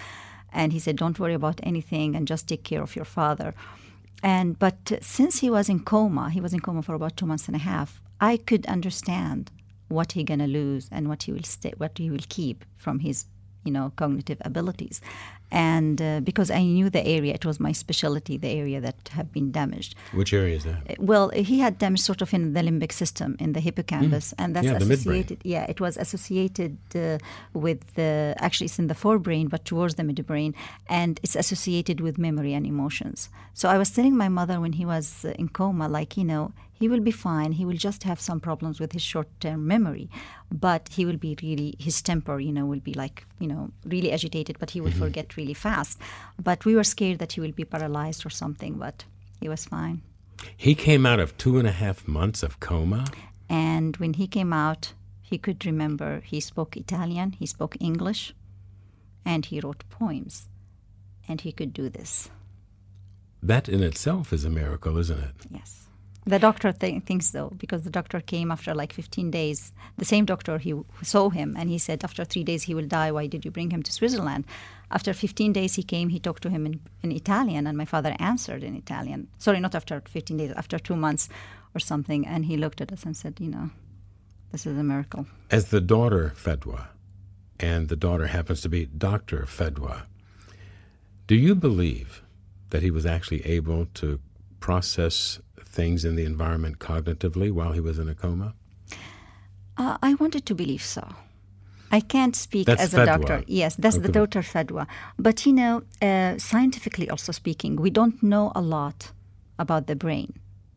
And 0.51 0.73
he 0.73 0.79
said, 0.79 0.97
"Don't 0.97 1.19
worry 1.19 1.33
about 1.33 1.59
anything, 1.63 2.15
and 2.15 2.27
just 2.27 2.47
take 2.47 2.63
care 2.63 2.81
of 2.81 2.95
your 2.95 3.05
father." 3.05 3.53
And 4.23 4.57
but 4.57 4.79
since 5.01 5.39
he 5.39 5.49
was 5.49 5.69
in 5.69 5.79
coma, 5.81 6.29
he 6.29 6.41
was 6.41 6.53
in 6.53 6.59
coma 6.59 6.81
for 6.81 6.95
about 6.95 7.17
two 7.17 7.25
months 7.25 7.47
and 7.47 7.55
a 7.55 7.59
half. 7.59 8.01
I 8.19 8.37
could 8.37 8.65
understand 8.65 9.51
what 9.89 10.13
he 10.13 10.23
gonna 10.23 10.47
lose 10.47 10.89
and 10.91 11.07
what 11.07 11.23
he 11.23 11.31
will 11.31 11.43
stay, 11.43 11.73
what 11.77 11.97
he 11.97 12.09
will 12.09 12.25
keep 12.27 12.65
from 12.75 12.99
his, 12.99 13.25
you 13.63 13.71
know, 13.71 13.91
cognitive 13.95 14.41
abilities. 14.41 15.01
And 15.51 16.01
uh, 16.01 16.19
because 16.21 16.51
I 16.51 16.63
knew 16.63 16.89
the 16.89 17.05
area, 17.05 17.33
it 17.33 17.45
was 17.45 17.59
my 17.59 17.71
specialty, 17.71 18.37
the 18.37 18.49
area 18.49 18.81
that 18.81 19.09
have 19.13 19.31
been 19.31 19.51
damaged. 19.51 19.95
Which 20.13 20.33
area 20.33 20.55
is 20.57 20.63
that? 20.65 20.99
Well, 20.99 21.29
he 21.29 21.59
had 21.59 21.77
damage 21.77 22.01
sort 22.01 22.21
of 22.21 22.33
in 22.33 22.53
the 22.53 22.61
limbic 22.61 22.91
system, 22.91 23.37
in 23.39 23.53
the 23.53 23.61
hippocampus, 23.61 24.33
and 24.37 24.55
that's 24.55 24.67
Mm. 24.67 24.71
Yeah, 24.71 24.77
associated. 24.77 25.37
Yeah, 25.43 25.65
it 25.69 25.79
was 25.79 25.95
associated 25.97 26.77
uh, 26.95 27.17
with 27.53 27.95
the 27.95 28.35
actually 28.39 28.65
it's 28.65 28.79
in 28.79 28.87
the 28.87 28.95
forebrain, 28.95 29.49
but 29.49 29.63
towards 29.63 29.95
the 29.95 30.03
midbrain, 30.03 30.53
and 30.89 31.19
it's 31.23 31.35
associated 31.35 32.01
with 32.01 32.17
memory 32.17 32.53
and 32.53 32.65
emotions. 32.65 33.29
So 33.53 33.69
I 33.69 33.77
was 33.77 33.89
telling 33.91 34.15
my 34.17 34.29
mother 34.29 34.59
when 34.59 34.73
he 34.73 34.85
was 34.85 35.23
uh, 35.23 35.29
in 35.39 35.47
coma, 35.49 35.87
like 35.87 36.17
you 36.17 36.25
know, 36.25 36.51
he 36.79 36.87
will 36.87 36.99
be 36.99 37.11
fine. 37.11 37.53
He 37.53 37.65
will 37.65 37.77
just 37.77 38.03
have 38.03 38.19
some 38.19 38.39
problems 38.39 38.79
with 38.79 38.91
his 38.91 39.01
short-term 39.01 39.65
memory, 39.67 40.09
but 40.51 40.89
he 40.89 41.05
will 41.05 41.17
be 41.17 41.35
really 41.41 41.75
his 41.79 42.01
temper, 42.01 42.39
you 42.39 42.51
know, 42.51 42.65
will 42.65 42.79
be 42.79 42.93
like 42.93 43.25
you 43.39 43.47
know 43.47 43.71
really 43.85 44.11
agitated, 44.11 44.59
but 44.59 44.71
he 44.71 44.81
will 44.81 44.91
mm-hmm. 44.91 44.99
forget 44.99 45.37
really 45.37 45.53
fast. 45.53 45.99
But 46.41 46.65
we 46.65 46.75
were 46.75 46.83
scared 46.83 47.19
that 47.19 47.33
he 47.33 47.41
will 47.41 47.51
be 47.51 47.65
paralyzed 47.65 48.25
or 48.25 48.29
something, 48.29 48.75
but 48.75 49.05
he 49.39 49.49
was 49.49 49.65
fine. 49.65 50.01
He 50.55 50.75
came 50.75 51.05
out 51.05 51.19
of 51.19 51.37
two 51.37 51.57
and 51.57 51.67
a 51.67 51.71
half 51.71 52.07
months 52.07 52.43
of 52.43 52.59
coma. 52.59 53.05
And 53.49 53.97
when 53.97 54.13
he 54.13 54.27
came 54.27 54.53
out, 54.53 54.93
he 55.21 55.37
could 55.37 55.65
remember 55.65 56.21
he 56.21 56.39
spoke 56.39 56.77
Italian, 56.77 57.33
he 57.33 57.45
spoke 57.45 57.75
English, 57.79 58.33
and 59.25 59.45
he 59.45 59.59
wrote 59.59 59.83
poems. 59.89 60.47
And 61.27 61.41
he 61.41 61.51
could 61.51 61.73
do 61.73 61.89
this. 61.89 62.29
That 63.43 63.67
in 63.67 63.83
itself 63.83 64.31
is 64.31 64.45
a 64.45 64.49
miracle, 64.49 64.97
isn't 64.97 65.19
it? 65.19 65.35
Yes. 65.49 65.86
The 66.27 66.39
doctor 66.39 66.73
th- 66.73 67.03
thinks 67.03 67.27
so 67.27 67.53
because 67.57 67.83
the 67.83 67.89
doctor 67.89 68.19
came 68.19 68.51
after 68.51 68.75
like 68.75 68.91
15 68.91 69.31
days. 69.31 69.71
The 69.97 70.03
same 70.03 70.25
doctor 70.25 70.57
he 70.57 70.73
saw 71.01 71.29
him 71.29 71.55
and 71.57 71.69
he 71.69 71.77
said 71.77 72.03
after 72.03 72.25
three 72.25 72.43
days 72.43 72.63
he 72.63 72.73
will 72.73 72.85
die. 72.85 73.13
Why 73.13 73.27
did 73.27 73.45
you 73.45 73.51
bring 73.51 73.71
him 73.71 73.81
to 73.83 73.93
Switzerland? 73.93 74.43
After 74.91 75.13
15 75.13 75.53
days 75.53 75.75
he 75.75 75.83
came. 75.83 76.09
He 76.09 76.19
talked 76.19 76.43
to 76.43 76.49
him 76.49 76.65
in, 76.65 76.81
in 77.01 77.13
Italian 77.13 77.65
and 77.65 77.77
my 77.77 77.85
father 77.85 78.13
answered 78.19 78.61
in 78.61 78.75
Italian. 78.75 79.29
Sorry, 79.37 79.61
not 79.61 79.73
after 79.73 80.01
15 80.05 80.35
days. 80.35 80.51
After 80.51 80.77
two 80.77 80.97
months 80.97 81.29
or 81.73 81.79
something. 81.79 82.27
And 82.27 82.43
he 82.43 82.57
looked 82.57 82.81
at 82.81 82.91
us 82.91 83.05
and 83.05 83.15
said, 83.15 83.39
you 83.39 83.49
know, 83.49 83.69
this 84.51 84.65
is 84.65 84.77
a 84.77 84.83
miracle. 84.83 85.27
As 85.49 85.69
the 85.69 85.79
daughter 85.79 86.33
Fadwa, 86.35 86.87
and 87.57 87.87
the 87.87 87.95
daughter 87.95 88.27
happens 88.27 88.59
to 88.61 88.69
be 88.69 88.85
Dr. 88.85 89.43
Fadwa, 89.43 90.03
do 91.25 91.35
you 91.35 91.55
believe 91.55 92.21
that 92.71 92.83
he 92.83 92.91
was 92.91 93.05
actually 93.05 93.45
able 93.45 93.85
to 93.93 94.19
process 94.59 95.39
things 95.79 95.99
in 96.07 96.13
the 96.19 96.25
environment 96.33 96.75
cognitively 96.89 97.49
while 97.57 97.73
he 97.77 97.81
was 97.89 97.97
in 98.03 98.07
a 98.15 98.15
coma? 98.23 98.49
Uh, 99.81 99.95
I 100.09 100.11
wanted 100.21 100.43
to 100.49 100.53
believe 100.61 100.85
so. 100.97 101.03
I 101.97 101.99
can't 102.13 102.35
speak 102.35 102.65
That's 102.67 102.83
as 102.85 102.93
a 102.93 102.97
Fadwa. 102.97 103.05
doctor. 103.11 103.37
Yes, 103.61 103.75
that's 103.83 103.99
the 104.05 104.11
doctor 104.19 104.41
Fadwa. 104.53 104.83
But 105.25 105.37
you 105.45 105.53
know, 105.59 105.73
uh, 106.09 106.37
scientifically 106.51 107.07
also 107.13 107.31
speaking, 107.41 107.71
we 107.85 107.91
don't 107.99 108.17
know 108.31 108.45
a 108.61 108.63
lot 108.77 108.99
about 109.63 109.83
the 109.87 109.95
brain. 109.95 110.31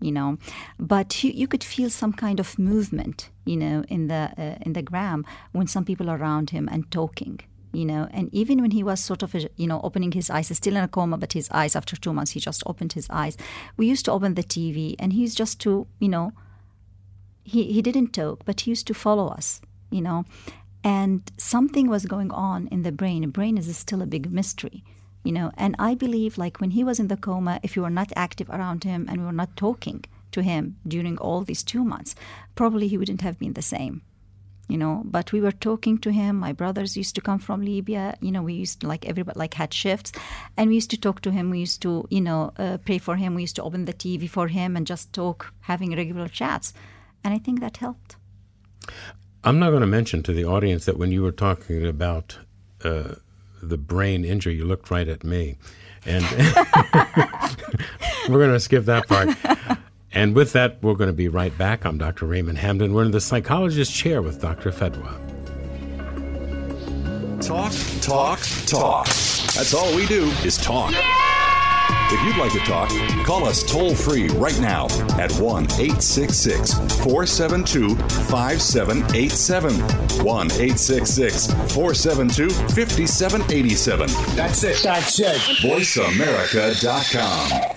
You 0.06 0.12
know, 0.18 0.30
but 0.78 1.08
you, 1.22 1.30
you 1.40 1.46
could 1.52 1.64
feel 1.74 1.90
some 1.90 2.14
kind 2.24 2.38
of 2.40 2.48
movement. 2.58 3.18
You 3.44 3.58
know, 3.62 3.76
in 3.96 4.02
the 4.12 4.22
uh, 4.44 4.66
in 4.66 4.72
the 4.78 4.84
gram 4.90 5.20
when 5.56 5.66
some 5.74 5.84
people 5.84 6.06
are 6.10 6.18
around 6.22 6.46
him 6.56 6.68
and 6.72 6.82
talking. 6.90 7.40
You 7.72 7.84
know, 7.84 8.08
and 8.10 8.28
even 8.34 8.60
when 8.60 8.72
he 8.72 8.82
was 8.82 8.98
sort 8.98 9.22
of, 9.22 9.32
uh, 9.34 9.40
you 9.56 9.68
know, 9.68 9.80
opening 9.84 10.10
his 10.10 10.28
eyes, 10.28 10.48
he's 10.48 10.56
still 10.56 10.76
in 10.76 10.82
a 10.82 10.88
coma, 10.88 11.16
but 11.16 11.34
his 11.34 11.48
eyes 11.52 11.76
after 11.76 11.94
two 11.96 12.12
months, 12.12 12.32
he 12.32 12.40
just 12.40 12.64
opened 12.66 12.94
his 12.94 13.08
eyes. 13.10 13.36
We 13.76 13.86
used 13.86 14.04
to 14.06 14.12
open 14.12 14.34
the 14.34 14.42
TV, 14.42 14.96
and 14.98 15.12
he 15.12 15.20
used 15.20 15.36
just 15.36 15.60
to, 15.60 15.86
you 16.00 16.08
know, 16.08 16.32
he, 17.44 17.72
he 17.72 17.82
didn't 17.82 18.12
talk, 18.12 18.44
but 18.44 18.62
he 18.62 18.70
used 18.70 18.86
to 18.88 18.94
follow 18.94 19.28
us, 19.28 19.60
you 19.90 20.00
know. 20.00 20.24
And 20.82 21.30
something 21.36 21.88
was 21.88 22.06
going 22.06 22.30
on 22.30 22.66
in 22.68 22.82
the 22.82 22.92
brain. 22.92 23.22
The 23.22 23.28
brain 23.28 23.58
is 23.58 23.76
still 23.76 24.02
a 24.02 24.06
big 24.06 24.32
mystery, 24.32 24.82
you 25.24 25.32
know. 25.32 25.52
And 25.56 25.76
I 25.78 25.94
believe, 25.94 26.38
like 26.38 26.60
when 26.60 26.70
he 26.70 26.84
was 26.84 26.98
in 26.98 27.08
the 27.08 27.16
coma, 27.16 27.60
if 27.62 27.76
you 27.76 27.82
were 27.82 27.90
not 27.90 28.12
active 28.16 28.48
around 28.50 28.84
him 28.84 29.06
and 29.08 29.20
we 29.20 29.26
were 29.26 29.32
not 29.32 29.56
talking 29.56 30.04
to 30.32 30.42
him 30.42 30.76
during 30.86 31.18
all 31.18 31.42
these 31.42 31.62
two 31.62 31.84
months, 31.84 32.14
probably 32.54 32.88
he 32.88 32.96
wouldn't 32.96 33.20
have 33.20 33.38
been 33.38 33.54
the 33.54 33.62
same, 33.62 34.02
you 34.70 34.78
know. 34.78 35.02
But 35.04 35.32
we 35.32 35.40
were 35.40 35.52
talking 35.52 35.98
to 35.98 36.10
him. 36.10 36.36
My 36.36 36.52
brothers 36.52 36.96
used 36.96 37.14
to 37.16 37.20
come 37.20 37.38
from 37.38 37.64
Libya, 37.64 38.16
you 38.20 38.32
know. 38.32 38.42
We 38.42 38.54
used 38.54 38.80
to, 38.80 38.88
like 38.88 39.08
everybody 39.08 39.38
like 39.38 39.54
had 39.54 39.74
shifts, 39.74 40.12
and 40.56 40.68
we 40.68 40.76
used 40.76 40.90
to 40.90 41.00
talk 41.00 41.20
to 41.22 41.30
him. 41.30 41.50
We 41.50 41.60
used 41.60 41.82
to, 41.82 42.06
you 42.10 42.20
know, 42.20 42.52
uh, 42.58 42.78
pray 42.84 42.98
for 42.98 43.16
him. 43.16 43.34
We 43.34 43.42
used 43.42 43.56
to 43.56 43.62
open 43.62 43.84
the 43.84 43.92
TV 43.92 44.28
for 44.28 44.48
him 44.48 44.76
and 44.76 44.86
just 44.86 45.12
talk, 45.12 45.52
having 45.60 45.96
regular 45.96 46.28
chats, 46.28 46.72
and 47.24 47.34
I 47.34 47.38
think 47.38 47.60
that 47.60 47.78
helped. 47.78 48.16
I'm 49.42 49.58
not 49.58 49.70
going 49.70 49.80
to 49.80 49.86
mention 49.86 50.22
to 50.24 50.32
the 50.32 50.44
audience 50.44 50.84
that 50.84 50.98
when 50.98 51.12
you 51.12 51.22
were 51.22 51.32
talking 51.32 51.86
about 51.86 52.38
uh, 52.84 53.14
the 53.62 53.78
brain 53.78 54.24
injury, 54.24 54.54
you 54.54 54.64
looked 54.64 54.90
right 54.90 55.08
at 55.08 55.24
me. 55.24 55.56
And 56.04 56.24
we're 58.28 58.38
going 58.38 58.52
to 58.52 58.60
skip 58.60 58.84
that 58.86 59.06
part. 59.06 59.28
And 60.12 60.34
with 60.34 60.52
that, 60.54 60.82
we're 60.82 60.94
going 60.94 61.06
to 61.08 61.14
be 61.14 61.28
right 61.28 61.56
back. 61.56 61.84
I'm 61.84 61.96
Dr. 61.96 62.26
Raymond 62.26 62.58
Hamden. 62.58 62.92
We're 62.92 63.04
in 63.04 63.12
the 63.12 63.20
psychologist 63.20 63.94
chair 63.94 64.20
with 64.22 64.40
Dr. 64.40 64.72
Fadwa. 64.72 65.20
Talk, 67.40 67.72
talk, 68.00 68.40
talk. 68.66 69.06
That's 69.06 69.72
all 69.74 69.94
we 69.94 70.06
do 70.06 70.24
is 70.44 70.58
talk. 70.58 70.92
If 72.12 72.20
you'd 72.24 72.38
like 72.38 72.50
to 72.52 72.58
talk, 72.60 72.88
call 73.24 73.46
us 73.46 73.62
toll 73.62 73.94
free 73.94 74.26
right 74.30 74.58
now 74.60 74.86
at 75.16 75.30
1 75.32 75.64
866 75.64 76.74
472 77.04 77.94
5787. 77.94 79.78
1 80.24 80.46
866 80.46 81.46
472 81.72 82.50
5787. 82.50 84.08
That's 84.34 84.64
it. 84.64 84.82
That's 84.82 85.20
it. 85.20 85.36
VoiceAmerica.com. 85.62 87.76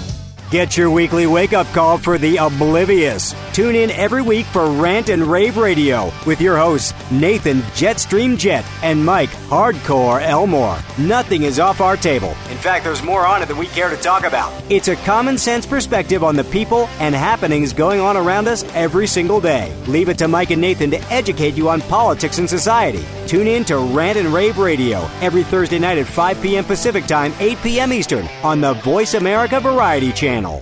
Get 0.51 0.75
your 0.75 0.91
weekly 0.91 1.27
wake 1.27 1.53
up 1.53 1.65
call 1.67 1.97
for 1.97 2.17
the 2.17 2.35
oblivious. 2.35 3.33
Tune 3.53 3.73
in 3.73 3.89
every 3.91 4.21
week 4.21 4.45
for 4.47 4.69
Rant 4.69 5.07
and 5.07 5.23
Rave 5.23 5.55
Radio 5.55 6.11
with 6.27 6.41
your 6.41 6.57
hosts, 6.57 6.93
Nathan 7.09 7.59
Jetstream 7.71 8.37
Jet 8.37 8.65
and 8.83 9.05
Mike 9.05 9.29
Hardcore 9.47 10.21
Elmore. 10.21 10.77
Nothing 10.99 11.43
is 11.43 11.57
off 11.57 11.79
our 11.79 11.95
table. 11.95 12.35
In 12.49 12.57
fact, 12.57 12.83
there's 12.83 13.01
more 13.01 13.25
on 13.25 13.41
it 13.41 13.45
than 13.45 13.57
we 13.57 13.67
care 13.67 13.89
to 13.89 13.95
talk 13.95 14.25
about. 14.25 14.51
It's 14.69 14.89
a 14.89 14.97
common 14.97 15.37
sense 15.37 15.65
perspective 15.65 16.21
on 16.21 16.35
the 16.35 16.43
people 16.43 16.89
and 16.99 17.15
happenings 17.15 17.71
going 17.71 18.01
on 18.01 18.17
around 18.17 18.49
us 18.49 18.65
every 18.75 19.07
single 19.07 19.39
day. 19.39 19.73
Leave 19.87 20.09
it 20.09 20.17
to 20.17 20.27
Mike 20.27 20.51
and 20.51 20.59
Nathan 20.59 20.91
to 20.91 21.01
educate 21.03 21.55
you 21.55 21.69
on 21.69 21.79
politics 21.79 22.39
and 22.39 22.49
society. 22.49 23.05
Tune 23.31 23.47
in 23.47 23.63
to 23.63 23.77
Rant 23.77 24.17
and 24.17 24.33
Rave 24.33 24.57
Radio 24.57 25.09
every 25.21 25.43
Thursday 25.43 25.79
night 25.79 25.97
at 25.97 26.05
5 26.05 26.41
p.m. 26.41 26.65
Pacific 26.65 27.05
Time, 27.05 27.33
8 27.39 27.57
p.m. 27.59 27.93
Eastern 27.93 28.27
on 28.43 28.59
the 28.59 28.73
Voice 28.73 29.13
America 29.13 29.61
Variety 29.61 30.11
Channel. 30.11 30.61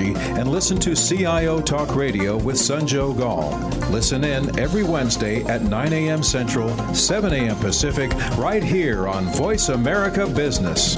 and 0.00 0.50
listen 0.50 0.78
to 0.80 0.94
CIO 0.94 1.60
Talk 1.60 1.94
Radio 1.94 2.38
with 2.38 2.56
Sanjog 2.56 3.20
Aul. 3.20 3.58
Listen 3.90 4.24
in 4.24 4.58
every 4.58 4.82
Wednesday 4.82 5.42
at 5.44 5.60
9 5.62 5.92
a.m. 5.92 6.22
Central, 6.22 6.74
7 6.94 7.30
a.m. 7.32 7.56
Pacific, 7.56 8.10
right 8.36 8.62
here 8.62 9.06
on 9.06 9.26
Voice 9.34 9.68
America 9.68 10.26
Business. 10.26 10.96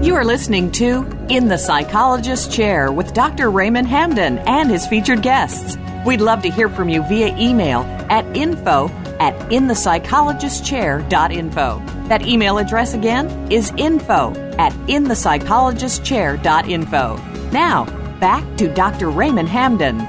You 0.09 0.15
are 0.15 0.25
listening 0.25 0.71
to 0.71 1.05
In 1.29 1.49
the 1.49 1.57
Psychologist's 1.59 2.53
Chair 2.53 2.91
with 2.91 3.13
Dr. 3.13 3.51
Raymond 3.51 3.87
Hamden 3.87 4.39
and 4.39 4.71
his 4.71 4.87
featured 4.87 5.21
guests. 5.21 5.77
We'd 6.03 6.19
love 6.19 6.41
to 6.41 6.49
hear 6.49 6.67
from 6.67 6.89
you 6.89 7.03
via 7.03 7.37
email 7.37 7.81
at 8.09 8.25
info 8.35 8.89
at 9.19 9.37
inthepsychologistchair.info. 9.51 12.07
That 12.07 12.25
email 12.25 12.57
address 12.57 12.95
again 12.95 13.51
is 13.51 13.71
info 13.77 14.33
at 14.57 14.73
inthepsychologistchair.info. 14.87 17.17
Now, 17.51 17.85
back 18.19 18.57
to 18.57 18.73
Dr. 18.73 19.11
Raymond 19.11 19.49
Hamden. 19.49 20.01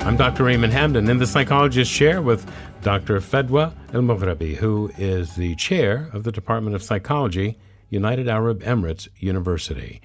I'm 0.00 0.16
Dr. 0.16 0.44
Raymond 0.44 0.72
Hamden 0.72 1.10
in 1.10 1.18
the 1.18 1.26
Psychologist's 1.26 1.94
chair 1.94 2.22
with 2.22 2.50
Dr. 2.80 3.20
Fadwa 3.20 3.74
Al 3.92 4.00
Mughairbi, 4.00 4.56
who 4.56 4.90
is 4.96 5.36
the 5.36 5.54
chair 5.56 6.08
of 6.14 6.24
the 6.24 6.32
Department 6.32 6.74
of 6.74 6.82
Psychology, 6.82 7.58
United 7.94 8.28
Arab 8.28 8.62
Emirates 8.62 9.08
University. 9.16 10.02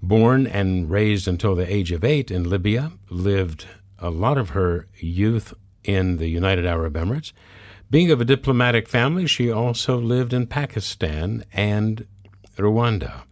Born 0.00 0.46
and 0.46 0.90
raised 0.90 1.26
until 1.26 1.54
the 1.54 1.72
age 1.72 1.90
of 1.92 2.04
eight 2.04 2.30
in 2.30 2.48
Libya, 2.48 2.92
lived 3.08 3.66
a 3.98 4.10
lot 4.10 4.38
of 4.38 4.50
her 4.50 4.86
youth 4.98 5.54
in 5.84 6.16
the 6.18 6.28
United 6.28 6.66
Arab 6.66 6.94
Emirates, 6.94 7.32
Being 7.90 8.10
of 8.10 8.20
a 8.20 8.24
diplomatic 8.24 8.88
family, 8.88 9.26
she 9.26 9.50
also 9.50 9.98
lived 9.98 10.32
in 10.32 10.46
Pakistan 10.46 11.44
and 11.52 12.06
Rwanda 12.56 13.24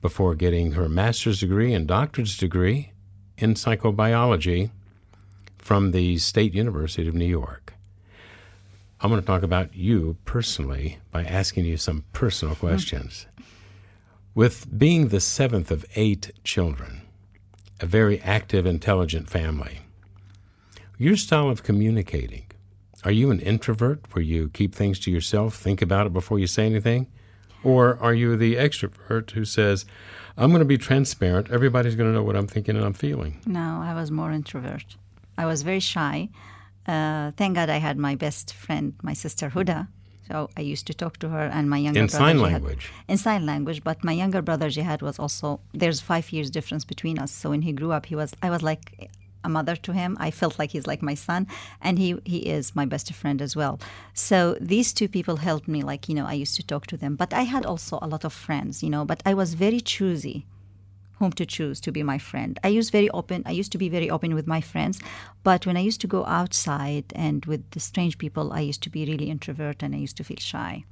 before 0.00 0.34
getting 0.34 0.72
her 0.72 0.88
master's 0.88 1.40
degree 1.40 1.72
and 1.72 1.86
doctorate 1.86 2.36
degree 2.38 2.92
in 3.38 3.54
psychobiology 3.54 4.70
from 5.58 5.92
the 5.92 6.18
State 6.18 6.54
University 6.54 7.06
of 7.06 7.14
New 7.14 7.26
York. 7.26 7.74
I'm 9.00 9.10
going 9.10 9.20
to 9.20 9.26
talk 9.26 9.42
about 9.42 9.74
you 9.74 10.16
personally 10.24 10.98
by 11.10 11.24
asking 11.24 11.64
you 11.64 11.76
some 11.76 12.04
personal 12.12 12.54
hmm. 12.54 12.66
questions. 12.66 13.26
With 14.34 14.78
being 14.78 15.08
the 15.08 15.18
seventh 15.20 15.72
of 15.72 15.84
eight 15.96 16.30
children, 16.44 17.02
a 17.80 17.86
very 17.86 18.20
active, 18.20 18.64
intelligent 18.64 19.28
family, 19.28 19.80
your 20.98 21.16
style 21.16 21.48
of 21.48 21.64
communicating, 21.64 22.44
are 23.04 23.10
you 23.10 23.32
an 23.32 23.40
introvert 23.40 24.02
where 24.12 24.22
you 24.22 24.48
keep 24.50 24.72
things 24.72 25.00
to 25.00 25.10
yourself, 25.10 25.56
think 25.56 25.82
about 25.82 26.06
it 26.06 26.12
before 26.12 26.38
you 26.38 26.46
say 26.46 26.64
anything? 26.64 27.08
Or 27.64 27.98
are 28.00 28.14
you 28.14 28.36
the 28.36 28.54
extrovert 28.54 29.32
who 29.32 29.44
says, 29.44 29.84
I'm 30.36 30.50
going 30.50 30.60
to 30.60 30.64
be 30.64 30.78
transparent, 30.78 31.50
everybody's 31.50 31.96
going 31.96 32.08
to 32.08 32.14
know 32.14 32.22
what 32.22 32.36
I'm 32.36 32.46
thinking 32.46 32.76
and 32.76 32.84
I'm 32.84 32.92
feeling? 32.92 33.40
No, 33.46 33.80
I 33.82 33.94
was 33.94 34.12
more 34.12 34.30
introvert. 34.30 34.96
I 35.36 35.46
was 35.46 35.62
very 35.62 35.80
shy. 35.80 36.28
Uh, 36.86 37.32
thank 37.36 37.56
God 37.56 37.68
I 37.68 37.78
had 37.78 37.98
my 37.98 38.14
best 38.14 38.54
friend, 38.54 38.94
my 39.02 39.12
sister 39.12 39.50
Huda. 39.50 39.88
So 40.30 40.48
I 40.56 40.60
used 40.60 40.86
to 40.86 40.94
talk 40.94 41.18
to 41.18 41.28
her 41.30 41.46
and 41.56 41.68
my 41.68 41.78
younger 41.78 42.00
in 42.00 42.06
brother. 42.06 42.18
sign 42.24 42.36
Jihad- 42.36 42.52
language. 42.52 42.90
in 43.08 43.16
sign 43.16 43.46
language, 43.46 43.82
but 43.82 44.04
my 44.04 44.12
younger 44.12 44.42
brother 44.42 44.68
Jihad 44.70 45.02
was 45.02 45.18
also 45.18 45.60
there's 45.72 46.00
five 46.00 46.30
years 46.32 46.50
difference 46.50 46.84
between 46.84 47.18
us. 47.18 47.32
So 47.32 47.50
when 47.50 47.62
he 47.62 47.72
grew 47.72 47.90
up, 47.92 48.06
he 48.06 48.14
was 48.14 48.34
I 48.42 48.48
was 48.50 48.62
like 48.62 49.10
a 49.42 49.48
mother 49.48 49.74
to 49.74 49.92
him. 49.92 50.16
I 50.20 50.30
felt 50.30 50.58
like 50.58 50.70
he's 50.70 50.86
like 50.86 51.02
my 51.02 51.14
son, 51.14 51.46
and 51.80 51.98
he 51.98 52.08
he 52.24 52.38
is 52.56 52.76
my 52.76 52.86
best 52.86 53.12
friend 53.12 53.42
as 53.42 53.56
well. 53.56 53.80
So 54.14 54.56
these 54.60 54.92
two 54.92 55.08
people 55.08 55.36
helped 55.48 55.66
me. 55.66 55.82
Like 55.82 56.08
you 56.08 56.14
know, 56.14 56.26
I 56.26 56.34
used 56.44 56.56
to 56.60 56.62
talk 56.72 56.86
to 56.88 56.96
them, 56.96 57.16
but 57.16 57.32
I 57.32 57.42
had 57.54 57.64
also 57.66 57.98
a 58.00 58.06
lot 58.14 58.24
of 58.24 58.32
friends. 58.32 58.82
You 58.84 58.90
know, 58.90 59.04
but 59.04 59.20
I 59.30 59.34
was 59.34 59.54
very 59.54 59.80
choosy 59.80 60.44
whom 61.20 61.30
to 61.32 61.46
choose 61.46 61.80
to 61.82 61.92
be 61.92 62.02
my 62.02 62.18
friend. 62.18 62.58
I 62.64 62.68
used 62.68 62.90
very 62.90 63.08
open. 63.10 63.44
I 63.46 63.52
used 63.52 63.70
to 63.72 63.78
be 63.78 63.88
very 63.88 64.10
open 64.10 64.34
with 64.34 64.48
my 64.48 64.60
friends, 64.60 64.98
but 65.44 65.66
when 65.66 65.76
I 65.76 65.80
used 65.80 66.00
to 66.00 66.08
go 66.08 66.24
outside 66.24 67.12
and 67.14 67.44
with 67.44 67.70
the 67.70 67.78
strange 67.78 68.18
people, 68.18 68.52
I 68.52 68.60
used 68.60 68.82
to 68.82 68.90
be 68.90 69.04
really 69.04 69.30
introvert 69.30 69.82
and 69.82 69.94
I 69.94 69.98
used 69.98 70.16
to 70.16 70.24
feel 70.24 70.38
shy. 70.38 70.84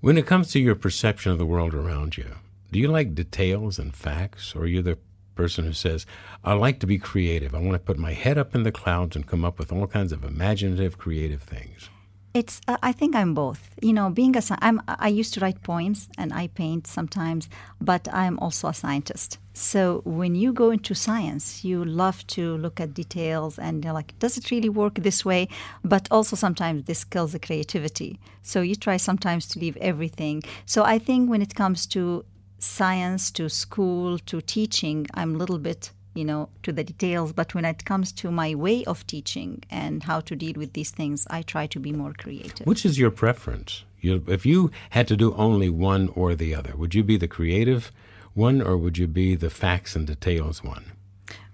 When 0.00 0.18
it 0.18 0.26
comes 0.26 0.50
to 0.52 0.60
your 0.60 0.74
perception 0.74 1.32
of 1.32 1.38
the 1.38 1.46
world 1.46 1.72
around 1.72 2.16
you, 2.16 2.34
do 2.70 2.78
you 2.78 2.88
like 2.88 3.14
details 3.14 3.78
and 3.78 3.94
facts, 3.94 4.54
or 4.54 4.62
are 4.62 4.66
you 4.66 4.82
the 4.82 4.98
person 5.38 5.64
who 5.64 5.72
says, 5.72 6.04
I 6.42 6.54
like 6.54 6.80
to 6.80 6.86
be 6.86 6.98
creative. 6.98 7.54
I 7.54 7.60
want 7.60 7.74
to 7.74 7.78
put 7.78 7.96
my 7.96 8.12
head 8.12 8.36
up 8.36 8.56
in 8.56 8.64
the 8.64 8.72
clouds 8.72 9.14
and 9.14 9.24
come 9.24 9.44
up 9.44 9.56
with 9.56 9.70
all 9.72 9.86
kinds 9.86 10.10
of 10.10 10.24
imaginative, 10.24 10.98
creative 10.98 11.42
things? 11.42 11.88
It's. 12.34 12.60
Uh, 12.68 12.76
I 12.82 12.92
think 12.92 13.16
I'm 13.16 13.34
both. 13.34 13.70
You 13.82 13.92
know, 13.92 14.10
being 14.10 14.36
a. 14.36 14.42
I'm. 14.60 14.80
I 14.86 15.08
used 15.08 15.34
to 15.34 15.40
write 15.40 15.62
poems 15.62 16.08
and 16.18 16.32
I 16.32 16.48
paint 16.48 16.86
sometimes, 16.86 17.48
but 17.80 18.06
I'm 18.12 18.38
also 18.38 18.68
a 18.68 18.74
scientist. 18.74 19.38
So 19.54 20.02
when 20.04 20.36
you 20.36 20.52
go 20.52 20.70
into 20.70 20.94
science, 20.94 21.64
you 21.64 21.84
love 21.84 22.24
to 22.28 22.56
look 22.58 22.78
at 22.80 22.94
details 22.94 23.58
and 23.58 23.82
you're 23.82 23.92
like, 23.92 24.16
does 24.20 24.38
it 24.38 24.52
really 24.52 24.68
work 24.68 24.94
this 24.94 25.24
way? 25.24 25.48
But 25.82 26.06
also 26.12 26.36
sometimes 26.36 26.84
this 26.84 27.02
kills 27.02 27.32
the 27.32 27.40
creativity. 27.40 28.20
So 28.42 28.60
you 28.60 28.76
try 28.76 28.98
sometimes 28.98 29.48
to 29.48 29.58
leave 29.58 29.76
everything. 29.78 30.44
So 30.64 30.84
I 30.84 31.00
think 31.00 31.28
when 31.28 31.42
it 31.42 31.56
comes 31.56 31.86
to 31.88 32.24
science, 32.60 33.32
to 33.32 33.48
school, 33.48 34.18
to 34.20 34.40
teaching, 34.40 35.06
I'm 35.14 35.34
a 35.34 35.38
little 35.38 35.58
bit 35.58 35.90
you 36.18 36.24
know, 36.24 36.48
to 36.64 36.72
the 36.72 36.82
details. 36.82 37.32
But 37.32 37.54
when 37.54 37.64
it 37.64 37.84
comes 37.84 38.10
to 38.20 38.30
my 38.30 38.54
way 38.54 38.84
of 38.84 39.06
teaching 39.06 39.62
and 39.70 40.02
how 40.02 40.18
to 40.28 40.34
deal 40.34 40.54
with 40.56 40.72
these 40.72 40.90
things, 40.90 41.26
I 41.30 41.42
try 41.42 41.66
to 41.68 41.78
be 41.78 41.92
more 41.92 42.12
creative. 42.12 42.66
Which 42.66 42.84
is 42.84 42.98
your 42.98 43.12
preference? 43.12 43.84
You, 44.00 44.24
if 44.26 44.44
you 44.44 44.70
had 44.90 45.06
to 45.08 45.16
do 45.16 45.34
only 45.34 45.70
one 45.70 46.08
or 46.20 46.34
the 46.34 46.54
other, 46.54 46.72
would 46.76 46.94
you 46.96 47.04
be 47.04 47.16
the 47.16 47.28
creative 47.28 47.92
one 48.34 48.60
or 48.60 48.76
would 48.76 48.98
you 48.98 49.06
be 49.06 49.36
the 49.36 49.50
facts 49.50 49.94
and 49.96 50.06
details 50.06 50.62
one? 50.62 50.84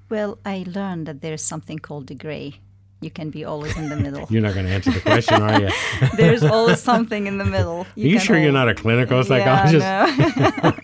Well, 0.08 0.38
I 0.44 0.64
learned 0.66 1.06
that 1.08 1.20
there's 1.20 1.42
something 1.42 1.78
called 1.78 2.06
the 2.06 2.14
gray. 2.14 2.60
You 3.00 3.10
can 3.10 3.28
be 3.30 3.44
always 3.44 3.76
in 3.76 3.88
the 3.90 3.96
middle. 4.06 4.26
You're 4.30 4.42
not 4.42 4.54
going 4.54 4.66
to 4.66 4.72
answer 4.72 4.92
the 4.92 5.00
question, 5.00 5.42
are 5.42 5.60
you? 5.60 5.70
there's 6.16 6.42
always 6.44 6.80
something 6.80 7.26
in 7.26 7.36
the 7.38 7.44
middle. 7.44 7.80
Are 7.82 7.86
you 8.12 8.18
sure 8.18 8.38
you're 8.38 8.52
not 8.52 8.68
a 8.68 8.74
clinical 8.74 9.18
Yeah, 9.18 9.30
psychologist? 9.30 9.86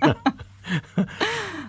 no. 0.03 0.15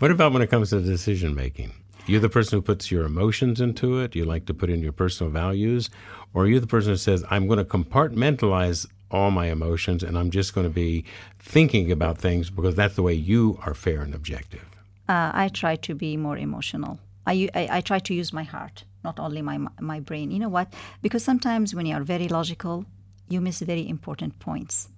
What 0.01 0.09
about 0.09 0.33
when 0.33 0.41
it 0.41 0.49
comes 0.49 0.71
to 0.71 0.81
decision 0.81 1.35
making? 1.35 1.73
You're 2.11 2.19
the 2.19 2.29
person 2.29 2.57
who 2.57 2.61
puts 2.61 2.91
your 2.91 3.05
emotions 3.05 3.61
into 3.61 3.99
it. 3.99 4.15
You 4.17 4.25
like 4.25 4.45
to 4.47 4.53
put 4.53 4.69
in 4.69 4.81
your 4.81 4.91
personal 4.91 5.31
values, 5.31 5.89
or 6.33 6.45
you're 6.45 6.59
the 6.59 6.67
person 6.67 6.91
who 6.91 6.97
says, 6.97 7.23
"I'm 7.29 7.47
going 7.47 7.63
to 7.65 7.69
compartmentalize 7.77 8.85
all 9.09 9.31
my 9.31 9.47
emotions, 9.57 10.03
and 10.03 10.17
I'm 10.17 10.29
just 10.29 10.53
going 10.53 10.67
to 10.67 10.75
be 10.85 11.05
thinking 11.39 11.91
about 11.91 12.17
things 12.17 12.49
because 12.49 12.75
that's 12.75 12.95
the 12.95 13.01
way 13.01 13.13
you 13.13 13.57
are 13.65 13.73
fair 13.73 14.01
and 14.01 14.13
objective." 14.13 14.65
uh, 15.11 15.31
I 15.33 15.49
try 15.49 15.75
to 15.87 15.93
be 15.95 16.17
more 16.17 16.37
emotional. 16.37 16.99
I 17.27 17.49
I 17.77 17.81
try 17.81 17.99
to 17.99 18.13
use 18.13 18.33
my 18.33 18.43
heart, 18.43 18.83
not 19.03 19.19
only 19.19 19.41
my 19.41 19.57
my 19.79 19.99
brain. 19.99 20.31
You 20.31 20.39
know 20.39 20.53
what? 20.57 20.67
Because 21.01 21.23
sometimes 21.23 21.75
when 21.75 21.85
you 21.85 21.95
are 21.95 22.03
very 22.03 22.27
logical, 22.27 22.85
you 23.29 23.41
miss 23.41 23.61
very 23.61 23.87
important 23.87 24.39
points. 24.39 24.89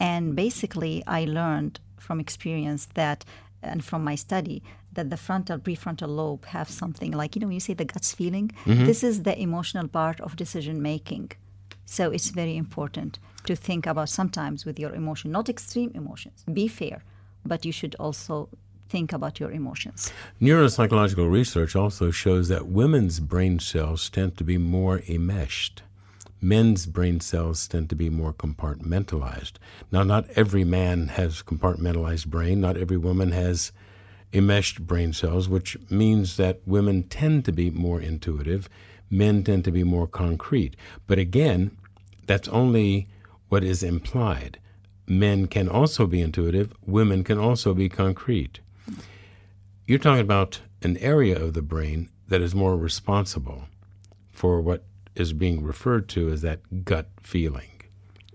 And 0.00 0.24
basically, 0.36 1.02
I 1.06 1.24
learned 1.24 1.80
from 1.98 2.20
experience 2.20 2.86
that, 2.94 3.24
and 3.62 3.84
from 3.84 4.04
my 4.04 4.16
study, 4.16 4.62
that 4.92 5.10
the 5.10 5.16
frontal 5.16 5.58
prefrontal 5.58 6.08
lobe 6.08 6.44
have 6.46 6.68
something 6.68 7.12
like 7.12 7.34
you 7.34 7.40
know 7.40 7.46
when 7.46 7.54
you 7.54 7.60
say 7.60 7.74
the 7.74 7.84
guts 7.84 8.12
feeling. 8.12 8.50
Mm-hmm. 8.64 8.86
This 8.86 9.02
is 9.02 9.22
the 9.22 9.38
emotional 9.38 9.88
part 9.88 10.20
of 10.20 10.36
decision 10.36 10.82
making. 10.82 11.32
So 11.84 12.10
it's 12.10 12.30
very 12.30 12.56
important 12.56 13.18
to 13.44 13.56
think 13.56 13.86
about 13.86 14.08
sometimes 14.08 14.66
with 14.66 14.78
your 14.78 14.94
emotion, 14.94 15.30
not 15.30 15.48
extreme 15.48 15.90
emotions. 15.94 16.44
Be 16.52 16.68
fair, 16.68 17.02
but 17.46 17.64
you 17.64 17.72
should 17.72 17.94
also 17.98 18.50
think 18.88 19.12
about 19.12 19.40
your 19.40 19.50
emotions. 19.50 20.12
Neuropsychological 20.40 21.30
research 21.30 21.76
also 21.76 22.10
shows 22.10 22.48
that 22.48 22.66
women's 22.66 23.20
brain 23.20 23.58
cells 23.58 24.10
tend 24.10 24.36
to 24.36 24.44
be 24.44 24.58
more 24.58 25.02
enmeshed. 25.08 25.82
Men's 26.40 26.86
brain 26.86 27.20
cells 27.20 27.66
tend 27.66 27.90
to 27.90 27.96
be 27.96 28.10
more 28.10 28.32
compartmentalized. 28.32 29.54
Now, 29.90 30.04
not 30.04 30.28
every 30.36 30.64
man 30.64 31.08
has 31.08 31.42
compartmentalized 31.42 32.26
brain. 32.26 32.60
Not 32.60 32.76
every 32.76 32.96
woman 32.96 33.32
has 33.32 33.72
enmeshed 34.32 34.86
brain 34.86 35.12
cells, 35.12 35.48
which 35.48 35.76
means 35.90 36.36
that 36.36 36.60
women 36.66 37.02
tend 37.04 37.44
to 37.44 37.52
be 37.52 37.70
more 37.70 38.00
intuitive, 38.00 38.68
men 39.10 39.42
tend 39.42 39.64
to 39.64 39.70
be 39.70 39.84
more 39.84 40.06
concrete. 40.06 40.76
But 41.06 41.18
again, 41.18 41.76
that's 42.26 42.48
only 42.48 43.08
what 43.48 43.64
is 43.64 43.82
implied. 43.82 44.58
Men 45.06 45.46
can 45.46 45.68
also 45.68 46.06
be 46.06 46.20
intuitive, 46.20 46.72
women 46.84 47.24
can 47.24 47.38
also 47.38 47.72
be 47.72 47.88
concrete. 47.88 48.60
You're 49.86 49.98
talking 49.98 50.20
about 50.20 50.60
an 50.82 50.98
area 50.98 51.42
of 51.42 51.54
the 51.54 51.62
brain 51.62 52.10
that 52.28 52.42
is 52.42 52.54
more 52.54 52.76
responsible 52.76 53.64
for 54.30 54.60
what 54.60 54.84
is 55.14 55.32
being 55.32 55.64
referred 55.64 56.08
to 56.10 56.28
as 56.28 56.42
that 56.42 56.84
gut 56.84 57.08
feeling. 57.22 57.70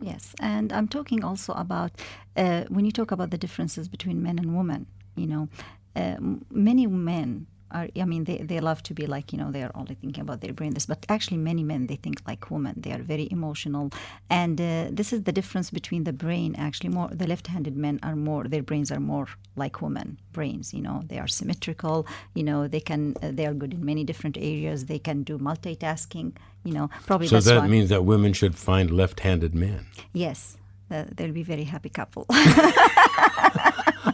Yes, 0.01 0.33
and 0.39 0.73
I'm 0.73 0.87
talking 0.87 1.23
also 1.23 1.53
about 1.53 1.91
uh, 2.35 2.63
when 2.69 2.83
you 2.83 2.91
talk 2.91 3.11
about 3.11 3.29
the 3.29 3.37
differences 3.37 3.87
between 3.87 4.21
men 4.21 4.37
and 4.39 4.57
women. 4.57 4.87
You 5.15 5.27
know, 5.27 5.49
uh, 5.95 6.15
many 6.49 6.87
men 6.87 7.47
are. 7.73 7.87
I 7.99 8.05
mean, 8.05 8.23
they, 8.23 8.37
they 8.37 8.59
love 8.59 8.83
to 8.83 8.93
be 8.93 9.05
like 9.05 9.33
you 9.33 9.37
know 9.39 9.51
they 9.51 9.63
are 9.63 9.71
only 9.75 9.95
thinking 9.95 10.21
about 10.21 10.41
their 10.41 10.53
brain. 10.53 10.73
This, 10.73 10.85
but 10.85 11.05
actually, 11.09 11.37
many 11.37 11.63
men 11.63 11.87
they 11.87 11.95
think 11.95 12.21
like 12.27 12.49
women. 12.49 12.75
They 12.77 12.91
are 12.91 13.01
very 13.01 13.27
emotional, 13.31 13.91
and 14.29 14.59
uh, 14.59 14.87
this 14.91 15.13
is 15.13 15.23
the 15.23 15.31
difference 15.31 15.69
between 15.69 16.03
the 16.03 16.13
brain. 16.13 16.55
Actually, 16.57 16.89
more 16.89 17.09
the 17.11 17.27
left-handed 17.27 17.75
men 17.75 17.99
are 18.03 18.15
more. 18.15 18.45
Their 18.45 18.63
brains 18.63 18.91
are 18.91 18.99
more 18.99 19.27
like 19.55 19.81
women 19.81 20.19
brains. 20.31 20.73
You 20.73 20.81
know, 20.81 21.03
they 21.07 21.19
are 21.19 21.27
symmetrical. 21.27 22.07
You 22.33 22.43
know, 22.43 22.67
they 22.67 22.79
can. 22.79 23.15
Uh, 23.21 23.31
they 23.31 23.45
are 23.45 23.53
good 23.53 23.73
in 23.73 23.83
many 23.83 24.03
different 24.03 24.37
areas. 24.37 24.85
They 24.85 24.99
can 24.99 25.23
do 25.23 25.37
multitasking. 25.37 26.33
You 26.63 26.73
know, 26.73 26.89
probably 27.05 27.27
So 27.27 27.39
that 27.41 27.69
means 27.69 27.89
that 27.89 28.05
women 28.05 28.33
should 28.33 28.55
find 28.55 28.89
left 28.91 29.19
handed 29.21 29.53
men. 29.53 29.85
Yes, 30.13 30.57
uh, 30.89 31.05
they'll 31.15 31.33
be 31.33 31.43
very 31.43 31.65
happy 31.65 31.89
couple. 31.89 32.25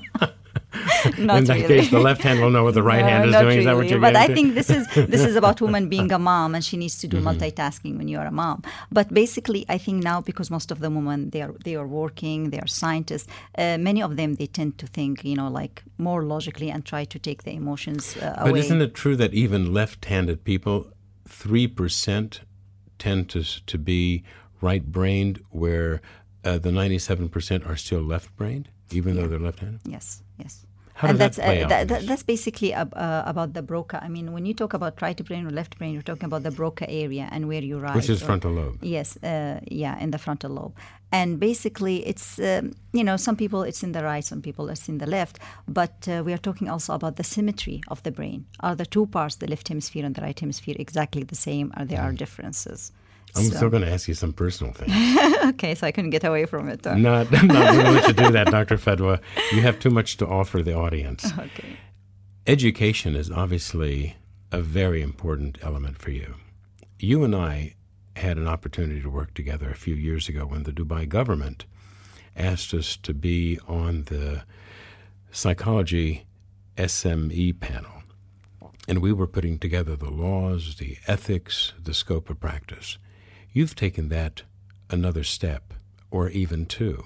In 1.18 1.26
Not 1.28 1.46
that 1.46 1.58
really. 1.62 1.68
case, 1.82 1.90
the 1.92 2.00
left 2.10 2.22
hand 2.28 2.38
will 2.42 2.50
know 2.56 2.64
what 2.64 2.74
the 2.74 2.84
right 2.84 3.04
No, 3.10 3.12
hand 3.12 3.30
is 3.30 3.36
doing. 3.44 3.58
Is 3.60 3.66
that 3.66 3.76
what 3.76 3.88
you're 3.90 4.00
But 4.08 4.16
I 4.16 4.28
to? 4.28 4.34
think 4.36 4.48
this 4.56 4.70
is 4.78 4.84
this 5.14 5.24
is 5.30 5.36
about 5.36 5.62
woman 5.62 5.84
being 5.96 6.12
a 6.12 6.20
mom, 6.20 6.56
and 6.56 6.64
she 6.70 6.76
needs 6.78 6.98
to 7.02 7.08
do 7.08 7.18
Mm-hmm. 7.18 7.28
multitasking 7.30 7.94
when 8.00 8.08
you 8.12 8.18
are 8.22 8.28
a 8.28 8.32
mom. 8.44 8.58
But 8.98 9.08
basically, 9.14 9.62
I 9.76 9.78
think 9.86 9.98
now 10.04 10.18
because 10.30 10.48
most 10.58 10.70
of 10.72 10.78
the 10.84 10.90
women 10.98 11.30
they 11.34 11.42
are 11.46 11.54
they 11.66 11.76
are 11.82 11.88
working, 12.02 12.50
they 12.52 12.60
are 12.66 12.72
scientists. 12.82 13.28
Uh, 13.58 13.78
many 13.90 14.02
of 14.08 14.12
them 14.20 14.30
they 14.40 14.48
tend 14.60 14.72
to 14.82 14.88
think, 14.88 15.14
you 15.24 15.36
know, 15.40 15.50
like 15.62 15.76
more 15.98 16.22
logically 16.24 16.70
and 16.74 16.82
try 16.86 17.04
to 17.14 17.18
take 17.28 17.40
the 17.48 17.54
emotions 17.62 18.16
uh, 18.18 18.22
But 18.44 18.50
away. 18.52 18.60
isn't 18.64 18.82
it 18.88 18.94
true 19.02 19.16
that 19.24 19.32
even 19.44 19.62
left-handed 19.74 20.38
people, 20.52 20.78
three 21.42 21.68
percent, 21.68 22.42
tend 23.06 23.22
to 23.34 23.42
to 23.72 23.78
be 23.78 24.24
right-brained, 24.62 25.36
where 25.52 26.02
uh, 26.44 26.58
the 26.66 26.72
ninety-seven 26.72 27.30
percent 27.30 27.62
are 27.66 27.78
still 27.78 28.02
left-brained, 28.14 28.68
even 28.92 29.16
though 29.16 29.28
they're 29.28 29.46
left-handed? 29.50 29.80
Yes, 29.96 30.24
yes. 30.38 30.66
How 31.00 31.08
and 31.10 31.18
that's 31.22 31.38
that 31.38 31.46
play 31.46 31.64
uh, 31.64 31.68
that, 31.74 31.88
that- 31.90 32.06
that's 32.10 32.24
basically 32.24 32.72
ab- 32.74 32.94
uh, 33.06 33.24
about 33.34 33.50
the 33.58 33.62
broca. 33.62 33.98
I 34.08 34.10
mean, 34.16 34.28
when 34.36 34.46
you 34.46 34.54
talk 34.54 34.74
about 34.80 34.94
right 35.06 35.20
brain 35.28 35.44
or 35.48 35.52
left 35.62 35.78
brain, 35.78 35.92
you're 35.94 36.10
talking 36.12 36.26
about 36.32 36.44
the 36.44 36.52
broca 36.60 36.86
area 37.06 37.26
and 37.34 37.42
where 37.48 37.64
you 37.70 37.80
rise. 37.80 37.96
Which 37.96 38.10
is 38.10 38.22
or- 38.22 38.26
frontal 38.30 38.52
lobe. 38.60 38.78
Yes, 38.96 39.08
uh, 39.24 39.60
yeah, 39.84 40.04
in 40.04 40.12
the 40.12 40.18
frontal 40.18 40.52
lobe. 40.60 40.74
And 41.12 41.40
basically, 41.40 41.96
it's 42.12 42.28
um, 42.40 42.66
you 42.98 43.04
know 43.08 43.18
some 43.18 43.36
people 43.44 43.62
it's 43.70 43.82
in 43.88 43.92
the 43.94 44.04
right, 44.12 44.26
some 44.26 44.42
people 44.42 44.66
it's 44.74 44.88
in 44.90 44.98
the 44.98 45.08
left. 45.18 45.36
But 45.80 45.96
uh, 46.08 46.22
we 46.26 46.32
are 46.34 46.42
talking 46.50 46.70
also 46.74 46.94
about 46.94 47.16
the 47.16 47.24
symmetry 47.24 47.78
of 47.88 48.02
the 48.04 48.12
brain. 48.12 48.40
Are 48.60 48.76
the 48.76 48.86
two 48.86 49.06
parts, 49.08 49.36
the 49.38 49.48
left 49.48 49.68
hemisphere 49.70 50.06
and 50.06 50.14
the 50.16 50.22
right 50.28 50.40
hemisphere, 50.40 50.76
exactly 50.80 51.24
the 51.24 51.36
same? 51.36 51.72
Or 51.78 51.86
there 51.86 52.02
are 52.02 52.14
differences? 52.26 52.92
I'm 53.36 53.44
So- 53.46 53.56
still 53.58 53.70
going 53.70 53.84
to 53.84 53.92
ask 53.92 54.08
you 54.08 54.14
some 54.14 54.34
personal 54.34 54.74
things. 54.74 54.92
okay, 55.54 55.76
so 55.76 55.86
I 55.88 55.92
couldn't 55.92 56.10
get 56.10 56.24
away 56.24 56.46
from 56.46 56.68
it. 56.70 56.84
not, 56.98 56.98
not 56.98 57.30
going 57.32 57.48
to 57.50 57.92
let 57.92 58.08
you 58.08 58.14
do 58.14 58.32
that, 58.32 58.48
Dr. 58.52 58.78
Fadwa. 58.78 59.22
You 59.52 59.62
have 59.62 59.80
too 59.80 59.90
much 59.90 60.18
to 60.18 60.28
offer 60.28 60.62
the 60.64 60.74
audience. 60.76 61.26
Okay. 61.38 61.78
Education 62.48 63.16
is 63.16 63.30
obviously 63.30 64.16
a 64.52 64.62
very 64.62 65.02
important 65.02 65.58
element 65.62 65.98
for 66.00 66.12
you. 66.12 66.36
You 67.00 67.24
and 67.24 67.36
I 67.36 67.76
had 68.16 68.38
an 68.38 68.48
opportunity 68.48 69.02
to 69.02 69.10
work 69.10 69.34
together 69.34 69.70
a 69.70 69.76
few 69.76 69.94
years 69.96 70.28
ago 70.28 70.46
when 70.46 70.64
the 70.64 70.72
Dubai 70.74 71.08
government 71.08 71.66
asked 72.36 72.74
us 72.74 72.98
to 72.98 73.14
be 73.14 73.60
on 73.68 74.04
the 74.06 74.44
psychology 75.32 76.26
SME 76.78 77.60
panel. 77.60 77.92
And 78.88 79.00
we 79.00 79.14
were 79.14 79.28
putting 79.28 79.60
together 79.60 79.96
the 79.96 80.10
laws, 80.10 80.78
the 80.78 80.98
ethics, 81.08 81.74
the 81.82 81.94
scope 81.94 82.30
of 82.30 82.40
practice. 82.40 82.98
You've 83.52 83.76
taken 83.76 84.10
that 84.10 84.44
another 84.90 85.24
step, 85.24 85.74
or 86.12 86.30
even 86.30 86.66
two. 86.66 87.06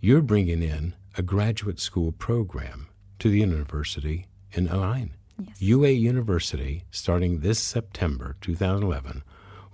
You're 0.00 0.22
bringing 0.22 0.62
in 0.62 0.94
a 1.16 1.22
graduate 1.22 1.80
school 1.80 2.12
program 2.12 2.88
to 3.18 3.28
the 3.28 3.40
university 3.40 4.26
in 4.52 4.68
Al 4.68 4.94
Ain. 4.94 5.10
UA 5.58 5.90
University, 5.90 6.84
starting 6.90 7.40
this 7.40 7.60
September 7.60 8.36
2011, 8.40 9.22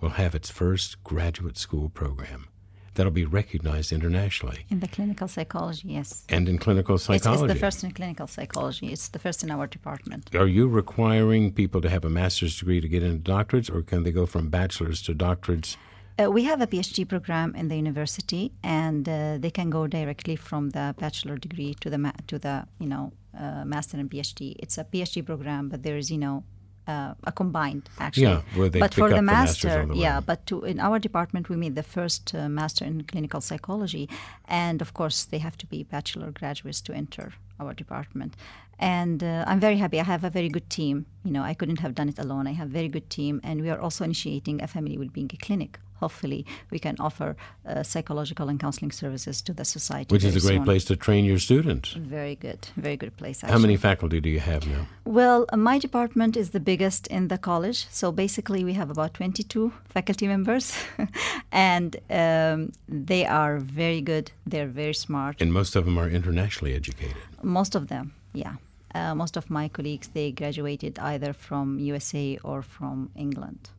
will 0.01 0.11
have 0.11 0.35
its 0.35 0.51
first 0.51 1.03
graduate 1.05 1.57
school 1.57 1.89
program 1.89 2.49
that'll 2.95 3.13
be 3.13 3.25
recognized 3.25 3.93
internationally 3.93 4.67
In 4.71 4.81
the 4.81 4.89
clinical 4.89 5.29
psychology, 5.29 5.89
yes. 5.89 6.25
and 6.29 6.49
in 6.49 6.59
clinical 6.59 6.97
It's, 6.97 7.09
it's 7.09 7.25
the 7.25 7.55
first 7.55 7.85
in 7.85 7.91
clinical 7.91 8.27
psychology. 8.27 8.93
It's 8.93 9.09
the 9.09 9.19
first 9.19 9.43
in 9.43 9.51
our 9.51 9.67
department. 9.67 10.35
Are 10.35 10.47
you 10.47 10.69
requiring 10.69 11.53
people 11.53 11.81
to 11.81 11.91
have 11.91 12.05
a 12.05 12.11
master's 12.11 12.59
degree 12.59 12.81
to 12.81 12.89
get 12.89 13.03
into 13.03 13.31
doctorates, 13.33 13.69
or 13.75 13.83
can 13.83 14.03
they 14.05 14.13
go 14.13 14.27
from 14.27 14.49
bachelor's 14.49 15.03
to 15.03 15.15
doctorates? 15.15 15.77
Uh, 16.17 16.31
we 16.31 16.45
have 16.45 16.61
a 16.61 16.67
PhD 16.67 17.09
program 17.09 17.55
in 17.57 17.67
the 17.69 17.77
university, 17.77 18.53
and 18.63 19.09
uh, 19.09 19.37
they 19.39 19.51
can 19.51 19.69
go 19.69 19.89
directly 19.89 20.37
from 20.37 20.71
the 20.71 20.95
bachelor 20.99 21.37
degree 21.37 21.75
to 21.81 21.91
the 21.91 21.99
ma- 21.99 22.13
to 22.29 22.39
the 22.39 22.67
you 22.79 22.87
know 22.87 23.13
uh, 23.37 23.65
master 23.65 23.97
and 23.99 24.09
PhD. 24.09 24.55
It's 24.61 24.79
a 24.79 24.85
PhD 24.85 25.27
program, 25.27 25.69
but 25.69 25.83
there 25.83 25.97
is 25.97 26.13
you 26.13 26.19
know 26.19 26.45
uh, 26.87 27.15
a 27.25 27.33
combined 27.33 27.89
actually. 27.99 28.25
Yeah, 28.25 28.43
where 28.55 28.69
they 28.69 28.81
but 28.81 28.91
pick 28.91 28.99
for 28.99 29.05
up 29.05 29.11
the 29.11 29.17
the 29.17 29.23
masters 29.23 29.65
master, 29.65 29.87
the 29.87 29.97
yeah. 29.97 30.21
But 30.21 30.47
to 30.47 30.65
in 30.65 30.81
our 30.81 30.99
department, 30.99 31.49
we 31.49 31.57
made 31.57 31.75
the 31.75 31.83
first 31.83 32.35
uh, 32.35 32.49
master 32.49 32.85
in 32.85 33.05
clinical 33.05 33.41
psychology, 33.41 34.09
and 34.47 34.83
of 34.83 34.95
course 34.95 35.25
they 35.25 35.39
have 35.39 35.57
to 35.59 35.67
be 35.67 35.83
bachelor 35.83 36.31
graduates 36.31 36.81
to 36.83 36.93
enter 36.93 37.33
our 37.61 37.75
department. 37.75 38.37
And 38.79 39.23
uh, 39.23 39.45
I'm 39.47 39.61
very 39.61 39.77
happy. 39.77 40.01
I 40.01 40.05
have 40.05 40.25
a 40.25 40.31
very 40.31 40.49
good 40.49 40.69
team. 40.69 41.07
You 41.25 41.31
know, 41.31 41.43
I 41.43 41.55
couldn't 41.55 41.79
have 41.79 41.95
done 41.95 42.09
it 42.09 42.19
alone. 42.19 42.47
I 42.49 42.53
have 42.53 42.69
a 42.69 42.73
very 42.73 42.89
good 42.89 43.09
team, 43.09 43.41
and 43.45 43.63
we 43.63 43.71
are 43.71 43.81
also 43.81 44.05
initiating 44.05 44.63
a 44.63 44.67
family 44.67 44.99
well-being 44.99 45.31
clinic. 45.41 45.79
Hopefully, 46.05 46.43
we 46.73 46.79
can 46.87 46.97
offer 47.09 47.29
uh, 47.35 47.83
psychological 47.83 48.47
and 48.51 48.59
counseling 48.65 48.93
services 48.93 49.37
to 49.47 49.53
the 49.61 49.65
society. 49.65 50.11
Which 50.15 50.25
is 50.31 50.37
a 50.37 50.47
great 50.47 50.61
soon. 50.61 50.65
place 50.69 50.85
to 50.91 50.97
train 51.07 51.23
your 51.31 51.41
students. 51.49 51.89
Very 52.17 52.37
good, 52.47 52.63
very 52.77 52.99
good 53.03 53.15
place. 53.21 53.39
How 53.55 53.61
many 53.67 53.77
faculty 53.77 54.19
do 54.21 54.29
you 54.37 54.43
have 54.53 54.63
now? 54.75 54.83
Well, 55.19 55.41
uh, 55.53 55.57
my 55.71 55.79
department 55.79 56.37
is 56.37 56.49
the 56.51 56.61
biggest 56.61 57.03
in 57.17 57.29
the 57.29 57.39
college. 57.39 57.87
So 57.91 58.13
basically, 58.13 58.65
we 58.65 58.75
have 58.81 58.91
about 58.91 59.15
22 59.15 59.73
faculty 59.97 60.27
members, 60.35 60.75
and 61.53 61.91
um, 62.11 62.73
they 63.11 63.25
are 63.27 63.55
very 63.59 64.03
good. 64.03 64.27
They're 64.51 64.73
very 64.83 64.95
smart. 64.95 65.41
And 65.43 65.53
most 65.53 65.77
of 65.77 65.85
them 65.85 65.97
are 65.99 66.11
internationally 66.11 66.75
educated. 66.75 67.17
Most 67.43 67.75
of 67.75 67.89
them, 67.89 68.13
yeah. 68.35 68.57
Uh, 68.95 69.15
most 69.15 69.37
of 69.37 69.51
my 69.51 69.69
colleagues, 69.69 70.09
they 70.09 70.33
graduated 70.33 70.99
either 70.99 71.33
from 71.33 71.79
USA 71.79 72.39
or 72.45 72.63
from 72.63 73.11
England. 73.17 73.71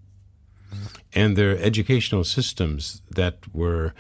And 1.14 1.36
their 1.36 1.58
educational 1.58 2.24
systems 2.24 3.02
that 3.10 3.36
were 3.54 3.94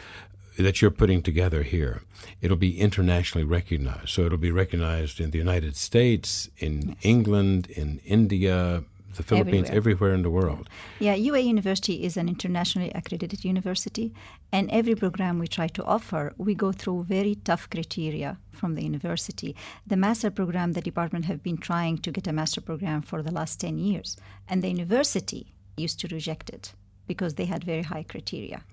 that 0.57 0.82
you're 0.82 0.91
putting 0.91 1.22
together 1.22 1.63
here 1.63 2.01
it'll 2.41 2.57
be 2.57 2.80
internationally 2.80 3.45
recognized 3.45 4.09
so 4.09 4.26
it'll 4.26 4.38
be 4.38 4.51
recognized 4.51 5.20
in 5.20 5.32
the 5.32 5.38
united 5.38 5.76
states 5.76 6.49
in 6.57 6.95
england 7.01 7.68
in 7.72 7.99
india 8.05 8.84
the 9.18 9.24
philippines 9.24 9.70
Everywhere. 9.70 9.78
everywhere 9.78 10.13
in 10.13 10.22
the 10.24 10.30
world 10.30 10.70
Yeah, 10.99 11.16
UA 11.16 11.39
University 11.39 12.03
is 12.07 12.18
an 12.18 12.28
internationally 12.28 12.91
accredited 12.99 13.43
university, 13.45 14.13
and 14.51 14.70
every 14.72 14.95
program 14.95 15.39
we 15.39 15.47
try 15.47 15.68
to 15.78 15.84
offer, 15.84 16.34
we 16.38 16.53
go 16.55 16.72
through 16.72 17.03
very 17.03 17.36
tough 17.49 17.70
criteria 17.70 18.38
from 18.59 18.76
the 18.76 18.84
university. 18.84 19.55
The 19.91 19.97
master 19.97 20.32
program, 20.32 20.74
the 20.74 20.82
department 20.82 21.26
have 21.26 21.41
been 21.43 21.57
trying 21.57 21.97
to 21.99 22.11
get 22.11 22.28
a 22.28 22.34
master 22.34 22.61
program 22.61 23.01
for 23.01 23.22
the 23.22 23.32
last 23.32 23.59
10 23.59 23.78
years, 23.78 24.18
and 24.49 24.61
the 24.61 24.70
university 24.70 25.55
used 25.78 25.99
to 25.99 26.07
reject 26.07 26.49
it 26.49 26.73
because 27.07 27.36
they 27.36 27.45
had 27.45 27.63
very 27.63 27.84
high 27.84 28.03
criteria. 28.03 28.63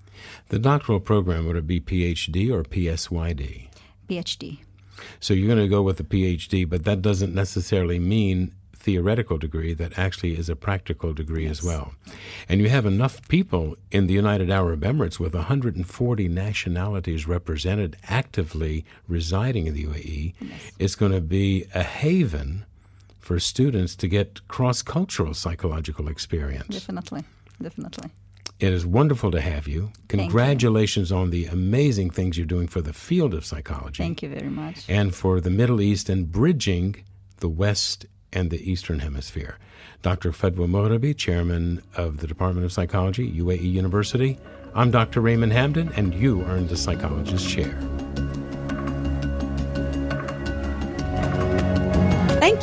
the 0.49 0.59
doctoral 0.59 0.99
program 0.99 1.45
would 1.45 1.55
it 1.55 1.67
be 1.67 1.79
phd 1.79 2.51
or 2.51 2.63
psyd 2.63 3.67
PhD. 4.09 4.59
so 5.19 5.33
you're 5.33 5.47
going 5.47 5.59
to 5.59 5.67
go 5.67 5.81
with 5.81 5.97
the 5.97 6.03
phd 6.03 6.69
but 6.69 6.83
that 6.83 7.01
doesn't 7.01 7.33
necessarily 7.33 7.99
mean 7.99 8.53
theoretical 8.83 9.37
degree. 9.37 9.73
That 9.73 9.97
actually 9.97 10.37
is 10.37 10.49
a 10.49 10.57
practical 10.57 11.13
degree 11.13 11.47
as 11.47 11.63
well. 11.63 11.93
And 12.49 12.59
you 12.59 12.67
have 12.67 12.85
enough 12.85 13.25
people 13.29 13.77
in 13.91 14.07
the 14.07 14.13
united 14.13 14.49
arab 14.49 14.81
emirates 14.81 15.19
with 15.19 15.33
140 15.33 16.27
nationalities 16.27 17.25
represented 17.27 17.95
actively 18.09 18.85
residing 19.07 19.67
in 19.67 19.73
the 19.73 19.85
uae 19.85 20.33
it's 20.79 20.95
going 20.95 21.11
to 21.13 21.21
be 21.21 21.65
a 21.73 21.83
haven 21.83 22.65
for 23.23 23.39
students 23.39 23.95
to 23.95 24.07
get 24.07 24.45
cross-cultural 24.49 25.33
psychological 25.33 26.07
experience 26.09 26.67
Definitely, 26.67 27.23
definitely. 27.61 28.09
it 28.59 28.73
is 28.73 28.85
wonderful 28.85 29.31
to 29.31 29.39
have 29.39 29.65
you. 29.67 29.73
you. 29.73 29.91
Congratulations 30.09 31.09
on 31.11 31.29
the 31.29 31.45
amazing 31.45 32.09
things 32.09 32.37
you're 32.37 32.45
doing 32.45 32.67
for 32.67 32.81
the 32.81 32.91
field 32.93 33.33
of 33.33 33.45
psychology 33.45 34.03
Thank 34.03 34.21
you 34.23 34.29
very 34.29 34.49
much. 34.49 34.85
and 34.89 35.15
for 35.15 35.39
the 35.39 35.49
Middle 35.49 35.79
East 35.81 36.09
and 36.09 36.29
bridging 36.31 36.95
the 37.37 37.49
West 37.49 38.05
and 38.33 38.49
the 38.51 38.69
Eastern 38.69 38.99
Hemisphere. 38.99 39.57
Dr. 40.01 40.31
Fadwa 40.31 40.67
Mughairbi, 40.67 41.15
Chairman 41.15 41.81
of 41.95 42.17
the 42.17 42.27
Department 42.27 42.65
of 42.65 42.73
Psychology, 42.73 43.31
UAE 43.31 43.71
University. 43.71 44.37
I'm 44.75 44.91
Dr. 44.91 45.21
Raymond 45.21 45.53
Hamden, 45.53 45.91
and 45.95 46.13
you 46.13 46.41
are 46.43 46.57
in 46.57 46.67
the 46.67 46.75
Psychologist 46.75 47.47
Chair. 47.47 47.73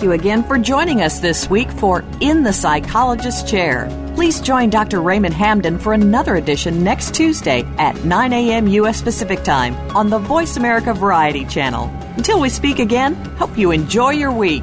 You 0.03 0.13
again 0.13 0.45
for 0.45 0.57
joining 0.57 1.03
us 1.03 1.21
this 1.21 1.51
week 1.51 1.71
for 1.71 2.03
In 2.21 2.43
the 2.43 2.55
Psychologist 2.55 3.47
Chair. 3.47 3.87
Please 4.15 4.41
join 4.41 4.71
Dr. 4.71 5.03
Raymond 5.03 5.35
Hamden 5.35 5.79
for 5.79 5.93
another 5.93 6.37
edition 6.37 6.83
next 6.83 7.15
Tuesday 7.15 7.65
at 7.77 8.03
9 8.03 8.33
a.m. 8.33 8.67
U.S. 8.69 9.03
Pacific 9.03 9.43
Time 9.43 9.75
on 9.95 10.09
the 10.09 10.19
Voice 10.19 10.57
America 10.57 10.95
Variety 10.95 11.45
Channel. 11.45 11.85
Until 12.17 12.41
we 12.41 12.49
speak 12.49 12.79
again, 12.79 13.15
hope 13.37 13.59
you 13.59 13.73
enjoy 13.73 14.11
your 14.11 14.33
week. 14.33 14.63